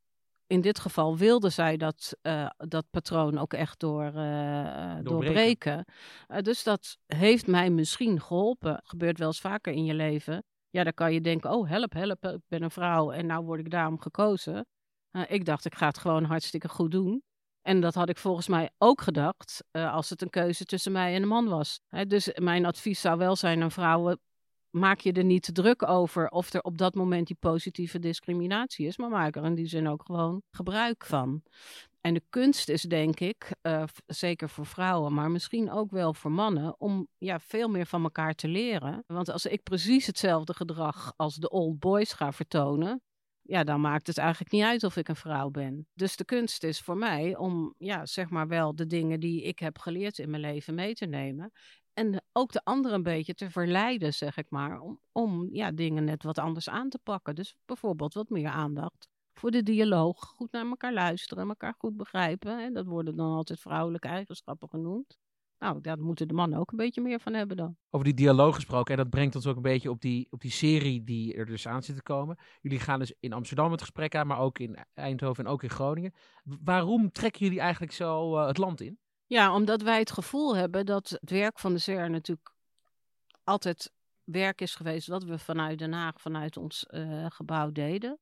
in 0.52 0.60
dit 0.60 0.78
geval 0.78 1.16
wilde 1.16 1.48
zij 1.50 1.76
dat, 1.76 2.16
uh, 2.22 2.50
dat 2.56 2.84
patroon 2.90 3.38
ook 3.38 3.52
echt 3.52 3.80
door, 3.80 4.12
uh, 4.14 4.96
doorbreken. 5.02 5.84
Uh, 6.28 6.38
dus 6.38 6.62
dat 6.62 6.98
heeft 7.06 7.46
mij 7.46 7.70
misschien 7.70 8.20
geholpen. 8.20 8.80
Gebeurt 8.84 9.18
wel 9.18 9.26
eens 9.26 9.40
vaker 9.40 9.72
in 9.72 9.84
je 9.84 9.94
leven. 9.94 10.44
Ja, 10.70 10.84
dan 10.84 10.94
kan 10.94 11.12
je 11.12 11.20
denken, 11.20 11.50
oh 11.50 11.68
help, 11.68 11.92
help, 11.92 12.24
ik 12.26 12.40
ben 12.48 12.62
een 12.62 12.70
vrouw 12.70 13.10
en 13.10 13.26
nou 13.26 13.44
word 13.44 13.60
ik 13.60 13.70
daarom 13.70 14.00
gekozen. 14.00 14.66
ik 15.28 15.44
dacht, 15.44 15.64
ik 15.64 15.74
ga 15.74 15.86
het 15.86 15.98
gewoon 15.98 16.24
hartstikke 16.24 16.68
goed 16.68 16.90
doen. 16.90 17.22
En 17.62 17.80
dat 17.80 17.94
had 17.94 18.08
ik 18.08 18.18
volgens 18.18 18.48
mij 18.48 18.70
ook 18.78 19.00
gedacht 19.00 19.64
als 19.70 20.10
het 20.10 20.22
een 20.22 20.30
keuze 20.30 20.64
tussen 20.64 20.92
mij 20.92 21.14
en 21.14 21.22
een 21.22 21.28
man 21.28 21.48
was. 21.48 21.80
dus 22.06 22.30
mijn 22.34 22.64
advies 22.64 23.00
zou 23.00 23.18
wel 23.18 23.36
zijn 23.36 23.62
aan 23.62 23.70
vrouwen, 23.70 24.20
maak 24.72 25.00
je 25.00 25.12
er 25.12 25.24
niet 25.24 25.42
te 25.42 25.52
druk 25.52 25.88
over 25.88 26.28
of 26.28 26.52
er 26.52 26.62
op 26.62 26.78
dat 26.78 26.94
moment 26.94 27.26
die 27.26 27.36
positieve 27.40 27.98
discriminatie 27.98 28.86
is, 28.86 28.96
maar 28.96 29.10
maak 29.10 29.36
er 29.36 29.44
in 29.44 29.54
die 29.54 29.66
zin 29.66 29.88
ook 29.88 30.02
gewoon 30.04 30.42
gebruik 30.50 31.04
van. 31.04 31.42
En 32.00 32.14
de 32.14 32.22
kunst 32.28 32.68
is, 32.68 32.82
denk 32.82 33.20
ik, 33.20 33.54
uh, 33.62 33.84
zeker 34.06 34.48
voor 34.48 34.66
vrouwen, 34.66 35.14
maar 35.14 35.30
misschien 35.30 35.70
ook 35.70 35.90
wel 35.90 36.14
voor 36.14 36.32
mannen, 36.32 36.80
om 36.80 37.08
ja, 37.18 37.40
veel 37.40 37.68
meer 37.68 37.86
van 37.86 38.02
elkaar 38.02 38.34
te 38.34 38.48
leren. 38.48 39.04
Want 39.06 39.28
als 39.30 39.46
ik 39.46 39.62
precies 39.62 40.06
hetzelfde 40.06 40.54
gedrag 40.54 41.12
als 41.16 41.36
de 41.36 41.50
old 41.50 41.78
boys 41.78 42.12
ga 42.12 42.32
vertonen, 42.32 43.02
ja, 43.42 43.64
dan 43.64 43.80
maakt 43.80 44.06
het 44.06 44.18
eigenlijk 44.18 44.52
niet 44.52 44.62
uit 44.62 44.84
of 44.84 44.96
ik 44.96 45.08
een 45.08 45.16
vrouw 45.16 45.50
ben. 45.50 45.86
Dus 45.94 46.16
de 46.16 46.24
kunst 46.24 46.62
is 46.62 46.80
voor 46.80 46.96
mij 46.96 47.36
om, 47.36 47.74
ja, 47.78 48.06
zeg 48.06 48.30
maar 48.30 48.48
wel 48.48 48.74
de 48.74 48.86
dingen 48.86 49.20
die 49.20 49.42
ik 49.42 49.58
heb 49.58 49.78
geleerd 49.78 50.18
in 50.18 50.30
mijn 50.30 50.42
leven 50.42 50.74
mee 50.74 50.94
te 50.94 51.06
nemen 51.06 51.52
en 51.94 52.22
ook 52.32 52.52
de 52.52 52.64
anderen 52.64 52.96
een 52.96 53.02
beetje 53.02 53.34
te 53.34 53.50
verleiden, 53.50 54.14
zeg 54.14 54.36
ik 54.36 54.46
maar, 54.48 54.80
om, 54.80 55.00
om 55.12 55.48
ja, 55.52 55.72
dingen 55.72 56.04
net 56.04 56.22
wat 56.22 56.38
anders 56.38 56.68
aan 56.68 56.88
te 56.88 56.98
pakken. 56.98 57.34
Dus 57.34 57.56
bijvoorbeeld 57.64 58.14
wat 58.14 58.28
meer 58.28 58.48
aandacht 58.48 59.10
voor 59.34 59.50
de 59.50 59.62
dialoog, 59.62 60.18
goed 60.18 60.52
naar 60.52 60.66
elkaar 60.66 60.92
luisteren, 60.92 61.48
elkaar 61.48 61.74
goed 61.78 61.96
begrijpen. 61.96 62.58
Hè? 62.58 62.70
Dat 62.70 62.86
worden 62.86 63.16
dan 63.16 63.32
altijd 63.32 63.60
vrouwelijke 63.60 64.08
eigenschappen 64.08 64.68
genoemd. 64.68 65.18
Nou, 65.58 65.80
daar 65.80 65.98
moeten 65.98 66.28
de 66.28 66.34
mannen 66.34 66.58
ook 66.58 66.70
een 66.70 66.76
beetje 66.76 67.00
meer 67.00 67.20
van 67.20 67.34
hebben 67.34 67.56
dan. 67.56 67.76
Over 67.90 68.06
die 68.06 68.14
dialoog 68.14 68.54
gesproken, 68.54 68.92
en 68.92 69.00
dat 69.00 69.10
brengt 69.10 69.34
ons 69.34 69.46
ook 69.46 69.56
een 69.56 69.62
beetje 69.62 69.90
op 69.90 70.00
die, 70.00 70.26
op 70.30 70.40
die 70.40 70.50
serie 70.50 71.04
die 71.04 71.34
er 71.34 71.46
dus 71.46 71.68
aan 71.68 71.82
zit 71.82 71.96
te 71.96 72.02
komen. 72.02 72.38
Jullie 72.60 72.80
gaan 72.80 72.98
dus 72.98 73.14
in 73.20 73.32
Amsterdam 73.32 73.70
het 73.70 73.80
gesprek 73.80 74.14
aan, 74.14 74.26
maar 74.26 74.38
ook 74.38 74.58
in 74.58 74.78
Eindhoven 74.94 75.44
en 75.44 75.50
ook 75.50 75.62
in 75.62 75.70
Groningen. 75.70 76.14
Waarom 76.42 77.12
trekken 77.12 77.44
jullie 77.44 77.60
eigenlijk 77.60 77.92
zo 77.92 78.38
uh, 78.38 78.46
het 78.46 78.58
land 78.58 78.80
in? 78.80 78.98
Ja, 79.32 79.54
omdat 79.54 79.82
wij 79.82 79.98
het 79.98 80.10
gevoel 80.10 80.56
hebben 80.56 80.86
dat 80.86 81.08
het 81.08 81.30
werk 81.30 81.58
van 81.58 81.72
de 81.72 81.78
SER 81.78 82.10
natuurlijk 82.10 82.52
altijd 83.44 83.92
werk 84.24 84.60
is 84.60 84.74
geweest 84.74 85.08
dat 85.08 85.24
we 85.24 85.38
vanuit 85.38 85.78
Den 85.78 85.92
Haag, 85.92 86.20
vanuit 86.20 86.56
ons 86.56 86.86
uh, 86.90 87.26
gebouw 87.28 87.70
deden. 87.70 88.18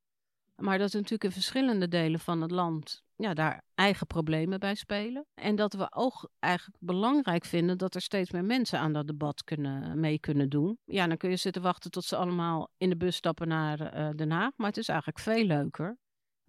Maar 0.56 0.78
dat 0.78 0.90
er 0.90 0.96
natuurlijk 0.96 1.24
in 1.24 1.32
verschillende 1.32 1.88
delen 1.88 2.20
van 2.20 2.40
het 2.40 2.50
land 2.50 3.02
ja, 3.16 3.34
daar 3.34 3.62
eigen 3.74 4.06
problemen 4.06 4.60
bij 4.60 4.74
spelen. 4.74 5.26
En 5.34 5.56
dat 5.56 5.72
we 5.72 5.92
ook 5.92 6.30
eigenlijk 6.38 6.76
belangrijk 6.80 7.44
vinden 7.44 7.78
dat 7.78 7.94
er 7.94 8.02
steeds 8.02 8.30
meer 8.30 8.44
mensen 8.44 8.78
aan 8.78 8.92
dat 8.92 9.06
debat 9.06 9.44
kunnen, 9.44 10.00
mee 10.00 10.18
kunnen 10.18 10.48
doen. 10.48 10.78
Ja, 10.84 11.06
dan 11.06 11.16
kun 11.16 11.30
je 11.30 11.36
zitten 11.36 11.62
wachten 11.62 11.90
tot 11.90 12.04
ze 12.04 12.16
allemaal 12.16 12.70
in 12.76 12.88
de 12.88 12.96
bus 12.96 13.16
stappen 13.16 13.48
naar 13.48 13.96
uh, 13.96 14.10
Den 14.16 14.30
Haag. 14.30 14.52
Maar 14.56 14.68
het 14.68 14.78
is 14.78 14.88
eigenlijk 14.88 15.18
veel 15.18 15.44
leuker 15.44 15.98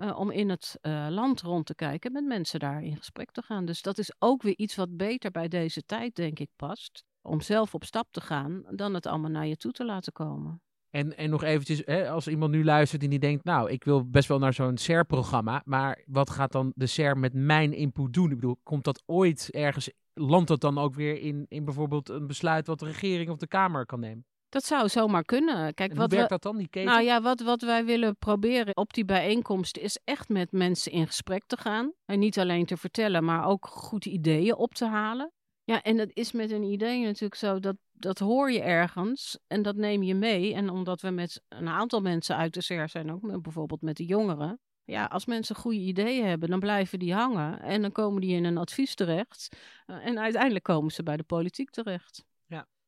uh, 0.01 0.19
om 0.19 0.31
in 0.31 0.49
het 0.49 0.77
uh, 0.81 1.07
land 1.09 1.41
rond 1.41 1.65
te 1.65 1.75
kijken, 1.75 2.11
met 2.11 2.25
mensen 2.25 2.59
daar 2.59 2.83
in 2.83 2.97
gesprek 2.97 3.31
te 3.31 3.41
gaan. 3.41 3.65
Dus 3.65 3.81
dat 3.81 3.97
is 3.97 4.13
ook 4.19 4.41
weer 4.41 4.57
iets 4.57 4.75
wat 4.75 4.97
beter 4.97 5.31
bij 5.31 5.47
deze 5.47 5.85
tijd, 5.85 6.15
denk 6.15 6.39
ik, 6.39 6.49
past. 6.55 7.03
Om 7.21 7.41
zelf 7.41 7.73
op 7.73 7.83
stap 7.83 8.07
te 8.11 8.21
gaan, 8.21 8.63
dan 8.69 8.93
het 8.93 9.05
allemaal 9.05 9.31
naar 9.31 9.47
je 9.47 9.57
toe 9.57 9.71
te 9.71 9.85
laten 9.85 10.13
komen. 10.13 10.61
En, 10.89 11.17
en 11.17 11.29
nog 11.29 11.43
eventjes, 11.43 11.81
hè, 11.85 12.09
als 12.09 12.27
iemand 12.27 12.51
nu 12.51 12.63
luistert 12.63 13.03
en 13.03 13.09
die 13.09 13.19
denkt, 13.19 13.43
nou, 13.43 13.69
ik 13.69 13.83
wil 13.83 14.09
best 14.09 14.27
wel 14.27 14.39
naar 14.39 14.53
zo'n 14.53 14.77
SER-programma, 14.77 15.61
maar 15.65 16.03
wat 16.05 16.29
gaat 16.29 16.51
dan 16.51 16.71
de 16.75 16.85
SER 16.85 17.17
met 17.17 17.33
mijn 17.33 17.73
input 17.73 18.13
doen? 18.13 18.29
Ik 18.29 18.35
bedoel, 18.35 18.59
komt 18.63 18.83
dat 18.83 19.03
ooit 19.05 19.49
ergens, 19.51 19.91
landt 20.13 20.47
dat 20.47 20.61
dan 20.61 20.77
ook 20.77 20.95
weer 20.95 21.19
in, 21.19 21.45
in 21.47 21.65
bijvoorbeeld 21.65 22.09
een 22.09 22.27
besluit 22.27 22.67
wat 22.67 22.79
de 22.79 22.85
regering 22.85 23.29
of 23.29 23.37
de 23.37 23.47
Kamer 23.47 23.85
kan 23.85 23.99
nemen? 23.99 24.25
Dat 24.51 24.63
zou 24.63 24.89
zomaar 24.89 25.23
kunnen. 25.23 25.73
Kijk, 25.73 25.91
en 25.91 25.97
wat 25.97 26.09
hoe 26.09 26.17
werkt 26.17 26.31
we, 26.31 26.39
dat 26.39 26.51
dan, 26.51 26.57
die 26.57 26.67
keten? 26.67 26.91
Nou 26.91 27.03
ja, 27.03 27.21
wat, 27.21 27.41
wat 27.41 27.61
wij 27.61 27.85
willen 27.85 28.17
proberen 28.17 28.75
op 28.75 28.93
die 28.93 29.05
bijeenkomst 29.05 29.77
is 29.77 29.99
echt 30.03 30.29
met 30.29 30.51
mensen 30.51 30.91
in 30.91 31.07
gesprek 31.07 31.43
te 31.45 31.57
gaan. 31.57 31.93
En 32.05 32.19
niet 32.19 32.39
alleen 32.39 32.65
te 32.65 32.77
vertellen, 32.77 33.23
maar 33.23 33.45
ook 33.45 33.67
goede 33.67 34.09
ideeën 34.09 34.55
op 34.55 34.73
te 34.73 34.85
halen. 34.85 35.31
Ja, 35.63 35.81
en 35.81 35.97
dat 35.97 36.09
is 36.13 36.31
met 36.31 36.51
een 36.51 36.63
idee 36.63 37.03
natuurlijk 37.03 37.35
zo, 37.35 37.59
dat, 37.59 37.75
dat 37.91 38.19
hoor 38.19 38.51
je 38.51 38.61
ergens 38.61 39.39
en 39.47 39.61
dat 39.61 39.75
neem 39.75 40.03
je 40.03 40.15
mee. 40.15 40.53
En 40.53 40.69
omdat 40.69 41.01
we 41.01 41.09
met 41.09 41.41
een 41.49 41.67
aantal 41.67 42.01
mensen 42.01 42.35
uit 42.35 42.53
de 42.53 42.61
SER 42.61 42.89
zijn, 42.89 43.11
ook 43.11 43.21
met, 43.21 43.41
bijvoorbeeld 43.41 43.81
met 43.81 43.97
de 43.97 44.05
jongeren. 44.05 44.59
Ja, 44.83 45.05
als 45.05 45.25
mensen 45.25 45.55
goede 45.55 45.79
ideeën 45.79 46.25
hebben, 46.25 46.49
dan 46.49 46.59
blijven 46.59 46.99
die 46.99 47.13
hangen. 47.13 47.61
En 47.61 47.81
dan 47.81 47.91
komen 47.91 48.21
die 48.21 48.35
in 48.35 48.45
een 48.45 48.57
advies 48.57 48.95
terecht. 48.95 49.57
Uh, 49.87 50.05
en 50.05 50.19
uiteindelijk 50.19 50.63
komen 50.63 50.91
ze 50.91 51.03
bij 51.03 51.17
de 51.17 51.23
politiek 51.23 51.69
terecht. 51.69 52.23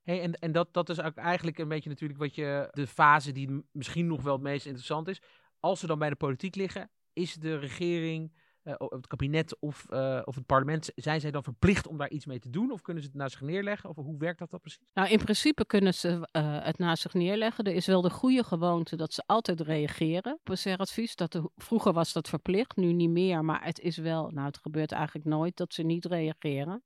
Hey, 0.03 0.21
en 0.21 0.33
en 0.33 0.51
dat, 0.51 0.73
dat 0.73 0.89
is 0.89 0.97
eigenlijk 0.97 1.57
een 1.57 1.67
beetje 1.67 1.89
natuurlijk 1.89 2.19
wat 2.19 2.35
je, 2.35 2.67
de 2.71 2.87
fase 2.87 3.31
die 3.31 3.63
misschien 3.71 4.07
nog 4.07 4.21
wel 4.21 4.33
het 4.33 4.41
meest 4.41 4.65
interessant 4.65 5.07
is. 5.07 5.21
Als 5.59 5.79
ze 5.79 5.87
dan 5.87 5.99
bij 5.99 6.09
de 6.09 6.15
politiek 6.15 6.55
liggen, 6.55 6.89
is 7.13 7.33
de 7.33 7.57
regering, 7.57 8.33
uh, 8.63 8.73
het 8.77 9.07
kabinet 9.07 9.59
of, 9.59 9.85
uh, 9.89 10.21
of 10.23 10.35
het 10.35 10.45
parlement, 10.45 10.91
zijn 10.95 11.21
zij 11.21 11.31
dan 11.31 11.43
verplicht 11.43 11.87
om 11.87 11.97
daar 11.97 12.09
iets 12.09 12.25
mee 12.25 12.39
te 12.39 12.49
doen? 12.49 12.71
Of 12.71 12.81
kunnen 12.81 13.03
ze 13.03 13.09
het 13.09 13.17
naast 13.17 13.31
zich 13.31 13.41
neerleggen? 13.41 13.89
Of 13.89 13.95
hoe 13.95 14.17
werkt 14.17 14.39
dat 14.39 14.49
dan 14.49 14.59
precies? 14.59 14.87
Nou, 14.93 15.09
in 15.09 15.17
principe 15.17 15.65
kunnen 15.65 15.93
ze 15.93 16.09
uh, 16.09 16.63
het 16.63 16.77
naast 16.77 17.01
zich 17.01 17.13
neerleggen. 17.13 17.63
Er 17.63 17.73
is 17.73 17.85
wel 17.85 18.01
de 18.01 18.09
goede 18.09 18.43
gewoonte 18.43 18.95
dat 18.95 19.13
ze 19.13 19.23
altijd 19.25 19.61
reageren 19.61 20.33
op 20.33 20.57
een 20.63 20.77
advies. 20.77 21.15
Dat 21.15 21.41
vroeger 21.55 21.93
was 21.93 22.13
dat 22.13 22.29
verplicht, 22.29 22.75
nu 22.75 22.93
niet 22.93 23.09
meer. 23.09 23.45
Maar 23.45 23.65
het 23.65 23.79
is 23.79 23.97
wel, 23.97 24.29
nou 24.29 24.47
het 24.47 24.57
gebeurt 24.57 24.91
eigenlijk 24.91 25.25
nooit 25.25 25.57
dat 25.57 25.73
ze 25.73 25.83
niet 25.83 26.05
reageren. 26.05 26.83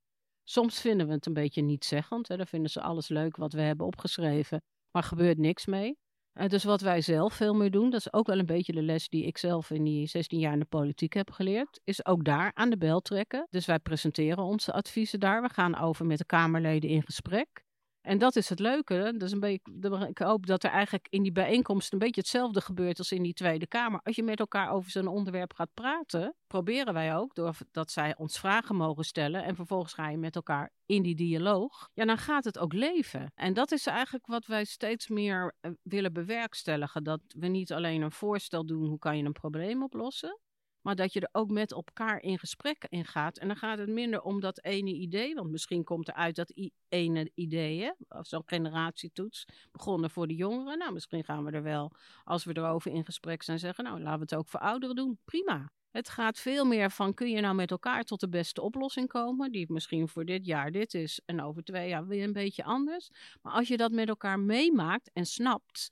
Soms 0.49 0.81
vinden 0.81 1.07
we 1.07 1.13
het 1.13 1.25
een 1.25 1.33
beetje 1.33 1.61
niet-zeggend. 1.61 2.27
Dan 2.27 2.47
vinden 2.47 2.71
ze 2.71 2.81
alles 2.81 3.07
leuk 3.07 3.35
wat 3.35 3.53
we 3.53 3.61
hebben 3.61 3.85
opgeschreven, 3.85 4.61
maar 4.91 5.03
gebeurt 5.03 5.37
niks 5.37 5.65
mee. 5.65 5.97
Uh, 6.33 6.47
dus 6.47 6.63
wat 6.63 6.81
wij 6.81 7.01
zelf 7.01 7.33
veel 7.33 7.53
meer 7.53 7.71
doen, 7.71 7.89
dat 7.89 7.99
is 7.99 8.13
ook 8.13 8.27
wel 8.27 8.39
een 8.39 8.45
beetje 8.45 8.71
de 8.71 8.81
les 8.81 9.09
die 9.09 9.25
ik 9.25 9.37
zelf 9.37 9.69
in 9.69 9.83
die 9.83 10.07
16 10.07 10.39
jaar 10.39 10.53
in 10.53 10.59
de 10.59 10.65
politiek 10.65 11.13
heb 11.13 11.31
geleerd, 11.31 11.79
is 11.83 12.05
ook 12.05 12.23
daar 12.23 12.51
aan 12.53 12.69
de 12.69 12.77
bel 12.77 13.01
trekken. 13.01 13.47
Dus 13.49 13.65
wij 13.65 13.79
presenteren 13.79 14.43
onze 14.43 14.73
adviezen 14.73 15.19
daar. 15.19 15.41
We 15.41 15.49
gaan 15.49 15.77
over 15.77 16.05
met 16.05 16.17
de 16.17 16.25
Kamerleden 16.25 16.89
in 16.89 17.03
gesprek. 17.03 17.65
En 18.07 18.17
dat 18.17 18.35
is 18.35 18.49
het 18.49 18.59
leuke. 18.59 19.13
Dus 19.17 19.31
een 19.31 19.39
beetje, 19.39 20.07
ik 20.09 20.17
hoop 20.17 20.45
dat 20.45 20.63
er 20.63 20.69
eigenlijk 20.69 21.07
in 21.09 21.23
die 21.23 21.31
bijeenkomst 21.31 21.93
een 21.93 21.99
beetje 21.99 22.21
hetzelfde 22.21 22.61
gebeurt 22.61 22.97
als 22.97 23.11
in 23.11 23.23
die 23.23 23.33
Tweede 23.33 23.67
Kamer. 23.67 23.99
Als 24.03 24.15
je 24.15 24.23
met 24.23 24.39
elkaar 24.39 24.71
over 24.71 24.91
zo'n 24.91 25.07
onderwerp 25.07 25.53
gaat 25.53 25.73
praten, 25.73 26.35
proberen 26.47 26.93
wij 26.93 27.15
ook, 27.15 27.35
doordat 27.35 27.91
zij 27.91 28.15
ons 28.17 28.39
vragen 28.39 28.75
mogen 28.75 29.03
stellen 29.03 29.43
en 29.43 29.55
vervolgens 29.55 29.93
ga 29.93 30.09
je 30.09 30.17
met 30.17 30.35
elkaar 30.35 30.71
in 30.85 31.03
die 31.03 31.15
dialoog, 31.15 31.89
ja, 31.93 32.05
dan 32.05 32.17
gaat 32.17 32.43
het 32.43 32.59
ook 32.59 32.73
leven. 32.73 33.31
En 33.35 33.53
dat 33.53 33.71
is 33.71 33.85
eigenlijk 33.85 34.27
wat 34.27 34.45
wij 34.45 34.65
steeds 34.65 35.07
meer 35.07 35.55
eh, 35.59 35.71
willen 35.81 36.13
bewerkstelligen. 36.13 37.03
Dat 37.03 37.21
we 37.27 37.47
niet 37.47 37.73
alleen 37.73 38.01
een 38.01 38.11
voorstel 38.11 38.65
doen, 38.65 38.87
hoe 38.87 38.99
kan 38.99 39.17
je 39.17 39.23
een 39.23 39.31
probleem 39.31 39.83
oplossen, 39.83 40.39
maar 40.87 40.95
dat 40.95 41.13
je 41.13 41.19
er 41.19 41.29
ook 41.31 41.49
met 41.49 41.71
elkaar 41.71 42.21
in 42.21 42.39
gesprek 42.39 42.85
in 42.89 43.05
gaat. 43.05 43.37
En 43.37 43.47
dan 43.47 43.57
gaat 43.57 43.77
het 43.77 43.89
minder 43.89 44.21
om 44.21 44.39
dat 44.39 44.63
ene 44.63 44.93
idee, 44.93 45.35
want 45.35 45.51
misschien 45.51 45.83
komt 45.83 46.07
er 46.07 46.13
uit 46.13 46.35
dat 46.35 46.53
ene 46.89 47.31
idee, 47.33 47.91
zo'n 48.21 48.43
generatietoets, 48.45 49.45
begonnen 49.71 50.09
voor 50.09 50.27
de 50.27 50.35
jongeren. 50.35 50.77
Nou, 50.77 50.93
misschien 50.93 51.23
gaan 51.23 51.43
we 51.43 51.51
er 51.51 51.63
wel, 51.63 51.91
als 52.23 52.43
we 52.43 52.57
erover 52.57 52.91
in 52.91 53.05
gesprek 53.05 53.43
zijn, 53.43 53.59
zeggen, 53.59 53.83
nou, 53.83 53.99
laten 53.99 54.19
we 54.19 54.25
het 54.25 54.35
ook 54.35 54.47
voor 54.47 54.59
ouderen 54.59 54.95
doen. 54.95 55.19
Prima. 55.25 55.71
Het 55.97 56.09
gaat 56.09 56.39
veel 56.39 56.65
meer 56.65 56.91
van, 56.91 57.13
kun 57.13 57.29
je 57.29 57.41
nou 57.41 57.55
met 57.55 57.71
elkaar 57.71 58.03
tot 58.03 58.19
de 58.19 58.29
beste 58.29 58.61
oplossing 58.61 59.07
komen, 59.07 59.51
die 59.51 59.71
misschien 59.71 60.07
voor 60.07 60.25
dit 60.25 60.45
jaar 60.45 60.71
dit 60.71 60.93
is 60.93 61.21
en 61.25 61.41
over 61.41 61.63
twee 61.63 61.89
jaar 61.89 62.07
weer 62.07 62.23
een 62.23 62.33
beetje 62.33 62.63
anders. 62.63 63.09
Maar 63.41 63.53
als 63.53 63.67
je 63.67 63.77
dat 63.77 63.91
met 63.91 64.07
elkaar 64.07 64.39
meemaakt 64.39 65.09
en 65.13 65.25
snapt, 65.25 65.89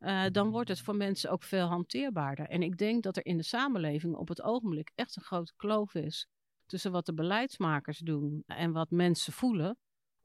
uh, 0.00 0.24
dan 0.32 0.50
wordt 0.50 0.68
het 0.68 0.80
voor 0.80 0.96
mensen 0.96 1.30
ook 1.30 1.42
veel 1.42 1.66
hanteerbaarder. 1.66 2.48
En 2.48 2.62
ik 2.62 2.76
denk 2.76 3.02
dat 3.02 3.16
er 3.16 3.26
in 3.26 3.36
de 3.36 3.42
samenleving 3.42 4.16
op 4.16 4.28
het 4.28 4.42
ogenblik 4.42 4.90
echt 4.94 5.16
een 5.16 5.22
grote 5.22 5.52
kloof 5.56 5.94
is 5.94 6.26
tussen 6.66 6.92
wat 6.92 7.06
de 7.06 7.14
beleidsmakers 7.14 7.98
doen 7.98 8.42
en 8.46 8.72
wat 8.72 8.90
mensen 8.90 9.32
voelen 9.32 9.76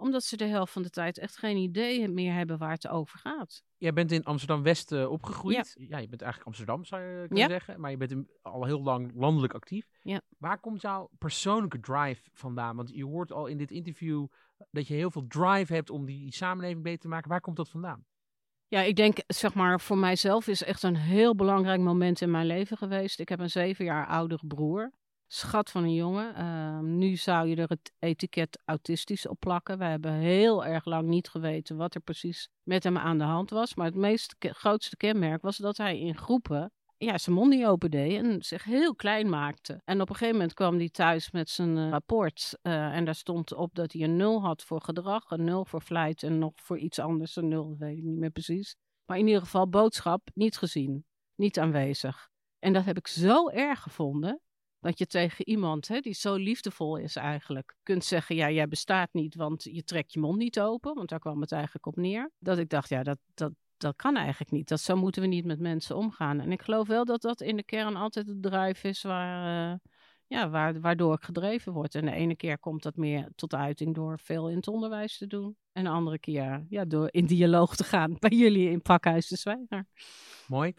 omdat 0.04 0.24
ze 0.24 0.38
de 0.38 0.46
helft 0.46 0.74
van 0.74 0.82
de 0.82 0.89
tijd 0.89 1.18
echt 1.18 1.38
geen 1.38 1.58
idee 1.58 2.08
meer 2.08 2.34
hebben 2.34 2.58
waar 2.58 2.72
het 2.72 2.88
over 2.88 3.20
gaat. 3.20 3.63
Jij 3.78 3.94
bent 3.94 4.12
in 4.12 4.24
Amsterdam-West 4.24 4.92
uh, 4.92 5.12
opgegroeid. 5.12 5.76
Ja. 5.78 5.86
ja. 5.89 5.98
je 5.98 6.08
bent 6.08 6.22
eigenlijk 6.22 6.50
Amsterdam, 6.50 6.86
zou 6.86 7.02
je 7.02 7.18
kunnen 7.28 7.38
ja. 7.38 7.50
zeggen. 7.50 7.80
Maar 7.80 7.92
je 7.92 7.98
bent 7.98 8.16
al 8.42 8.66
heel 8.66 8.82
lang 8.82 9.12
landelijk 9.16 9.54
actief. 9.54 9.86
Ja. 10.02 10.22
Waar 10.38 10.60
komt 10.60 10.82
jouw 10.82 11.10
persoonlijke 11.18 11.80
drive 11.80 12.30
vandaan? 12.34 12.76
Want 12.76 12.89
je 12.89 13.06
hoort 13.06 13.32
al 13.32 13.46
in 13.46 13.58
dit 13.58 13.72
interview 13.72 14.26
dat 14.72 14.88
je 14.88 14.94
heel 14.94 15.12
veel 15.12 15.28
drive 15.28 15.74
hebt 15.74 15.89
om 15.89 16.06
die 16.06 16.34
samenleving 16.34 16.84
beter 16.84 17.00
te 17.00 17.08
maken. 17.08 17.30
Waar 17.30 17.42
komt 17.42 17.58
dat 17.58 17.70
vandaan? 17.70 18.06
Ja, 18.68 18.82
ik 18.82 18.96
denk, 18.96 19.18
zeg 19.28 19.54
maar, 19.54 19.82
voor 19.82 19.98
mijzelf 19.98 20.48
is 20.48 20.63
echt 20.63 20.84
een 20.84 20.96
heel 20.96 21.36
belangrijk 21.36 21.82
moment 21.82 22.22
in 22.22 22.32
mijn 22.32 22.46
leven 22.46 22.78
geweest. 22.78 23.20
Ik 23.20 23.30
heb 23.30 23.39
een 23.39 23.50
zeven 23.50 23.86
jaar 23.86 24.08
oudere 24.08 24.48
broer. 24.48 24.92
Schat 25.36 25.72
van 25.72 25.84
een 25.84 25.93
jongen. 25.93 26.36
Ehm, 26.36 26.98
nu 26.98 27.15
zou 27.15 27.48
je 27.48 27.56
er 27.56 27.69
het 27.69 27.91
etiket 28.00 28.62
autistisch 28.65 29.28
op 29.28 29.39
plakken. 29.39 29.78
We 29.78 29.84
hebben 29.84 30.12
heel 30.12 30.65
erg 30.65 30.86
lang 30.86 31.08
niet 31.08 31.30
geweten 31.30 31.78
wat 31.78 31.96
er 31.96 32.02
precies 32.02 32.50
met 32.63 32.84
hem 32.84 32.98
aan 32.98 33.17
de 33.17 33.24
hand 33.24 33.50
was. 33.50 33.76
Maar 33.76 33.86
het 33.86 33.96
meest 33.96 34.36
grootste 34.39 34.98
kenmerk 34.98 35.41
was 35.41 35.58
dat 35.58 35.78
hij 35.78 36.00
in 36.00 36.17
groepen 36.17 36.72
ja, 36.98 37.17
zijn 37.17 37.36
mond 37.36 37.50
niet 37.50 37.65
opende 37.65 37.98
en 37.98 38.43
zich 38.43 38.63
heel 38.63 38.96
klein 38.96 39.30
maakte. 39.30 39.82
En 39.86 40.02
op 40.02 40.10
een 40.10 40.15
gegeven 40.15 40.36
moment 40.36 40.54
kwam 40.54 40.78
hij 40.78 40.89
thuis 40.89 41.32
met 41.32 41.50
zijn 41.50 41.78
uh, 41.78 41.89
rapport. 41.89 42.58
Uh, 42.63 42.96
en 42.96 43.06
daar 43.06 43.15
stond 43.15 43.54
op 43.54 43.76
dat 43.76 43.91
hij 43.91 44.02
een 44.02 44.15
nul 44.15 44.41
had 44.41 44.63
voor 44.63 44.82
gedrag, 44.82 45.32
een 45.32 45.43
nul 45.43 45.65
voor 45.65 45.82
vlijt 45.82 46.24
en 46.24 46.39
nog 46.39 46.54
voor 46.56 46.78
iets 46.78 47.00
anders. 47.00 47.36
Een 47.36 47.48
nul, 47.48 47.76
weet 47.78 47.98
ik 47.98 48.04
niet 48.04 48.17
meer 48.17 48.32
precies. 48.32 48.76
Maar 49.06 49.17
in 49.17 49.28
ieder 49.28 49.41
geval 49.41 49.69
boodschap 49.69 50.30
niet 50.34 50.58
gezien, 50.58 51.06
niet 51.36 51.60
aanwezig. 51.60 52.30
En 52.60 52.74
dat 52.74 52.86
heb 52.86 52.98
ik 52.98 53.08
zo 53.08 53.50
erg 53.50 53.82
gevonden. 53.82 54.41
Dat 54.84 54.98
je 54.98 55.08
tegen 55.08 55.48
iemand 55.48 55.88
hè, 55.88 56.00
die 56.00 56.13
zo 56.13 56.36
liefdevol 56.36 56.98
is 56.98 57.15
eigenlijk 57.15 57.76
kunt 57.84 58.04
zeggen: 58.04 58.36
Ja, 58.36 58.50
jij 58.50 58.67
bestaat 58.67 59.13
niet, 59.13 59.36
want 59.36 59.63
je 59.63 59.84
trekt 59.84 60.13
je 60.13 60.19
mond 60.19 60.38
niet 60.38 60.60
open. 60.60 60.96
Want 60.96 61.10
daar 61.10 61.19
kwam 61.19 61.41
het 61.41 61.52
eigenlijk 61.52 61.86
op 61.86 61.96
neer. 61.96 62.32
Dat 62.39 62.58
ik 62.58 62.69
dacht: 62.69 62.89
Ja, 62.89 63.04
dat, 63.04 63.17
dat, 63.34 63.52
dat 63.78 63.96
kan 63.96 64.15
eigenlijk 64.15 64.52
niet. 64.52 64.67
Dat, 64.67 64.80
zo 64.80 64.96
moeten 64.96 65.22
we 65.22 65.28
niet 65.28 65.46
met 65.46 65.60
mensen 65.60 65.96
omgaan. 65.96 66.39
En 66.39 66.52
ik 66.52 66.62
geloof 66.62 66.88
wel 66.88 67.06
dat 67.06 67.22
dat 67.22 67.41
in 67.41 67.56
de 67.56 67.63
kern 67.63 67.96
altijd 67.96 68.28
het 68.28 68.41
drive 68.41 68.88
is 68.88 69.02
waar, 69.02 69.72
uh, 69.72 69.78
ja, 70.28 70.50
waar, 70.50 70.80
waardoor 70.80 71.13
ik 71.13 71.24
gedreven 71.24 71.74
word. 71.74 71.96
En 71.96 72.06
de 72.06 72.12
ene 72.12 72.36
keer 72.36 72.60
komt 72.60 72.84
dat 72.84 72.96
meer 72.96 73.30
tot 73.36 73.54
uiting 73.54 73.96
door 73.96 74.19
veel 74.19 74.50
in 74.50 74.56
het 74.56 74.67
onderwijs 74.67 75.17
te 75.17 75.28
doen. 75.28 75.58
En 75.72 75.84
de 75.84 75.89
andere 75.89 76.19
keer 76.19 76.65
ja, 76.69 76.86
door 76.86 77.08
in 77.12 77.26
dialoog 77.26 77.76
te 77.76 77.84
gaan 77.84 78.15
bij 78.19 78.38
jullie 78.38 78.69
in 78.69 78.82
Pakhuis 78.82 79.28
de 79.28 79.38
Zwijger. 79.38 79.88
Mooi. 80.48 80.74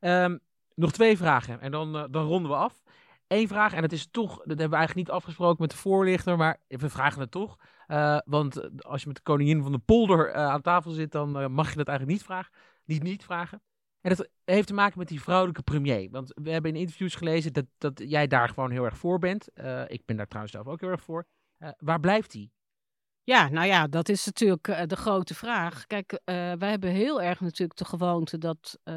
Um, 0.00 0.40
nog 0.74 0.92
twee 0.92 1.16
vragen 1.16 1.60
en 1.60 1.70
dan, 1.70 1.96
uh, 1.96 2.04
dan 2.10 2.26
ronden 2.26 2.50
we 2.50 2.56
af. 2.56 2.82
Eén 3.28 3.48
vraag, 3.48 3.72
en 3.72 3.82
dat 3.82 3.92
is 3.92 4.08
toch, 4.10 4.36
dat 4.36 4.46
hebben 4.46 4.70
we 4.70 4.76
eigenlijk 4.76 5.06
niet 5.06 5.16
afgesproken 5.16 5.56
met 5.60 5.70
de 5.70 5.76
voorlichter, 5.76 6.36
maar 6.36 6.60
we 6.66 6.88
vragen 6.88 7.20
het 7.20 7.30
toch. 7.30 7.58
Uh, 7.88 8.18
want 8.24 8.82
als 8.84 9.00
je 9.00 9.06
met 9.06 9.16
de 9.16 9.22
koningin 9.22 9.62
van 9.62 9.72
de 9.72 9.78
polder 9.78 10.28
uh, 10.28 10.34
aan 10.34 10.60
tafel 10.62 10.90
zit, 10.90 11.12
dan 11.12 11.40
uh, 11.40 11.46
mag 11.46 11.70
je 11.70 11.76
dat 11.76 11.88
eigenlijk 11.88 12.18
niet 12.18 12.26
vragen. 12.26 12.52
Niet 12.84 13.02
niet 13.02 13.24
vragen. 13.24 13.62
En 14.00 14.14
dat 14.16 14.28
heeft 14.44 14.66
te 14.66 14.74
maken 14.74 14.98
met 14.98 15.08
die 15.08 15.22
vrouwelijke 15.22 15.62
premier. 15.62 16.10
Want 16.10 16.32
we 16.42 16.50
hebben 16.50 16.74
in 16.74 16.80
interviews 16.80 17.14
gelezen 17.14 17.52
dat, 17.52 17.64
dat 17.78 18.02
jij 18.04 18.26
daar 18.26 18.48
gewoon 18.48 18.70
heel 18.70 18.84
erg 18.84 18.98
voor 18.98 19.18
bent. 19.18 19.48
ik 19.86 20.04
ben 20.04 20.16
daar 20.16 20.26
trouwens 20.26 20.54
zelf 20.54 20.66
ook 20.66 20.80
heel 20.80 20.90
erg 20.90 21.02
voor. 21.02 21.26
waar 21.78 22.00
blijft 22.00 22.30
die? 22.30 22.52
Ja, 23.28 23.48
nou 23.48 23.66
ja, 23.66 23.86
dat 23.86 24.08
is 24.08 24.26
natuurlijk 24.26 24.68
uh, 24.68 24.80
de 24.86 24.96
grote 24.96 25.34
vraag. 25.34 25.86
Kijk, 25.86 26.12
uh, 26.12 26.18
wij 26.58 26.70
hebben 26.70 26.90
heel 26.90 27.22
erg 27.22 27.40
natuurlijk 27.40 27.78
de 27.78 27.84
gewoonte 27.84 28.38
dat 28.38 28.78
uh, 28.84 28.94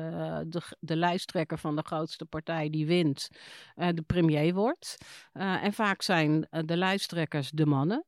de, 0.48 0.62
de 0.80 0.96
lijsttrekker 0.96 1.58
van 1.58 1.76
de 1.76 1.82
grootste 1.86 2.26
partij 2.26 2.70
die 2.70 2.86
wint, 2.86 3.30
de 3.76 4.04
premier 4.06 4.54
wordt. 4.54 4.98
en 5.34 5.74
vaak 5.74 6.02
zijn 6.02 6.48
de 6.50 6.78
lijsttrekkers 6.78 7.50
de 7.50 7.66
mannen, 7.66 8.04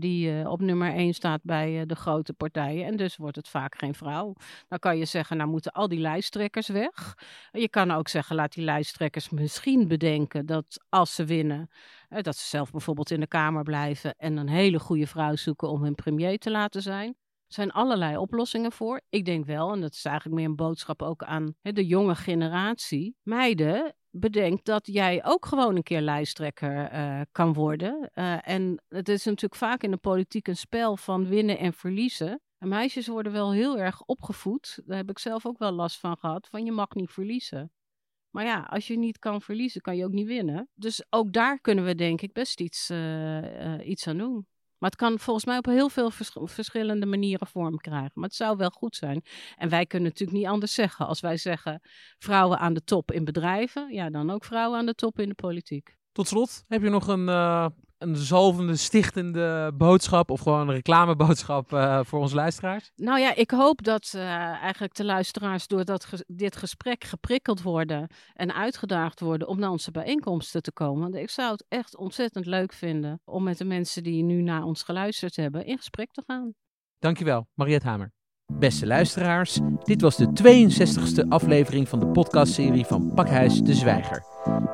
die 0.00 0.48
op 0.48 0.60
nummer 0.60 0.92
1 0.92 1.14
staat 1.14 1.40
bij 1.42 1.86
de 1.86 1.94
grote 1.94 2.32
partijen. 2.32 2.86
En 2.86 2.96
dus 2.96 3.16
wordt 3.16 3.36
het 3.36 3.48
vaak 3.48 3.78
geen 3.78 3.94
vrouw. 3.94 4.34
Dan 4.68 4.78
kan 4.78 4.98
je 4.98 5.04
zeggen, 5.04 5.36
nou 5.36 5.50
moeten 5.50 5.72
al 5.72 5.88
die 5.88 6.00
lijsttrekkers 6.00 6.68
weg. 6.68 7.14
Je 7.52 7.68
kan 7.68 7.90
ook 7.90 8.08
zeggen, 8.08 8.36
laat 8.36 8.52
die 8.52 8.64
lijsttrekkers 8.64 9.30
misschien 9.30 9.88
bedenken 9.88 10.46
dat 10.46 10.84
als 10.88 11.14
ze 11.14 11.24
winnen, 11.24 11.70
dat 12.08 12.36
ze 12.36 12.46
zelf 12.46 12.70
bijvoorbeeld 12.70 13.10
in 13.10 13.20
de 13.20 13.26
Kamer 13.26 13.62
blijven 13.62 14.14
en 14.16 14.36
een 14.36 14.48
hele 14.48 14.78
goede 14.78 15.06
vrouw 15.06 15.36
zoeken 15.36 15.68
om 15.68 15.82
hun 15.82 15.94
premier 15.94 16.38
te 16.38 16.50
laten 16.50 16.82
zijn. 16.82 17.08
Er 17.46 17.54
zijn 17.54 17.70
allerlei 17.70 18.16
oplossingen 18.16 18.72
voor. 18.72 19.00
Ik 19.08 19.24
denk 19.24 19.44
wel, 19.44 19.72
en 19.72 19.80
dat 19.80 19.92
is 19.92 20.04
eigenlijk 20.04 20.36
meer 20.36 20.48
een 20.48 20.56
boodschap 20.56 21.02
ook 21.02 21.22
aan 21.22 21.54
de 21.62 21.86
jonge 21.86 22.14
generatie. 22.14 23.16
Meiden, 23.22 23.94
bedenk 24.10 24.64
dat 24.64 24.86
jij 24.86 25.24
ook 25.24 25.46
gewoon 25.46 25.76
een 25.76 25.82
keer 25.82 26.00
lijsttrekker 26.00 26.92
uh, 26.92 27.20
kan 27.32 27.52
worden. 27.52 28.10
Uh, 28.14 28.48
en 28.48 28.82
het 28.88 29.08
is 29.08 29.24
natuurlijk 29.24 29.54
vaak 29.54 29.82
in 29.82 29.90
de 29.90 29.96
politiek 29.96 30.48
een 30.48 30.56
spel 30.56 30.96
van 30.96 31.26
winnen 31.28 31.58
en 31.58 31.72
verliezen. 31.72 32.40
En 32.58 32.68
meisjes 32.68 33.06
worden 33.06 33.32
wel 33.32 33.52
heel 33.52 33.78
erg 33.78 34.02
opgevoed. 34.02 34.80
Daar 34.84 34.96
heb 34.96 35.10
ik 35.10 35.18
zelf 35.18 35.46
ook 35.46 35.58
wel 35.58 35.72
last 35.72 36.00
van 36.00 36.16
gehad. 36.16 36.48
Van 36.48 36.64
je 36.64 36.72
mag 36.72 36.94
niet 36.94 37.10
verliezen. 37.10 37.70
Maar 38.36 38.44
ja, 38.44 38.60
als 38.60 38.86
je 38.86 38.98
niet 38.98 39.18
kan 39.18 39.42
verliezen, 39.42 39.80
kan 39.80 39.96
je 39.96 40.04
ook 40.04 40.12
niet 40.12 40.26
winnen. 40.26 40.68
Dus 40.74 41.04
ook 41.10 41.32
daar 41.32 41.60
kunnen 41.60 41.84
we 41.84 41.94
denk 41.94 42.20
ik 42.20 42.32
best 42.32 42.60
iets, 42.60 42.90
uh, 42.90 43.76
uh, 43.76 43.88
iets 43.88 44.06
aan 44.06 44.18
doen. 44.18 44.46
Maar 44.78 44.90
het 44.90 44.98
kan 44.98 45.18
volgens 45.18 45.44
mij 45.44 45.58
op 45.58 45.64
heel 45.66 45.88
veel 45.88 46.10
vers 46.10 46.30
verschillende 46.34 47.06
manieren 47.06 47.46
vorm 47.46 47.76
krijgen. 47.76 48.10
Maar 48.14 48.24
het 48.24 48.34
zou 48.34 48.56
wel 48.56 48.70
goed 48.70 48.96
zijn. 48.96 49.22
En 49.56 49.68
wij 49.68 49.86
kunnen 49.86 50.08
natuurlijk 50.08 50.38
niet 50.38 50.48
anders 50.48 50.74
zeggen. 50.74 51.06
Als 51.06 51.20
wij 51.20 51.36
zeggen 51.36 51.80
vrouwen 52.18 52.58
aan 52.58 52.74
de 52.74 52.84
top 52.84 53.12
in 53.12 53.24
bedrijven, 53.24 53.92
ja, 53.92 54.10
dan 54.10 54.30
ook 54.30 54.44
vrouwen 54.44 54.78
aan 54.78 54.86
de 54.86 54.94
top 54.94 55.18
in 55.18 55.28
de 55.28 55.34
politiek. 55.34 55.96
Tot 56.12 56.28
slot, 56.28 56.64
heb 56.66 56.82
je 56.82 56.88
nog 56.88 57.06
een, 57.06 57.28
uh, 57.28 57.66
een 57.98 58.16
zalvende, 58.16 58.76
stichtende 58.76 59.72
boodschap 59.74 60.30
of 60.30 60.40
gewoon 60.40 60.68
een 60.68 60.74
reclameboodschap 60.74 61.72
uh, 61.72 62.00
voor 62.04 62.20
onze 62.20 62.34
luisteraars? 62.34 62.90
Nou 62.96 63.20
ja, 63.20 63.34
ik 63.34 63.50
hoop 63.50 63.82
dat 63.82 64.12
uh, 64.16 64.22
eigenlijk 64.62 64.94
de 64.94 65.04
luisteraars 65.04 65.66
door 65.66 65.84
dat 65.84 66.24
dit 66.26 66.56
gesprek 66.56 67.04
geprikkeld 67.04 67.62
worden 67.62 68.08
en 68.32 68.54
uitgedaagd 68.54 69.20
worden 69.20 69.48
om 69.48 69.58
naar 69.58 69.70
onze 69.70 69.90
bijeenkomsten 69.90 70.62
te 70.62 70.72
komen. 70.72 71.02
Want 71.02 71.14
ik 71.14 71.30
zou 71.30 71.52
het 71.52 71.64
echt 71.68 71.96
ontzettend 71.96 72.46
leuk 72.46 72.72
vinden 72.72 73.20
om 73.24 73.42
met 73.42 73.58
de 73.58 73.64
mensen 73.64 74.02
die 74.02 74.22
nu 74.22 74.42
naar 74.42 74.62
ons 74.62 74.82
geluisterd 74.82 75.36
hebben 75.36 75.64
in 75.64 75.76
gesprek 75.76 76.12
te 76.12 76.22
gaan. 76.26 76.54
Dankjewel, 76.98 77.48
Mariette 77.54 77.86
Hamer. 77.86 78.15
Beste 78.52 78.86
luisteraars, 78.86 79.60
dit 79.84 80.00
was 80.00 80.16
de 80.16 80.28
62e 80.42 81.28
aflevering 81.28 81.88
van 81.88 82.00
de 82.00 82.06
podcastserie 82.06 82.84
van 82.84 83.12
Pakhuis 83.14 83.60
de 83.60 83.74
Zwijger. 83.74 84.24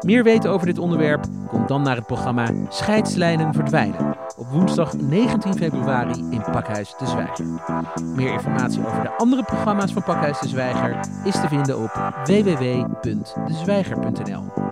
Meer 0.01 0.25
weten 0.25 0.51
over 0.51 0.67
dit 0.67 0.79
onderwerp? 0.79 1.25
Kom 1.49 1.67
dan 1.67 1.83
naar 1.83 1.97
het 1.97 2.07
programma 2.07 2.51
Scheidslijnen 2.69 3.55
verdwijnen 3.55 4.17
op 4.37 4.47
woensdag 4.47 4.97
19 4.97 5.55
februari 5.55 6.25
in 6.31 6.43
Pakhuis 6.53 6.95
de 6.99 7.07
Zwijger. 7.07 7.47
Meer 8.15 8.33
informatie 8.33 8.87
over 8.87 9.03
de 9.03 9.17
andere 9.17 9.45
programma's 9.45 9.93
van 9.93 10.03
Pakhuis 10.03 10.41
de 10.41 10.49
Zwijger 10.49 11.01
is 11.25 11.41
te 11.41 11.49
vinden 11.49 11.79
op 11.79 12.13
www.dezwijger.nl. 12.25 14.72